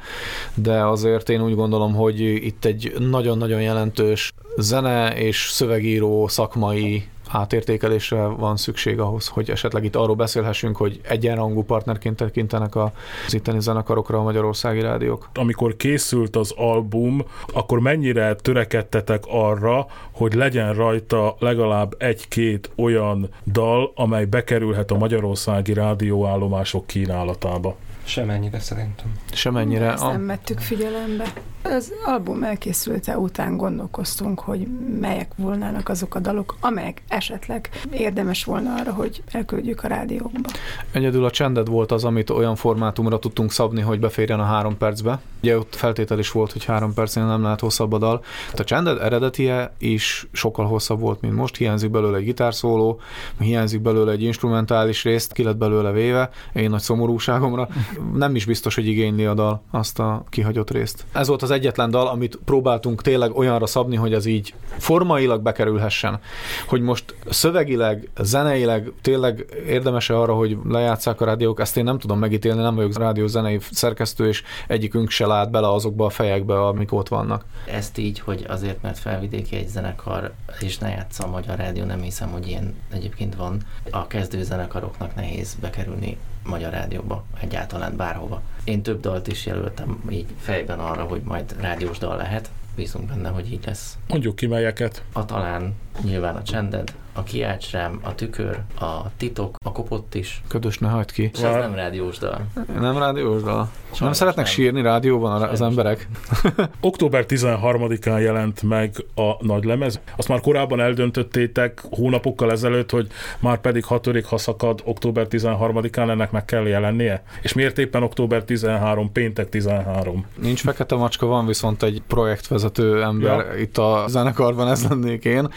de 0.54 0.86
azért 0.86 1.30
én 1.30 1.42
úgy 1.42 1.56
gondolom, 1.56 1.94
hogy 1.94 2.20
itt 2.20 2.66
egy 2.66 2.94
nagyon-nagyon 3.00 3.62
jelentős 3.62 4.34
zene 4.58 5.16
és 5.16 5.50
szövegíró 5.52 6.28
szakmai 6.28 7.08
átértékelésre 7.28 8.26
van 8.26 8.58
szükség 8.58 9.00
ahhoz, 9.00 9.28
hogy 9.28 9.50
esetleg 9.50 9.84
itt 9.84 9.96
arról 9.96 10.16
beszélhessünk, 10.16 10.78
hogy 10.78 11.00
egyenrangú 11.04 11.64
partnerként 11.64 12.16
tekintenek 12.16 12.76
az 12.76 12.90
itteni 13.34 13.62
zenekarokra 13.62 14.18
a 14.18 14.24
magyarországi 14.24 14.82
rádiók. 14.82 15.30
Amikor 15.34 15.76
készült 15.76 16.36
az 16.36 16.54
album, 16.56 17.26
akkor 17.54 17.80
mennyire 17.80 18.36
törekedtetek 18.36 19.24
arra, 19.28 19.86
hogy 20.12 20.34
legyen 20.34 20.74
rajta 20.74 21.36
legalább 21.40 21.96
egy-két 21.98 22.70
olyan 22.76 23.30
dal, 23.52 23.92
amely 23.96 24.26
bekerülhet 24.26 24.92
a 24.92 24.98
magyarországi 24.98 25.74
rádióállomások 25.74 26.88
kínálatába? 26.88 27.76
Semennyire 28.06 28.60
szerintem. 28.60 29.12
Semennyire. 29.32 29.92
Ezt 29.92 30.04
nem 30.04 30.26
vettük 30.26 30.60
figyelembe. 30.60 31.34
Az 31.64 31.94
album 32.06 32.44
elkészülte 32.44 33.18
után 33.18 33.58
gondolkoztunk, 33.58 34.40
hogy 34.40 34.68
melyek 35.00 35.32
volnának 35.36 35.90
azok 35.90 36.16
a 36.16 36.20
dalok, 36.20 36.56
amelyek 36.60 37.04
esetleg 37.08 37.70
érdemes 37.92 38.44
volna 38.44 38.74
arra, 38.76 38.94
hogy 38.94 39.24
elküldjük 39.32 39.84
a 39.84 39.88
rádiókba. 39.88 40.50
Egyedül 40.92 41.26
a 41.26 41.32
csended 41.32 41.68
volt 41.68 41.92
az, 41.92 42.04
amit 42.04 42.30
olyan 42.30 42.56
formátumra 42.56 43.20
tudtunk 43.20 43.52
szabni, 43.52 43.82
hogy 43.82 44.00
beférjen 44.00 44.40
a 44.40 44.44
három 44.44 44.78
percbe. 44.78 45.20
Ugye 45.42 45.58
ott 45.58 45.76
feltétel 45.76 46.20
is 46.20 46.32
volt, 46.32 46.52
hogy 46.52 46.66
három 46.66 46.94
percnél 46.94 47.26
nem 47.26 47.42
lehet 47.42 47.60
hosszabb 47.60 47.94
a 47.94 47.98
dal. 47.98 48.24
Hát 48.50 48.60
a 48.60 48.64
csended 48.64 49.02
eredetie 49.02 49.74
is 49.78 50.28
sokkal 50.32 50.66
hosszabb 50.66 51.00
volt, 51.00 51.22
mint 51.22 51.36
most. 51.36 51.56
Hiányzik 51.56 51.92
belőle 51.92 52.18
egy 52.18 52.24
gitárszóló, 52.24 53.00
hiányzik 53.40 53.82
belőle 53.82 54.12
egy 54.12 54.24
instrumentális 54.24 55.04
részt, 55.04 55.34
ki 55.34 55.44
lett 55.44 55.58
belőle 55.58 55.92
véve, 55.92 56.30
én 56.54 56.70
nagy 56.70 56.82
szomorúságomra. 56.82 57.68
Nem 58.14 58.36
is 58.36 58.46
biztos, 58.46 58.76
hogy 58.76 58.88
igényli 58.88 59.26
a 59.26 59.34
dal 59.34 59.62
azt 59.72 60.00
a 60.00 60.24
kihagyott 60.30 60.72
részt. 60.72 61.06
Ez 61.12 61.28
volt 61.28 61.42
az 61.42 61.52
egyetlen 61.52 61.92
dal, 61.92 62.08
amit 62.08 62.40
próbáltunk 62.46 63.02
tényleg 63.02 63.38
olyanra 63.38 63.66
szabni, 63.66 63.96
hogy 63.96 64.14
az 64.14 64.26
így 64.26 64.54
formailag 64.78 65.42
bekerülhessen. 65.42 66.20
Hogy 66.68 66.82
most 66.82 67.16
szövegileg, 67.30 68.10
zeneileg 68.20 68.92
tényleg 69.02 69.46
érdemes-e 69.68 70.20
arra, 70.20 70.34
hogy 70.34 70.58
lejátszák 70.68 71.22
a 71.22 71.26
rádiók, 71.26 71.60
ezt 71.60 71.78
én 71.78 71.84
nem 71.84 72.00
tudom 72.00 72.20
megítélni, 72.20 72.62
nem 72.62 72.76
vagyok 72.76 72.98
rádió 72.98 73.28
zenei 73.28 73.60
szerkesztő, 73.72 74.28
és 74.28 74.44
egyikünk 74.68 75.10
se 75.10 75.26
lát 75.26 75.52
bele 75.52 75.72
azokba 75.72 76.06
a 76.06 76.10
fejekbe, 76.10 76.66
amik 76.66 76.94
ott 76.94 77.08
vannak. 77.08 77.46
Ezt 77.72 77.98
így, 77.98 78.20
hogy 78.20 78.46
azért, 78.48 78.82
mert 78.82 78.98
felvidéki 78.98 79.56
egy 79.56 79.68
zenekar, 79.68 80.34
és 80.60 80.78
ne 80.78 80.90
játssza 80.90 81.24
a 81.24 81.30
Magyar 81.30 81.58
Rádió, 81.58 81.84
nem 81.84 82.02
hiszem, 82.02 82.30
hogy 82.30 82.48
ilyen 82.48 82.74
egyébként 82.92 83.36
van. 83.36 83.62
A 83.90 84.08
kezdő 84.08 84.44
zenekaroknak 84.44 85.16
nehéz 85.16 85.56
bekerülni 85.62 86.18
magyar 86.46 86.72
rádióba, 86.72 87.24
egyáltalán 87.40 87.96
bárhova. 87.96 88.42
Én 88.64 88.82
több 88.82 89.00
dalt 89.00 89.28
is 89.28 89.46
jelöltem 89.46 90.04
így 90.10 90.26
fejben 90.40 90.80
arra, 90.80 91.04
hogy 91.04 91.22
majd 91.22 91.56
rádiós 91.60 91.98
dal 91.98 92.18
lehet. 92.18 92.50
Bízunk 92.76 93.08
benne, 93.08 93.30
hogy 93.30 93.52
így 93.52 93.66
lesz. 93.66 93.98
Mondjuk 94.08 94.36
ki 94.36 94.46
melyeket. 94.46 95.04
A 95.14 95.26
talán 95.26 95.76
nyilván 96.04 96.36
a 96.36 96.44
csended, 96.44 96.96
a 97.14 97.24
kiálts 97.24 97.72
rám, 97.72 98.00
a 98.04 98.16
tükör, 98.16 98.62
a 98.80 99.16
titok, 99.18 99.56
kopott 99.76 100.16
is. 100.16 100.42
Ködös 100.48 100.78
ne 100.78 100.88
hagyd 100.88 101.12
ki. 101.12 101.30
És 101.34 101.40
ez 101.42 101.56
nem 101.56 101.74
rádiós 101.76 102.18
dal. 102.18 102.42
Nem 102.80 102.98
rádiós 102.98 103.42
dal. 103.42 103.56
Nem 103.58 103.70
Sajnos 103.94 104.18
szeretnek 104.18 104.46
nem. 104.46 104.54
sírni 104.54 104.82
rádióban 104.82 105.32
az 105.32 105.40
Sajnos 105.42 105.60
emberek? 105.60 106.08
Október 106.82 107.26
13-án 107.28 108.22
jelent 108.22 108.62
meg 108.64 108.94
a 109.16 109.46
nagy 109.46 109.64
lemez. 109.64 110.00
Azt 110.16 110.28
már 110.28 110.40
korábban 110.42 110.80
eldöntöttétek 110.80 111.82
hónapokkal 111.90 112.52
ezelőtt, 112.52 112.90
hogy 112.92 113.08
már 113.40 113.58
pedig 113.58 113.84
hatodik, 113.86 114.26
ha 114.26 114.38
szakad 114.38 114.82
október 114.84 115.28
13-án 115.30 116.10
ennek 116.10 116.32
meg 116.32 116.46
kell 116.46 116.68
jelennie? 116.68 117.24
És 117.42 117.54
miért 117.54 117.78
éppen 117.78 118.04
október 118.04 118.44
13, 118.44 119.12
péntek 119.12 119.50
13? 119.50 120.26
Nincs 120.42 120.62
fekete 120.62 120.96
macska, 120.96 121.26
van 121.26 121.46
viszont 121.46 121.84
egy 121.84 122.02
projektvezető 122.08 123.04
ember 123.04 123.24
Ja. 123.46 123.58
itt 123.62 123.78
a 123.78 124.04
zenekarban, 124.08 124.68
ez 124.68 124.88
lennék 124.90 125.26
én. 125.26 125.48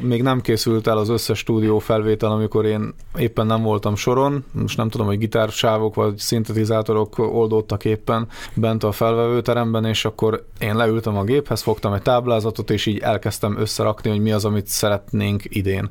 Még 0.00 0.22
nem 0.22 0.40
készült 0.40 0.86
el 0.86 0.98
az 0.98 1.08
összes 1.08 1.38
stúdió 1.38 1.78
felvétel, 1.78 2.30
amikor 2.30 2.64
én 2.66 2.94
éppen 3.18 3.46
nem 3.46 3.61
voltam 3.62 3.94
soron. 3.94 4.44
Most 4.52 4.76
nem 4.76 4.88
tudom, 4.88 5.06
hogy 5.06 5.18
gitársávok 5.18 5.94
vagy 5.94 6.16
szintetizátorok 6.16 7.18
oldódtak 7.18 7.84
éppen 7.84 8.28
bent 8.54 8.84
a 8.84 8.92
felvevőteremben, 8.92 9.84
és 9.84 10.04
akkor 10.04 10.46
én 10.58 10.76
leültem 10.76 11.16
a 11.16 11.24
géphez, 11.24 11.62
fogtam 11.62 11.92
egy 11.92 12.02
táblázatot, 12.02 12.70
és 12.70 12.86
így 12.86 12.98
elkezdtem 12.98 13.58
összerakni, 13.58 14.10
hogy 14.10 14.20
mi 14.20 14.32
az, 14.32 14.44
amit 14.44 14.66
szeretnénk 14.66 15.42
idén. 15.44 15.90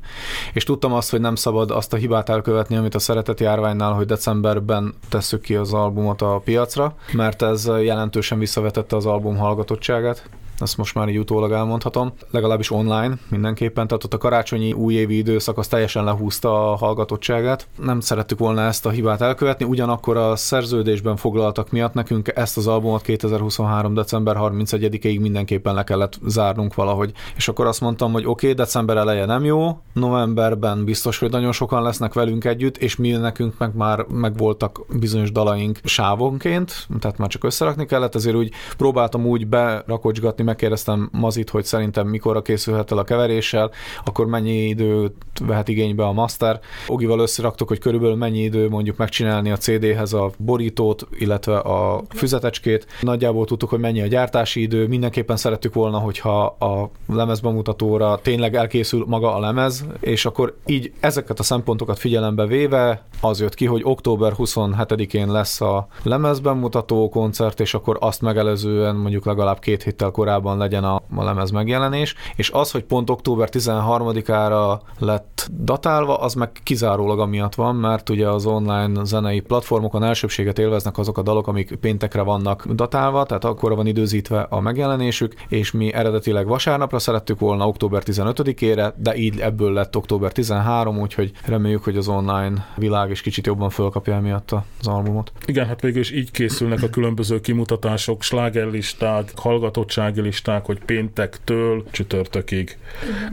És 0.53 0.63
tudtam 0.63 0.93
azt, 0.93 1.11
hogy 1.11 1.21
nem 1.21 1.35
szabad 1.35 1.71
azt 1.71 1.93
a 1.93 1.97
hibát 1.97 2.29
elkövetni, 2.29 2.75
amit 2.75 2.95
a 2.95 2.99
szeretet 2.99 3.39
járványnál, 3.39 3.93
hogy 3.93 4.05
decemberben 4.05 4.93
tesszük 5.09 5.41
ki 5.41 5.55
az 5.55 5.73
albumot 5.73 6.21
a 6.21 6.41
piacra, 6.43 6.95
mert 7.13 7.41
ez 7.41 7.65
jelentősen 7.81 8.39
visszavetette 8.39 8.95
az 8.95 9.05
album 9.05 9.37
hallgatottságát 9.37 10.29
ezt 10.61 10.77
most 10.77 10.95
már 10.95 11.09
így 11.09 11.17
utólag 11.17 11.51
elmondhatom, 11.51 12.13
legalábbis 12.31 12.71
online 12.71 13.13
mindenképpen, 13.29 13.87
tehát 13.87 14.03
ott 14.03 14.13
a 14.13 14.17
karácsonyi 14.17 14.73
újévi 14.73 15.17
időszak 15.17 15.57
az 15.57 15.67
teljesen 15.67 16.03
lehúzta 16.03 16.71
a 16.71 16.75
hallgatottságát. 16.75 17.60
Nem 17.77 17.99
szerettük 17.99 18.39
volna 18.39 18.61
ezt 18.61 18.85
a 18.85 18.89
hibát 18.89 19.21
elkövetni, 19.21 19.65
ugyanakkor 19.65 20.17
a 20.17 20.35
szerződésben 20.35 21.15
foglaltak 21.15 21.71
miatt 21.71 21.93
nekünk 21.93 22.31
ezt 22.35 22.57
az 22.57 22.67
albumot 22.67 23.01
2023. 23.01 23.93
december 23.93 24.35
31-ig 24.39 25.19
mindenképpen 25.19 25.73
le 25.73 25.83
kellett 25.83 26.19
zárnunk 26.25 26.75
valahogy. 26.75 27.11
És 27.35 27.47
akkor 27.47 27.65
azt 27.65 27.81
mondtam, 27.81 28.11
hogy 28.11 28.25
oké, 28.25 28.31
okay, 28.31 28.53
december 28.53 28.97
eleje 28.97 29.25
nem 29.25 29.45
jó, 29.45 29.79
novemberben 29.93 30.83
biztos, 30.85 31.19
hogy 31.19 31.29
nagyon 31.29 31.51
sokan 31.51 31.81
lesznek 31.81 32.13
velünk 32.13 32.45
együtt, 32.45 32.77
és 32.77 32.95
mi 32.95 33.11
nekünk 33.11 33.57
meg 33.57 33.75
már 33.75 34.05
megvoltak 34.09 34.85
bizonyos 34.99 35.31
dalaink 35.31 35.79
sávonként, 35.83 36.87
tehát 36.99 37.17
már 37.17 37.29
csak 37.29 37.43
összerakni 37.43 37.85
kellett, 37.85 38.15
ezért 38.15 38.35
úgy 38.35 38.51
próbáltam 38.77 39.25
úgy 39.25 39.47
berakocsgatni, 39.47 40.43
megkérdeztem 40.43 41.09
Mazit, 41.11 41.49
hogy 41.49 41.65
szerintem 41.65 42.07
mikorra 42.07 42.41
készülhet 42.41 42.91
el 42.91 42.97
a 42.97 43.03
keveréssel, 43.03 43.71
akkor 44.05 44.25
mennyi 44.25 44.67
időt 44.67 45.15
vehet 45.45 45.67
igénybe 45.67 46.03
a 46.03 46.11
master. 46.11 46.59
Ogival 46.87 47.19
összeraktuk, 47.51 47.67
hogy 47.67 47.79
körülbelül 47.79 48.15
mennyi 48.15 48.39
idő 48.39 48.69
mondjuk 48.69 48.97
megcsinálni 48.97 49.51
a 49.51 49.57
CD-hez 49.57 50.13
a 50.13 50.31
borítót, 50.37 51.07
illetve 51.19 51.57
a 51.57 52.01
füzetecskét. 52.09 52.85
Nagyjából 53.01 53.45
tudtuk, 53.45 53.69
hogy 53.69 53.79
mennyi 53.79 54.01
a 54.01 54.07
gyártási 54.07 54.61
idő. 54.61 54.87
Mindenképpen 54.87 55.37
szerettük 55.37 55.73
volna, 55.73 55.97
hogyha 55.97 56.45
a 56.45 56.89
lemezbemutatóra 57.07 58.19
tényleg 58.21 58.55
elkészül 58.55 59.05
maga 59.07 59.35
a 59.35 59.39
lemez, 59.39 59.85
és 59.99 60.25
akkor 60.25 60.57
így 60.65 60.91
ezeket 60.99 61.39
a 61.39 61.43
szempontokat 61.43 61.99
figyelembe 61.99 62.45
véve 62.45 63.05
az 63.21 63.39
jött 63.39 63.53
ki, 63.53 63.65
hogy 63.65 63.81
október 63.83 64.33
27-én 64.37 65.31
lesz 65.31 65.61
a 65.61 65.87
lemezbemutató 66.03 67.09
koncert, 67.09 67.59
és 67.59 67.73
akkor 67.73 67.97
azt 67.99 68.21
megelőzően 68.21 68.95
mondjuk 68.95 69.25
legalább 69.25 69.59
két 69.59 69.83
héttel 69.83 70.11
korábban 70.11 70.57
legyen 70.57 70.83
a, 70.83 70.95
a 71.15 71.23
lemez 71.23 71.51
megjelenés, 71.51 72.15
és 72.35 72.49
az, 72.49 72.71
hogy 72.71 72.83
pont 72.83 73.09
október 73.09 73.49
13-ára 73.51 74.81
lett 74.99 75.49
datálva, 75.63 76.17
az 76.17 76.33
meg 76.33 76.51
kizárólag 76.63 77.19
amiatt 77.41 77.55
van, 77.55 77.75
mert 77.75 78.09
ugye 78.09 78.27
az 78.27 78.45
online 78.45 79.03
zenei 79.03 79.39
platformokon 79.39 80.03
elsőbséget 80.03 80.59
élveznek 80.59 80.97
azok 80.97 81.17
a 81.17 81.21
dalok, 81.21 81.47
amik 81.47 81.75
péntekre 81.75 82.21
vannak 82.21 82.67
datálva, 82.71 83.25
tehát 83.25 83.43
akkor 83.43 83.75
van 83.75 83.87
időzítve 83.87 84.41
a 84.49 84.59
megjelenésük, 84.59 85.33
és 85.47 85.71
mi 85.71 85.93
eredetileg 85.93 86.47
vasárnapra 86.47 86.99
szerettük 86.99 87.39
volna 87.39 87.67
október 87.67 88.03
15-ére, 88.05 88.93
de 88.95 89.15
így 89.15 89.39
ebből 89.39 89.73
lett 89.73 89.95
október 89.95 90.31
13, 90.31 90.99
úgyhogy 90.99 91.31
reméljük, 91.45 91.83
hogy 91.83 91.97
az 91.97 92.07
online 92.07 92.65
világ 92.75 93.09
is 93.09 93.21
kicsit 93.21 93.45
jobban 93.45 93.69
fölkapja 93.69 94.13
emiatt 94.13 94.51
az 94.51 94.87
albumot. 94.87 95.31
Igen, 95.45 95.67
hát 95.67 95.81
végül 95.81 95.99
is 95.99 96.11
így 96.11 96.31
készülnek 96.31 96.81
a 96.83 96.89
különböző 96.89 97.39
kimutatások, 97.39 98.23
slágerlisták, 98.23 99.31
hallgatottsági 99.35 100.21
listák, 100.21 100.65
hogy 100.65 100.79
péntektől 100.85 101.83
csütörtökig. 101.91 102.77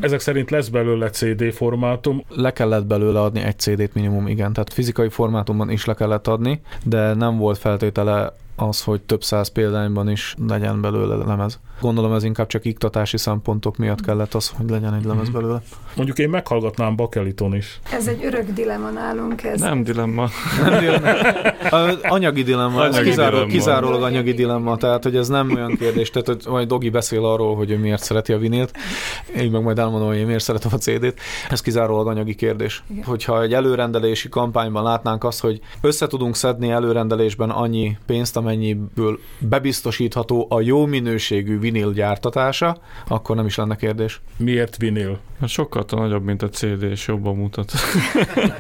Ezek 0.01 0.21
szerint 0.21 0.51
lesz 0.51 0.69
belőle 0.69 1.11
CD 1.11 1.53
formátum. 1.53 2.25
Le 2.29 2.53
kellett 2.53 2.87
belőle 2.87 3.21
adni 3.21 3.41
egy 3.41 3.59
Minimum, 3.95 4.27
igen, 4.27 4.53
tehát 4.53 4.73
fizikai 4.73 5.09
formátumban 5.09 5.71
is 5.71 5.85
le 5.85 5.95
kellett 5.95 6.27
adni, 6.27 6.61
de 6.85 7.15
nem 7.15 7.37
volt 7.37 7.59
feltétele 7.59 8.33
az, 8.61 8.83
hogy 8.83 9.01
több 9.01 9.23
száz 9.23 9.49
példányban 9.49 10.11
is 10.11 10.35
legyen 10.49 10.81
belőle 10.81 11.17
lemez. 11.25 11.59
Gondolom 11.81 12.13
ez 12.13 12.25
inkább 12.25 12.47
csak 12.47 12.65
iktatási 12.65 13.17
szempontok 13.17 13.77
miatt 13.77 14.01
kellett 14.01 14.35
az, 14.35 14.49
hogy 14.49 14.71
legyen 14.71 14.95
egy 14.95 15.05
lemez 15.05 15.29
belőle. 15.29 15.63
Mondjuk 15.97 16.19
én 16.19 16.29
meghallgatnám 16.29 16.97
Bakeliton 16.97 17.55
is. 17.55 17.81
Ez 17.93 18.07
egy 18.07 18.25
örök 18.25 18.51
dilemma 18.51 18.91
nálunk. 18.91 19.43
Ez. 19.43 19.61
Nem 19.61 19.83
dilemma. 19.83 20.29
Nem 20.65 20.79
dilemma. 20.79 21.11
Anyagi 22.03 22.43
dilemma, 22.43 22.85
ez 22.85 22.95
Anyagi 22.95 23.09
kizárólag, 23.09 23.47
dilemma. 23.47 23.53
kizárólag 23.53 24.03
anyagi 24.03 24.33
dilemma, 24.33 24.77
tehát 24.77 25.03
hogy 25.03 25.17
ez 25.17 25.29
nem 25.29 25.51
olyan 25.55 25.77
kérdés, 25.77 26.11
tehát 26.11 26.27
hogy 26.27 26.43
majd 26.47 26.69
Dogi 26.69 26.89
beszél 26.91 27.25
arról, 27.25 27.57
hogy 27.57 27.71
ő 27.71 27.79
miért 27.79 28.03
szereti 28.03 28.33
a 28.33 28.39
vinilt, 28.39 28.77
én 29.37 29.51
meg 29.51 29.63
majd 29.63 29.79
elmondom, 29.79 30.09
hogy 30.09 30.17
én 30.17 30.27
miért 30.27 30.43
szeretem 30.43 30.71
a 30.75 30.77
CD-t, 30.77 31.21
ez 31.51 31.61
kizárólag 31.61 32.07
anyagi 32.07 32.35
kérdés. 32.35 32.83
Igen. 32.91 33.05
Hogyha 33.05 33.43
egy 33.43 33.55
előrendelési 33.55 34.29
kampányban 34.29 34.83
látnánk 34.83 35.25
azt, 35.25 35.41
hogy 35.41 35.61
össze 35.81 36.07
tudunk 36.07 36.37
szedni 36.37 36.71
előrendelésben 36.71 37.51
annyi 37.51 37.97
pénzt, 38.07 38.37
amennyiből 38.49 39.19
bebiztosítható 39.39 40.47
a 40.51 40.61
jó 40.61 40.87
minőségű 40.87 41.59
vinil 41.59 41.93
gyártatása, 41.93 42.77
akkor 43.07 43.37
nem 43.37 43.47
is 43.47 43.57
lenne 43.57 43.77
kérdés. 43.77 44.21
Miért 44.37 44.77
vinil? 44.77 45.19
Hát 45.41 45.49
sokkal 45.49 45.85
nagyobb, 45.91 46.25
mint 46.25 46.43
a 46.43 46.49
CD, 46.49 46.83
és 46.83 47.07
jobban 47.07 47.37
mutat. 47.37 47.73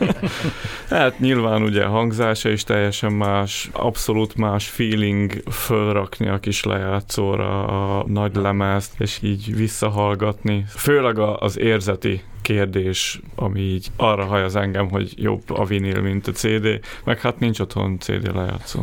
hát 0.91 1.18
nyilván 1.18 1.62
ugye 1.62 1.84
hangzása 1.84 2.49
is 2.49 2.64
teljesen 2.64 3.12
más, 3.12 3.70
abszolút 3.72 4.34
más 4.34 4.68
feeling 4.68 5.43
fölrakni 5.51 6.28
a 6.28 6.39
kis 6.39 6.64
lejátszóra 6.64 7.66
a 7.99 8.05
nagy 8.07 8.34
lemezt, 8.34 9.01
és 9.01 9.18
így 9.22 9.57
visszahallgatni. 9.57 10.64
Főleg 10.68 11.18
az 11.18 11.59
érzeti 11.59 12.22
kérdés, 12.49 13.20
ami 13.34 13.61
így 13.61 13.86
arra 13.96 14.24
hajaz 14.24 14.57
engem, 14.57 14.90
hogy 14.90 15.12
jobb 15.16 15.42
a 15.51 15.64
vinil, 15.64 16.01
mint 16.01 16.26
a 16.26 16.32
CD, 16.32 16.80
meg 17.05 17.20
hát 17.20 17.38
nincs 17.38 17.61
otthon 17.61 17.99
CD 17.99 18.34
lejátszó. 18.34 18.80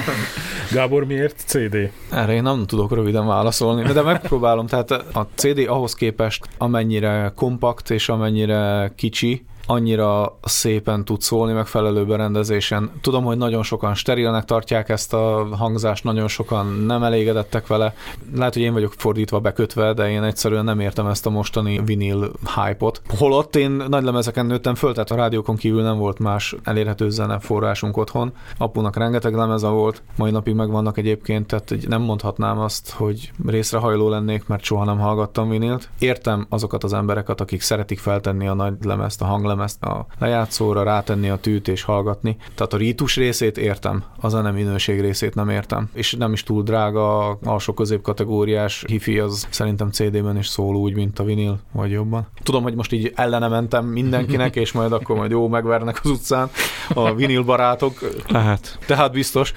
Gábor, 0.74 1.04
miért 1.04 1.42
CD? 1.46 1.76
Erre 2.10 2.32
én 2.32 2.42
nem 2.42 2.66
tudok 2.66 2.94
röviden 2.94 3.26
válaszolni, 3.26 3.82
de- 3.82 3.92
de 3.92 4.02
megpróbálom. 4.02 4.66
Tehát 4.66 4.90
a 4.90 5.28
CD 5.34 5.58
ahhoz 5.68 5.94
képest, 5.94 6.48
amennyire 6.58 7.32
kompakt 7.36 7.90
és 7.90 8.08
amennyire 8.08 8.92
kicsi, 8.96 9.44
annyira 9.66 10.38
szépen 10.42 11.04
tud 11.04 11.20
szólni 11.20 11.52
megfelelő 11.52 12.04
berendezésen. 12.04 12.90
Tudom, 13.00 13.24
hogy 13.24 13.36
nagyon 13.36 13.62
sokan 13.62 13.94
sterilnek 13.94 14.44
tartják 14.44 14.88
ezt 14.88 15.14
a 15.14 15.46
hangzást, 15.56 16.04
nagyon 16.04 16.28
sokan 16.28 16.66
nem 16.66 17.02
elégedettek 17.02 17.66
vele. 17.66 17.94
Lehet, 18.34 18.52
hogy 18.52 18.62
én 18.62 18.72
vagyok 18.72 18.92
fordítva 18.96 19.40
bekötve, 19.40 19.92
de 19.92 20.10
én 20.10 20.22
egyszerűen 20.22 20.64
nem 20.64 20.80
értem 20.80 21.06
ezt 21.06 21.26
a 21.26 21.30
mostani 21.30 21.80
vinil 21.84 22.30
hype-ot. 22.54 23.02
Holott 23.18 23.56
én 23.56 23.70
nagy 23.70 24.02
lemezeken 24.02 24.46
nőttem 24.46 24.74
föl, 24.74 24.92
tehát 24.92 25.10
a 25.10 25.14
rádiókon 25.14 25.56
kívül 25.56 25.82
nem 25.82 25.98
volt 25.98 26.18
más 26.18 26.56
elérhető 26.64 27.10
zene 27.10 27.38
forrásunk 27.38 27.96
otthon. 27.96 28.32
Apunak 28.58 28.96
rengeteg 28.96 29.34
lemeze 29.34 29.68
volt, 29.68 30.02
mai 30.16 30.30
napig 30.30 30.54
megvannak 30.54 30.98
egyébként, 30.98 31.46
tehát 31.46 31.88
nem 31.88 32.02
mondhatnám 32.02 32.58
azt, 32.58 32.90
hogy 32.90 33.32
részrehajló 33.46 34.08
lennék, 34.08 34.46
mert 34.46 34.62
soha 34.62 34.84
nem 34.84 34.98
hallgattam 34.98 35.48
vinilt. 35.48 35.88
Értem 35.98 36.46
azokat 36.48 36.84
az 36.84 36.92
embereket, 36.92 37.40
akik 37.40 37.60
szeretik 37.60 37.98
feltenni 37.98 38.46
a 38.48 38.54
nagy 38.54 38.74
lemezt, 38.82 39.22
a 39.22 39.24
hanglemezt 39.24 39.50
a 39.80 40.06
lejátszóra, 40.18 40.82
rátenni 40.82 41.28
a 41.28 41.36
tűt 41.36 41.68
és 41.68 41.82
hallgatni. 41.82 42.36
Tehát 42.54 42.72
a 42.72 42.76
rítus 42.76 43.16
részét 43.16 43.58
értem, 43.58 44.04
a 44.20 44.28
zene 44.28 44.50
minőség 44.50 45.00
részét 45.00 45.34
nem 45.34 45.48
értem. 45.48 45.88
És 45.94 46.12
nem 46.12 46.32
is 46.32 46.42
túl 46.42 46.62
drága, 46.62 47.28
alsó 47.44 47.72
középkategóriás 47.72 48.84
hifi 48.86 49.18
az 49.18 49.46
szerintem 49.50 49.90
CD-ben 49.90 50.36
is 50.36 50.46
szól 50.46 50.76
úgy, 50.76 50.94
mint 50.94 51.18
a 51.18 51.24
vinil, 51.24 51.58
vagy 51.72 51.90
jobban. 51.90 52.26
Tudom, 52.42 52.62
hogy 52.62 52.74
most 52.74 52.92
így 52.92 53.12
ellene 53.14 53.48
mentem 53.48 53.84
mindenkinek, 53.86 54.56
és 54.56 54.72
majd 54.72 54.92
akkor 54.92 55.16
majd 55.16 55.30
jó 55.30 55.48
megvernek 55.48 56.00
az 56.02 56.10
utcán 56.10 56.50
a 56.94 57.14
vinil 57.14 57.42
barátok, 57.42 57.98
Lehet. 58.28 58.78
tehát 58.86 59.12
biztos, 59.12 59.52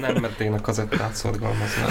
Nem, 0.00 0.16
mert 0.20 0.40
én 0.40 0.52
a 0.52 0.60
kazettát 0.60 1.14
szorgalmazni. 1.14 1.82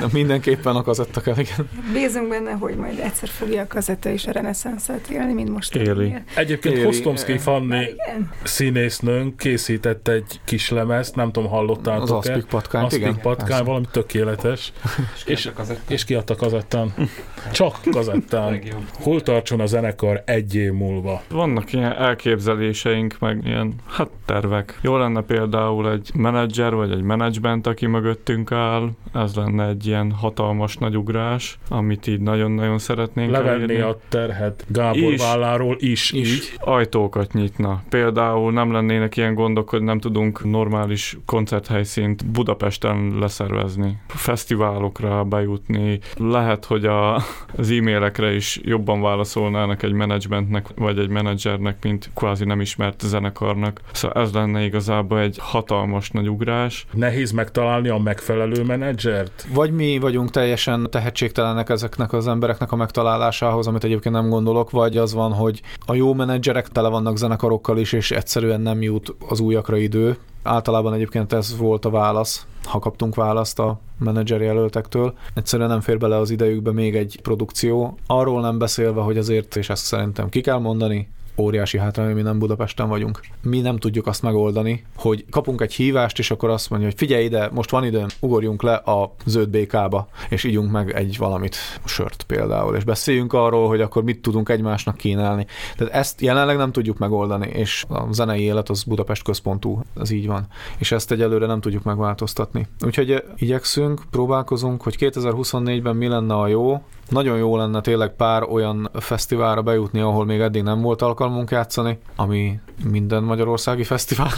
de 0.00 0.06
mindenképpen 0.12 0.76
a 0.76 0.82
kazetta 0.82 1.20
kell, 1.20 1.38
igen. 1.38 1.68
Bízunk 1.92 2.28
benne, 2.28 2.50
hogy 2.52 2.76
majd 2.76 2.98
egyszer 2.98 3.28
fogja 3.28 3.62
a 3.62 3.66
kazetta 3.66 4.08
is 4.10 4.26
a 4.26 4.32
reneszánszát 4.32 5.08
élni, 5.08 5.32
mint 5.32 5.50
most. 5.50 5.74
Éli. 5.74 6.11
Egyébként 6.36 6.74
Éli- 6.74 6.84
Hostomszki 6.84 7.38
Fanni 7.38 7.80
Igen. 7.80 8.30
színésznőnk 8.42 9.36
készített 9.36 10.08
egy 10.08 10.40
kis 10.44 10.70
lemezt, 10.70 11.16
nem 11.16 11.32
tudom, 11.32 11.48
Az 11.52 11.54
hallottátok-e? 11.56 12.14
Aspik 12.14 12.44
patkányt, 12.44 12.92
igen. 12.92 13.08
Aspik 13.08 13.22
patkány, 13.22 13.46
persze. 13.48 13.62
valami 13.64 13.84
tökéletes. 13.90 14.72
És- 15.26 15.46
És, 15.46 15.50
az 15.88 16.04
kiadta 16.04 16.34
kazettán. 16.36 16.94
Csak 17.52 17.76
kazettán. 17.90 18.60
Hol 19.02 19.20
tartson 19.22 19.60
a 19.60 19.66
zenekar 19.66 20.22
egy 20.26 20.54
év 20.54 20.72
múlva? 20.72 21.22
Vannak 21.30 21.72
ilyen 21.72 21.92
elképzeléseink, 21.92 23.16
meg 23.18 23.40
ilyen 23.44 23.74
hát 23.86 24.08
tervek. 24.24 24.78
Jó 24.82 24.96
lenne 24.96 25.20
például 25.20 25.90
egy 25.92 26.10
menedzser, 26.14 26.74
vagy 26.74 26.90
egy 26.90 27.02
menedzsment, 27.02 27.66
aki 27.66 27.86
mögöttünk 27.86 28.52
áll. 28.52 28.90
Ez 29.14 29.34
lenne 29.34 29.66
egy 29.68 29.86
ilyen 29.86 30.10
hatalmas 30.12 30.76
nagy 30.76 30.96
ugrás, 30.96 31.58
amit 31.68 32.06
így 32.06 32.20
nagyon-nagyon 32.20 32.78
szeretnénk 32.78 33.30
Levenni 33.30 33.62
elérni. 33.62 33.80
a 33.82 33.96
terhet 34.08 34.64
Gábor 34.68 35.12
Is. 35.12 35.20
válláról 35.22 35.76
is. 35.78 36.01
Is. 36.10 36.32
Így. 36.32 36.52
ajtókat 36.60 37.32
nyitna. 37.32 37.82
Például 37.88 38.52
nem 38.52 38.72
lennének 38.72 39.16
ilyen 39.16 39.34
gondok, 39.34 39.68
hogy 39.68 39.82
nem 39.82 39.98
tudunk 39.98 40.44
normális 40.44 41.16
koncerthelyszínt 41.26 42.26
Budapesten 42.26 43.16
leszervezni, 43.18 43.98
fesztiválokra 44.08 45.24
bejutni. 45.24 45.98
Lehet, 46.16 46.64
hogy 46.64 46.84
a, 46.84 47.14
az 47.56 47.70
e-mailekre 47.70 48.34
is 48.34 48.60
jobban 48.62 49.00
válaszolnának 49.00 49.82
egy 49.82 49.92
menedzsmentnek, 49.92 50.66
vagy 50.76 50.98
egy 50.98 51.08
menedzsernek, 51.08 51.76
mint 51.82 52.10
kvázi 52.14 52.44
nem 52.44 52.60
ismert 52.60 53.00
zenekarnak. 53.00 53.80
Szóval 53.92 54.22
ez 54.22 54.32
lenne 54.32 54.64
igazából 54.64 55.20
egy 55.20 55.36
hatalmas 55.40 56.10
nagy 56.10 56.28
ugrás. 56.28 56.86
Nehéz 56.92 57.30
megtalálni 57.30 57.88
a 57.88 57.98
megfelelő 57.98 58.62
menedzsert? 58.64 59.46
Vagy 59.54 59.72
mi 59.72 59.98
vagyunk 59.98 60.30
teljesen 60.30 60.86
tehetségtelenek 60.90 61.68
ezeknek 61.68 62.12
az 62.12 62.28
embereknek 62.28 62.72
a 62.72 62.76
megtalálásához, 62.76 63.66
amit 63.66 63.84
egyébként 63.84 64.14
nem 64.14 64.28
gondolok, 64.28 64.70
vagy 64.70 64.96
az 64.96 65.14
van, 65.14 65.32
hogy 65.32 65.60
a 65.86 65.91
jó 65.94 66.14
menedzserek 66.14 66.68
tele 66.68 66.88
vannak 66.88 67.16
zenekarokkal 67.16 67.78
is, 67.78 67.92
és 67.92 68.10
egyszerűen 68.10 68.60
nem 68.60 68.82
jut 68.82 69.16
az 69.28 69.40
újakra 69.40 69.76
idő. 69.76 70.16
Általában 70.42 70.94
egyébként 70.94 71.32
ez 71.32 71.56
volt 71.56 71.84
a 71.84 71.90
válasz, 71.90 72.46
ha 72.64 72.78
kaptunk 72.78 73.14
választ 73.14 73.58
a 73.58 73.80
menedzser 73.98 74.40
jelöltektől. 74.40 75.14
Egyszerűen 75.34 75.68
nem 75.68 75.80
fér 75.80 75.98
bele 75.98 76.16
az 76.16 76.30
idejükbe 76.30 76.72
még 76.72 76.96
egy 76.96 77.18
produkció. 77.22 77.98
Arról 78.06 78.40
nem 78.40 78.58
beszélve, 78.58 79.00
hogy 79.00 79.18
azért, 79.18 79.56
és 79.56 79.68
ezt 79.68 79.84
szerintem 79.84 80.28
ki 80.28 80.40
kell 80.40 80.58
mondani, 80.58 81.08
óriási 81.36 81.78
hátrány, 81.78 82.06
hogy 82.06 82.14
mi 82.14 82.22
nem 82.22 82.38
Budapesten 82.38 82.88
vagyunk. 82.88 83.20
Mi 83.42 83.60
nem 83.60 83.78
tudjuk 83.78 84.06
azt 84.06 84.22
megoldani, 84.22 84.84
hogy 84.96 85.24
kapunk 85.30 85.60
egy 85.60 85.72
hívást, 85.72 86.18
és 86.18 86.30
akkor 86.30 86.50
azt 86.50 86.70
mondja, 86.70 86.88
hogy 86.88 86.98
figyelj 86.98 87.24
ide, 87.24 87.48
most 87.52 87.70
van 87.70 87.84
időm, 87.84 88.06
ugorjunk 88.20 88.62
le 88.62 88.74
a 88.74 89.14
zöld 89.24 89.48
békába, 89.48 90.08
és 90.28 90.44
ígyunk 90.44 90.70
meg 90.70 90.90
egy 90.90 91.18
valamit, 91.18 91.56
sört 91.84 92.22
például, 92.22 92.76
és 92.76 92.84
beszéljünk 92.84 93.32
arról, 93.32 93.68
hogy 93.68 93.80
akkor 93.80 94.02
mit 94.02 94.22
tudunk 94.22 94.48
egymásnak 94.48 94.96
kínálni. 94.96 95.46
Tehát 95.76 95.92
ezt 95.92 96.20
jelenleg 96.20 96.56
nem 96.56 96.72
tudjuk 96.72 96.98
megoldani, 96.98 97.46
és 97.46 97.84
a 97.88 98.12
zenei 98.12 98.42
élet 98.42 98.68
az 98.68 98.82
Budapest 98.82 99.22
központú, 99.22 99.80
ez 100.00 100.10
így 100.10 100.26
van. 100.26 100.46
És 100.78 100.92
ezt 100.92 101.12
egyelőre 101.12 101.46
nem 101.46 101.60
tudjuk 101.60 101.82
megváltoztatni. 101.82 102.66
Úgyhogy 102.84 103.24
igyekszünk, 103.36 104.02
próbálkozunk, 104.10 104.82
hogy 104.82 104.96
2024-ben 104.98 105.96
mi 105.96 106.06
lenne 106.06 106.34
a 106.34 106.46
jó, 106.46 106.82
nagyon 107.12 107.38
jó 107.38 107.56
lenne 107.56 107.80
tényleg 107.80 108.16
pár 108.16 108.42
olyan 108.42 108.90
fesztiválra 108.94 109.62
bejutni, 109.62 110.00
ahol 110.00 110.24
még 110.24 110.40
eddig 110.40 110.62
nem 110.62 110.80
volt 110.80 111.02
alkalmunk 111.02 111.50
játszani, 111.50 111.98
ami 112.16 112.58
minden 112.90 113.22
magyarországi 113.22 113.84
fesztivál. 113.84 114.30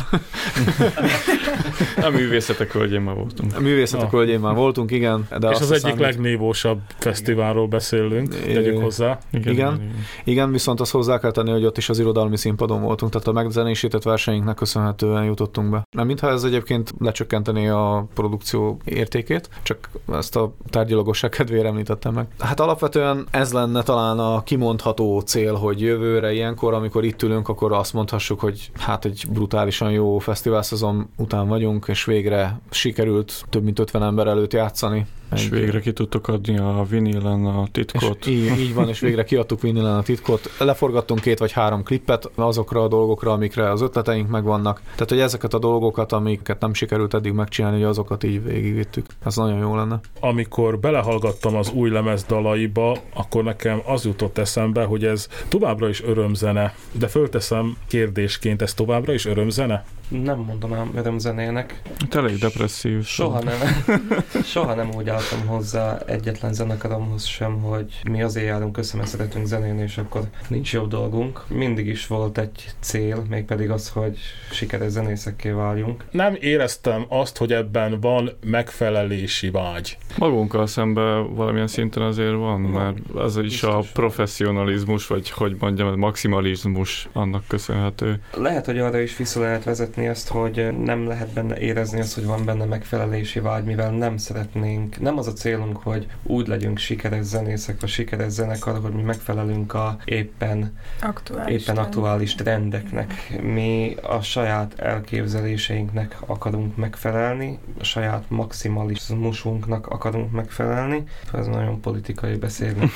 A 2.03 2.09
művészetek 2.09 2.73
völgyén 2.73 3.01
már 3.01 3.15
voltunk. 3.15 3.57
A 3.57 3.61
művészetek 3.61 4.11
völgyén 4.11 4.41
már 4.41 4.55
voltunk, 4.55 4.91
igen. 4.91 5.27
De 5.39 5.49
És 5.49 5.61
az 5.61 5.71
egyik 5.71 5.83
számít- 5.83 6.01
legnévósabb 6.01 6.81
fesztiválról 6.99 7.67
beszélünk, 7.67 8.35
tegyük 8.35 8.83
hozzá. 8.83 9.19
Igen. 9.33 9.91
Igen, 10.25 10.53
viszont 10.53 10.81
azt 10.81 10.91
hozzá 10.93 11.19
kell 11.19 11.31
tenni, 11.31 11.51
hogy 11.51 11.65
ott 11.65 11.77
is 11.79 11.89
az 11.89 11.99
irodalmi 11.99 12.37
színpadon 12.37 12.83
voltunk, 12.83 13.13
tehát 13.13 13.27
a 13.27 13.33
megzenésített 13.33 14.03
versenyünknek 14.03 14.55
köszönhetően 14.55 15.25
jutottunk 15.25 15.71
be. 15.71 15.83
Nem 15.97 16.07
mintha 16.07 16.29
ez 16.31 16.43
egyébként 16.45 16.93
lecsökkentené 16.99 17.69
a 17.69 18.07
produkció 18.15 18.79
értékét, 18.85 19.49
csak 19.63 19.89
ezt 20.13 20.37
a 20.37 20.55
tárgyalagosság 20.71 21.31
kedvére 21.31 21.69
említettem 21.69 22.15
meg. 22.15 22.27
Hát 22.39 22.61
alapvetően 22.65 23.27
ez 23.31 23.53
lenne 23.53 23.83
talán 23.83 24.19
a 24.19 24.43
kimondható 24.43 25.21
cél, 25.21 25.55
hogy 25.55 25.81
jövőre 25.81 26.33
ilyenkor, 26.33 26.75
amikor 26.75 27.05
itt 27.05 27.23
ülünk, 27.23 27.49
akkor 27.49 27.73
azt 27.73 27.93
mondhassuk, 27.93 28.41
hogy 28.41 28.71
hát 28.75 29.05
egy 29.05 29.25
brutálisan 29.29 29.91
jó 29.91 30.19
fesztivál 30.19 30.63
szezon 30.63 31.09
után 31.17 31.49
vagyunk, 31.49 31.87
és 31.89 32.05
végre 32.05 32.61
sikerült 32.71 33.45
több 33.51 33.63
mint 33.63 33.79
50 33.79 34.03
ember 34.03 34.27
előtt 34.27 34.53
játszani. 34.53 35.07
És 35.33 35.49
végre 35.49 35.81
ki 35.81 35.93
tudtok 35.93 36.29
adni 36.29 36.59
a 36.59 36.87
vinilen 36.89 37.47
a 37.47 37.67
titkot. 37.73 38.27
és 38.27 38.33
így, 38.33 38.59
így 38.59 38.75
van, 38.75 38.89
és 38.89 39.01
végre 39.01 39.25
kiadtuk 39.25 39.61
Vinilen 39.61 39.97
a 39.97 40.03
titkot. 40.03 40.51
Leforgattunk 40.59 41.21
két 41.21 41.39
vagy 41.39 41.53
három 41.53 41.83
klippet 41.83 42.31
azokra 42.35 42.83
a 42.83 42.89
dolgokra, 42.89 43.33
amikre 43.33 43.71
az 43.71 43.81
ötleteink 43.81 44.29
megvannak. 44.29 44.81
Tehát, 44.93 45.09
hogy 45.09 45.21
ezeket 45.21 45.55
a 45.55 45.59
dolgokat, 45.59 46.13
amiket 46.13 46.61
nem 46.61 46.75
sikerült 46.75 47.15
eddig 47.15 47.33
megcsinálni, 47.33 47.77
hogy 47.77 47.87
azokat 47.87 48.25
így 48.25 48.45
végigvittük. 48.45 49.07
Ez 49.25 49.37
nagyon 49.37 49.59
jó 49.59 49.77
lenne. 49.77 50.01
Amikor 50.21 50.79
belehallgattam 50.79 51.57
az 51.57 51.71
új 51.71 51.91
lemez 51.91 52.25
dalaiba, 52.25 52.97
akkor 53.15 53.45
nekem 53.45 53.83
az 53.87 54.05
jutott 54.05 54.39
eszembe, 54.39 54.85
hogy 54.85 55.05
ez 55.05 55.29
továbbra 55.49 55.89
is 55.89 56.03
örömzene. 56.03 56.75
De 56.93 57.07
fölteszem 57.07 57.77
kérdésként, 57.87 58.63
ez 58.63 58.75
továbbra 58.75 59.13
is 59.13 59.27
örömzene? 59.27 59.85
Nem 60.09 60.39
mondanám 60.39 60.91
örömzenének. 60.95 61.83
Hát 62.01 62.15
elég 62.15 62.39
depresszív. 62.39 63.05
Soha 63.05 63.43
nem, 63.43 63.59
soha 64.53 64.75
nem 64.75 64.89
úgy 64.97 65.09
álltam 65.09 65.47
hozzá 65.47 65.99
egyetlen 66.07 66.53
zenekaromhoz 66.53 67.25
sem, 67.25 67.61
hogy 67.63 68.01
mi 68.11 68.23
azért 68.23 68.47
járunk 68.47 68.77
össze, 68.77 68.97
mert 68.97 69.09
szeretünk 69.09 69.47
zenélni, 69.47 69.83
és 69.83 69.99
akkor 69.99 70.23
nincs 70.49 70.73
jobb 70.73 70.89
dolgunk. 70.89 71.45
Mindig 71.49 71.87
is 71.87 72.07
volt 72.07 72.39
egy 72.39 72.71
cél, 72.81 73.25
mégpedig 73.29 73.71
az, 73.71 73.89
hogy 73.89 74.19
sikeres 74.51 74.91
zenészekké 74.91 75.51
váljunk. 75.51 76.05
Nem 76.11 76.37
éreztem 76.41 77.05
azt, 77.09 77.37
hogy 77.37 77.53
ebben 77.53 78.01
van 78.01 78.31
megfelelési 78.45 79.51
vágy. 79.51 79.99
Magunkkal 80.19 80.67
szemben 80.67 81.35
valamilyen 81.35 81.67
szinten 81.67 82.03
azért 82.03 82.35
van, 82.35 82.61
mert 82.61 82.97
ez 83.19 83.37
is 83.37 83.43
Biztos 83.43 83.71
a 83.71 83.83
professzionalizmus, 83.93 85.07
vagy 85.07 85.31
hogy 85.31 85.57
mondjam, 85.59 85.89
a 85.89 85.97
maximalizmus 85.97 87.09
annak 87.13 87.45
köszönhető. 87.49 88.21
Lehet, 88.35 88.67
hogy 88.67 88.79
arra 88.79 89.01
is 89.01 89.17
vissza 89.17 89.41
lehet 89.41 89.65
vezetni 89.65 89.94
ezt, 89.97 90.29
hogy 90.29 90.77
nem 90.79 91.07
lehet 91.07 91.29
benne 91.29 91.59
érezni 91.59 92.01
azt, 92.01 92.15
hogy 92.15 92.25
van 92.25 92.45
benne 92.45 92.65
megfelelési 92.65 93.41
vágy, 93.41 93.65
mivel 93.65 93.91
nem 93.91 94.17
szeretnénk, 94.17 95.01
nem 95.01 95.19
az 95.19 95.27
a 95.27 95.33
célunk, 95.33 95.77
hogy 95.77 96.07
úgy 96.23 96.47
legyünk 96.47 96.79
sikeres 96.79 97.25
zenészek, 97.25 97.81
vagy 97.81 97.91
sikeres 97.91 98.33
zenekar, 98.33 98.81
hogy 98.81 98.93
mi 98.93 99.03
megfelelünk 99.03 99.75
a 99.75 99.97
éppen 100.05 100.77
Aktuális. 101.01 101.63
éppen 101.63 101.77
aktuális 101.77 102.35
trendeknek. 102.35 103.41
Mi 103.43 103.97
a 104.03 104.21
saját 104.21 104.79
elképzeléseinknek 104.79 106.17
akarunk 106.27 106.77
megfelelni, 106.77 107.59
a 107.79 107.85
saját 107.85 108.25
maximalizmusunknak 108.29 109.87
akarunk 109.87 110.33
megfelelni. 110.33 111.03
Ez 111.33 111.47
nagyon 111.47 111.81
politikai 111.81 112.37
beszélni. 112.37 112.91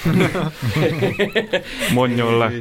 Mondjon 1.95 2.39
le. 2.39 2.51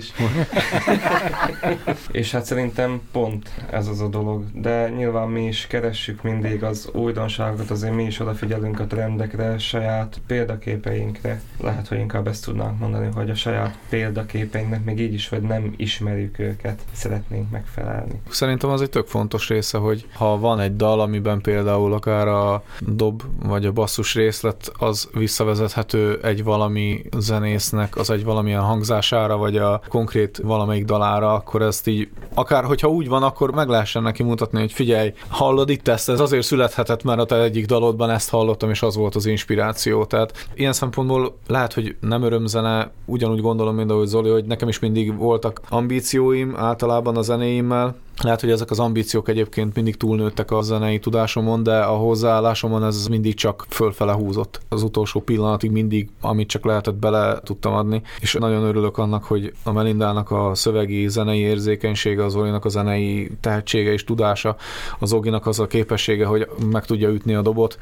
És 2.12 2.32
hát 2.32 2.46
szerintem 2.46 3.02
pont 3.12 3.50
ez 3.72 3.88
az 3.88 4.02
a 4.02 4.08
dolog. 4.08 4.27
De 4.54 4.90
nyilván 4.90 5.30
mi 5.30 5.46
is 5.46 5.68
keressük 5.68 6.22
mindig 6.24 6.64
az 6.64 6.90
újdonságokat, 6.94 7.70
azért 7.70 7.96
mi 7.96 8.04
is 8.04 8.20
odafigyelünk 8.20 8.80
a 8.80 8.86
trendekre, 8.86 9.58
saját 9.58 10.22
példaképeinkre. 10.28 11.42
Lehet, 11.62 11.88
hogy 11.88 11.98
inkább 11.98 12.28
ezt 12.28 12.46
tudnánk 12.46 12.80
mondani, 12.80 13.10
hogy 13.16 13.30
a 13.30 13.36
saját 13.36 13.78
példaképeinknek 13.90 14.84
még 14.84 15.00
így 15.00 15.14
is, 15.14 15.30
hogy 15.30 15.42
nem 15.42 15.74
ismerjük 15.78 16.40
őket, 16.40 16.82
szeretnénk 16.92 17.52
megfelelni. 17.52 18.22
Szerintem 18.30 18.70
az 18.70 18.82
egy 18.82 18.90
tök 18.90 19.08
fontos 19.08 19.48
része, 19.48 19.78
hogy 19.78 20.08
ha 20.14 20.40
van 20.40 20.60
egy 20.60 20.76
dal, 20.76 21.00
amiben 21.00 21.42
például 21.42 21.94
akár 21.94 22.28
a 22.28 22.64
dob 22.80 23.24
vagy 23.44 23.66
a 23.66 23.72
basszus 23.72 24.16
részlet, 24.16 24.72
az 24.78 25.10
visszavezethető 25.14 26.20
egy 26.24 26.44
valami 26.44 27.02
zenésznek, 27.18 27.96
az 27.96 28.10
egy 28.10 28.24
valamilyen 28.24 28.62
hangzására, 28.62 29.38
vagy 29.38 29.58
a 29.58 29.82
konkrét 29.88 30.38
valamelyik 30.44 30.86
dalára, 30.86 31.34
akkor 31.34 31.62
ezt 31.62 31.88
így, 31.88 32.10
akár 32.34 32.64
hogyha 32.64 32.88
úgy 32.88 33.08
van, 33.08 33.24
akkor 33.24 33.52
meg 33.52 33.68
lehessen 33.68 34.04
neki 34.18 34.30
mutatni, 34.30 34.60
hogy 34.60 34.72
figyelj, 34.72 35.14
hallod 35.28 35.70
itt 35.70 35.88
ezt, 35.88 36.10
ez 36.10 36.20
azért 36.20 36.46
születhetett, 36.46 37.04
mert 37.04 37.20
a 37.20 37.26
te 37.26 37.42
egyik 37.42 37.66
dalodban 37.66 38.10
ezt 38.10 38.30
hallottam, 38.30 38.70
és 38.70 38.82
az 38.82 38.96
volt 38.96 39.16
az 39.16 39.26
inspiráció. 39.26 40.06
Tehát 40.06 40.48
ilyen 40.56 40.74
szempontból 40.74 41.38
lehet, 41.48 41.74
hogy 41.74 41.96
nem 42.00 42.24
örömzene, 42.24 42.92
ugyanúgy 43.06 43.42
gondolom, 43.42 43.76
mint 43.76 43.92
ahogy 43.92 44.08
Zoli, 44.08 44.30
hogy 44.30 44.46
nekem 44.46 44.68
is 44.68 44.80
mindig 44.80 45.18
voltak 45.18 45.62
ambícióim 45.70 46.56
általában 46.56 47.18
a 47.18 47.22
zenéimmel, 47.22 47.96
Lehet, 48.24 48.42
hogy 48.42 48.52
ezek 48.52 48.72
az 48.72 48.80
ambíciók 48.80 49.30
egyébként 49.30 49.76
mindig 49.76 49.98
túlnőttek 49.98 50.52
a 50.52 50.62
zenei 50.62 51.00
tudásomon, 51.00 51.64
de 51.64 51.80
a 51.80 51.96
hozzáállásomon 51.96 52.84
ez 52.84 53.08
mindig 53.08 53.34
csak 53.34 53.66
fölfele 53.70 54.12
húzott. 54.12 54.62
Az 54.70 54.84
utolsó 54.84 55.20
pillanatig 55.20 55.72
mindig, 55.72 56.10
amit 56.22 56.48
csak 56.48 56.66
lehetett, 56.66 56.96
bele 56.96 57.40
tudtam 57.44 57.74
adni. 57.74 58.02
És 58.20 58.34
nagyon 58.34 58.64
örülök 58.64 58.98
annak, 58.98 59.24
hogy 59.24 59.54
a 59.64 59.72
Melindának 59.72 60.32
a 60.32 60.52
szövegi 60.56 61.08
zenei 61.08 61.40
érzékenysége, 61.40 62.24
az 62.24 62.36
Olinak 62.36 62.66
a 62.66 62.70
zenei 62.70 63.32
tehetsége 63.42 63.92
és 63.92 64.04
tudása, 64.04 64.56
az 65.00 65.14
Oginak 65.14 65.48
az 65.48 65.60
a 65.60 65.68
képessége, 65.68 66.26
hogy 66.26 66.48
meg 66.72 66.86
tudja 66.86 67.10
ütni 67.10 67.34
a 67.34 67.42
dobot. 67.42 67.78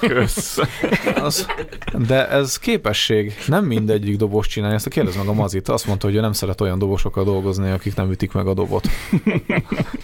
Kösz. 0.00 0.58
az, 1.22 1.46
de 2.06 2.28
ez 2.28 2.58
képesség. 2.58 3.34
Nem 3.46 3.64
mindegyik 3.64 4.16
dobos 4.16 4.46
csinálja. 4.46 4.74
Ezt 4.74 4.88
kérdez 4.88 5.16
meg 5.16 5.26
a 5.26 5.32
Mazit. 5.32 5.68
Azt 5.68 5.86
mondta, 5.86 6.06
hogy 6.06 6.16
ő 6.16 6.20
nem 6.20 6.32
szeret 6.32 6.60
olyan 6.60 6.78
dobosokkal 6.78 7.24
dolgozni, 7.24 7.70
akik 7.70 7.94
nem 7.94 8.10
ütik 8.10 8.32
meg 8.32 8.46
a 8.46 8.54
dobot. 8.54 8.88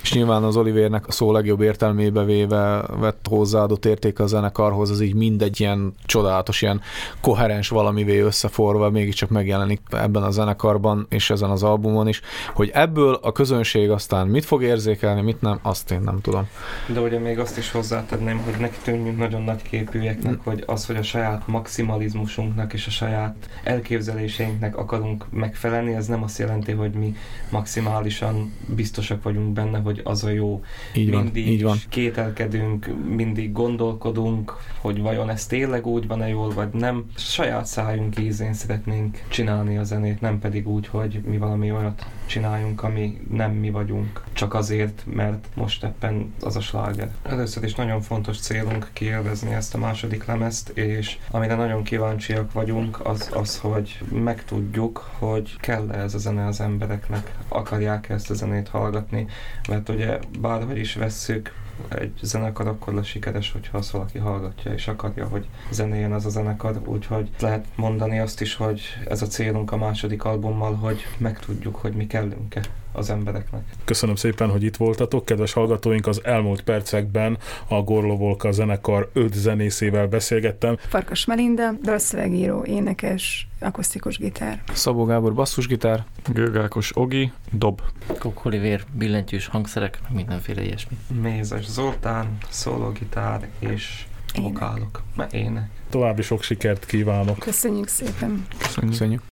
És 0.03 0.13
nyilván 0.13 0.43
az 0.43 0.57
Olivernek 0.57 1.07
a 1.07 1.13
szó 1.13 1.33
legjobb 1.33 1.61
értelmébe 1.61 2.25
véve 2.25 2.85
vett 3.01 3.27
hozzáadott 3.29 3.85
érték 3.85 4.19
a 4.19 4.27
zenekarhoz, 4.27 4.91
az 4.91 5.01
így 5.01 5.15
mindegy 5.15 5.61
ilyen 5.61 5.95
csodálatos, 6.07 6.63
ilyen 6.63 6.81
koherens 7.21 7.69
valamivé 7.69 8.19
összeforva 8.21 8.91
mégiscsak 8.91 9.29
megjelenik 9.29 9.81
ebben 9.91 10.23
a 10.23 10.31
zenekarban 10.31 11.07
és 11.09 11.31
ezen 11.31 11.51
az 11.51 11.63
albumon 11.63 12.09
is, 12.09 12.21
hogy 12.55 12.71
ebből 12.75 13.19
a 13.23 13.33
közönség 13.33 13.91
aztán 13.91 14.27
mit 14.27 14.45
fog 14.45 14.63
érzékelni, 14.63 15.21
mit 15.21 15.41
nem, 15.41 15.59
azt 15.63 15.91
én 15.91 16.01
nem 16.01 16.21
tudom. 16.21 16.49
De 16.87 17.01
ugye 17.01 17.19
még 17.19 17.39
azt 17.39 17.59
is 17.59 17.71
hozzátenném, 17.71 18.39
hogy 18.39 18.55
neki 18.61 18.77
tűnjünk 18.83 19.19
nagyon 19.19 19.43
nagy 19.43 19.63
képűeknek, 19.63 20.35
Hm. 20.35 20.51
hogy 20.51 20.63
az, 20.67 20.87
hogy 20.87 20.97
a 20.97 21.03
saját 21.03 21.47
maximalizmusunknak 21.47 22.73
és 22.73 22.87
a 22.87 22.91
saját 22.91 23.35
elképzeléseinknek 23.65 24.77
akarunk 24.77 25.25
megfelelni, 25.31 25.95
ez 25.95 26.07
nem 26.07 26.23
azt 26.23 26.39
jelenti, 26.39 26.73
hogy 26.73 26.93
mi 26.93 27.15
maximálisan 27.51 28.53
biztosak 28.91 29.23
vagyunk 29.23 29.53
benne, 29.53 29.79
hogy 29.79 30.01
az 30.05 30.25
a 30.25 30.29
jó. 30.29 30.63
Így 30.95 31.11
van, 31.11 31.23
mindig 31.23 31.49
így 31.49 31.63
van. 31.63 31.77
kételkedünk, 31.89 32.91
mindig 33.09 33.53
gondolkodunk, 33.53 34.57
hogy 34.81 35.01
vajon 35.01 35.31
ez 35.31 35.47
tényleg 35.47 35.87
úgy 35.87 36.07
van-e 36.07 36.29
jól, 36.29 36.51
vagy 36.51 36.69
nem. 36.73 37.05
Saját 37.17 37.67
szájunk 37.67 38.19
ízén 38.19 38.53
szeretnénk 38.53 39.23
csinálni 39.29 39.79
a 39.79 39.85
zenét, 39.85 40.21
nem 40.21 40.39
pedig 40.39 40.69
úgy, 40.69 40.87
hogy 40.87 41.21
mi 41.25 41.39
valami 41.39 41.71
olyat 41.71 42.07
csináljunk, 42.31 42.83
ami 42.83 43.21
nem 43.31 43.51
mi 43.51 43.71
vagyunk, 43.71 44.23
csak 44.33 44.55
azért, 44.55 45.03
mert 45.07 45.47
most 45.55 45.85
éppen 45.85 46.35
az 46.41 46.57
a 46.57 46.61
sláger. 46.61 47.11
Először 47.23 47.65
is 47.65 47.75
nagyon 47.75 48.01
fontos 48.01 48.39
célunk 48.41 48.89
kielvezni 48.93 49.53
ezt 49.55 49.75
a 49.75 49.79
második 49.79 50.25
lemezt, 50.25 50.69
és 50.69 51.19
amire 51.31 51.55
nagyon 51.55 51.83
kíváncsiak 51.83 52.53
vagyunk, 52.53 53.07
az 53.07 53.31
az, 53.33 53.59
hogy 53.59 53.99
megtudjuk, 54.13 55.11
hogy 55.19 55.57
kell-e 55.61 55.99
ez 55.99 56.15
a 56.15 56.19
zene 56.19 56.47
az 56.47 56.61
embereknek, 56.61 57.35
akarják 57.49 58.09
ezt 58.09 58.31
a 58.31 58.35
zenét 58.35 58.69
hallgatni, 58.69 59.27
mert 59.69 59.89
ugye 59.89 60.19
bárhogy 60.41 60.79
is 60.79 60.95
vesszük, 60.95 61.53
egy 61.89 62.13
zenekar 62.23 62.67
akkor 62.67 62.95
lesz 62.95 63.07
sikeres, 63.07 63.53
hogyha 63.53 63.79
azt 63.79 63.91
valaki 63.91 64.19
hallgatja 64.19 64.73
és 64.73 64.89
akarja, 64.89 65.27
hogy 65.27 65.49
zenéljen 65.71 66.13
az 66.13 66.27
a 66.27 66.31
zenekar, 66.31 66.81
úgyhogy 66.85 67.31
lehet 67.41 67.67
mondani 67.75 68.19
azt 68.19 68.41
is, 68.41 68.55
hogy 68.55 68.83
ez 69.09 69.23
a 69.23 69.27
célunk 69.27 69.73
a 69.73 69.77
második 69.77 70.25
albummal, 70.25 70.75
hogy 70.75 71.01
megtudjuk, 71.19 71.77
hogy 71.77 71.93
mi 71.93 72.07
kellünk-e 72.07 72.63
az 72.93 73.11
embereknek. 73.11 73.63
Köszönöm 73.85 74.15
szépen, 74.15 74.51
hogy 74.51 74.63
itt 74.63 74.77
voltatok. 74.77 75.25
Kedves 75.25 75.53
hallgatóink, 75.53 76.07
az 76.07 76.21
elmúlt 76.25 76.63
percekben 76.63 77.39
a 77.69 77.83
Gorlovolka 77.83 78.53
zenekar 78.53 79.11
öt 79.13 79.35
zenészével 79.35 80.07
beszélgettem. 80.07 80.77
Farkas 80.89 81.25
Melinda, 81.25 81.73
dalszövegíró, 81.83 82.65
énekes, 82.65 83.49
akusztikus 83.61 84.19
gitár. 84.19 84.63
Szabó 84.73 85.05
Gábor 85.05 85.35
basszusgitár, 85.35 86.05
Gőgákos 86.33 86.97
Ogi, 86.97 87.33
dob. 87.53 87.81
Kokolivér, 88.19 88.85
billentyűs 88.93 89.47
hangszerek, 89.47 89.99
mindenféle 90.09 90.63
ilyesmi. 90.63 90.97
Mézes 91.21 91.67
Zoltán, 91.67 92.37
szólógitár 92.49 93.49
és 93.59 94.05
Ének. 94.35 94.53
vokálok, 94.53 95.03
meg 95.17 95.35
ének. 95.35 95.69
További 95.91 96.23
sok 96.23 96.43
sikert 96.43 96.87
kívánok. 96.87 97.39
Köszönjük 97.39 97.89
szépen! 97.89 98.47
Köszönjük. 98.59 98.91
köszönjük. 98.91 99.30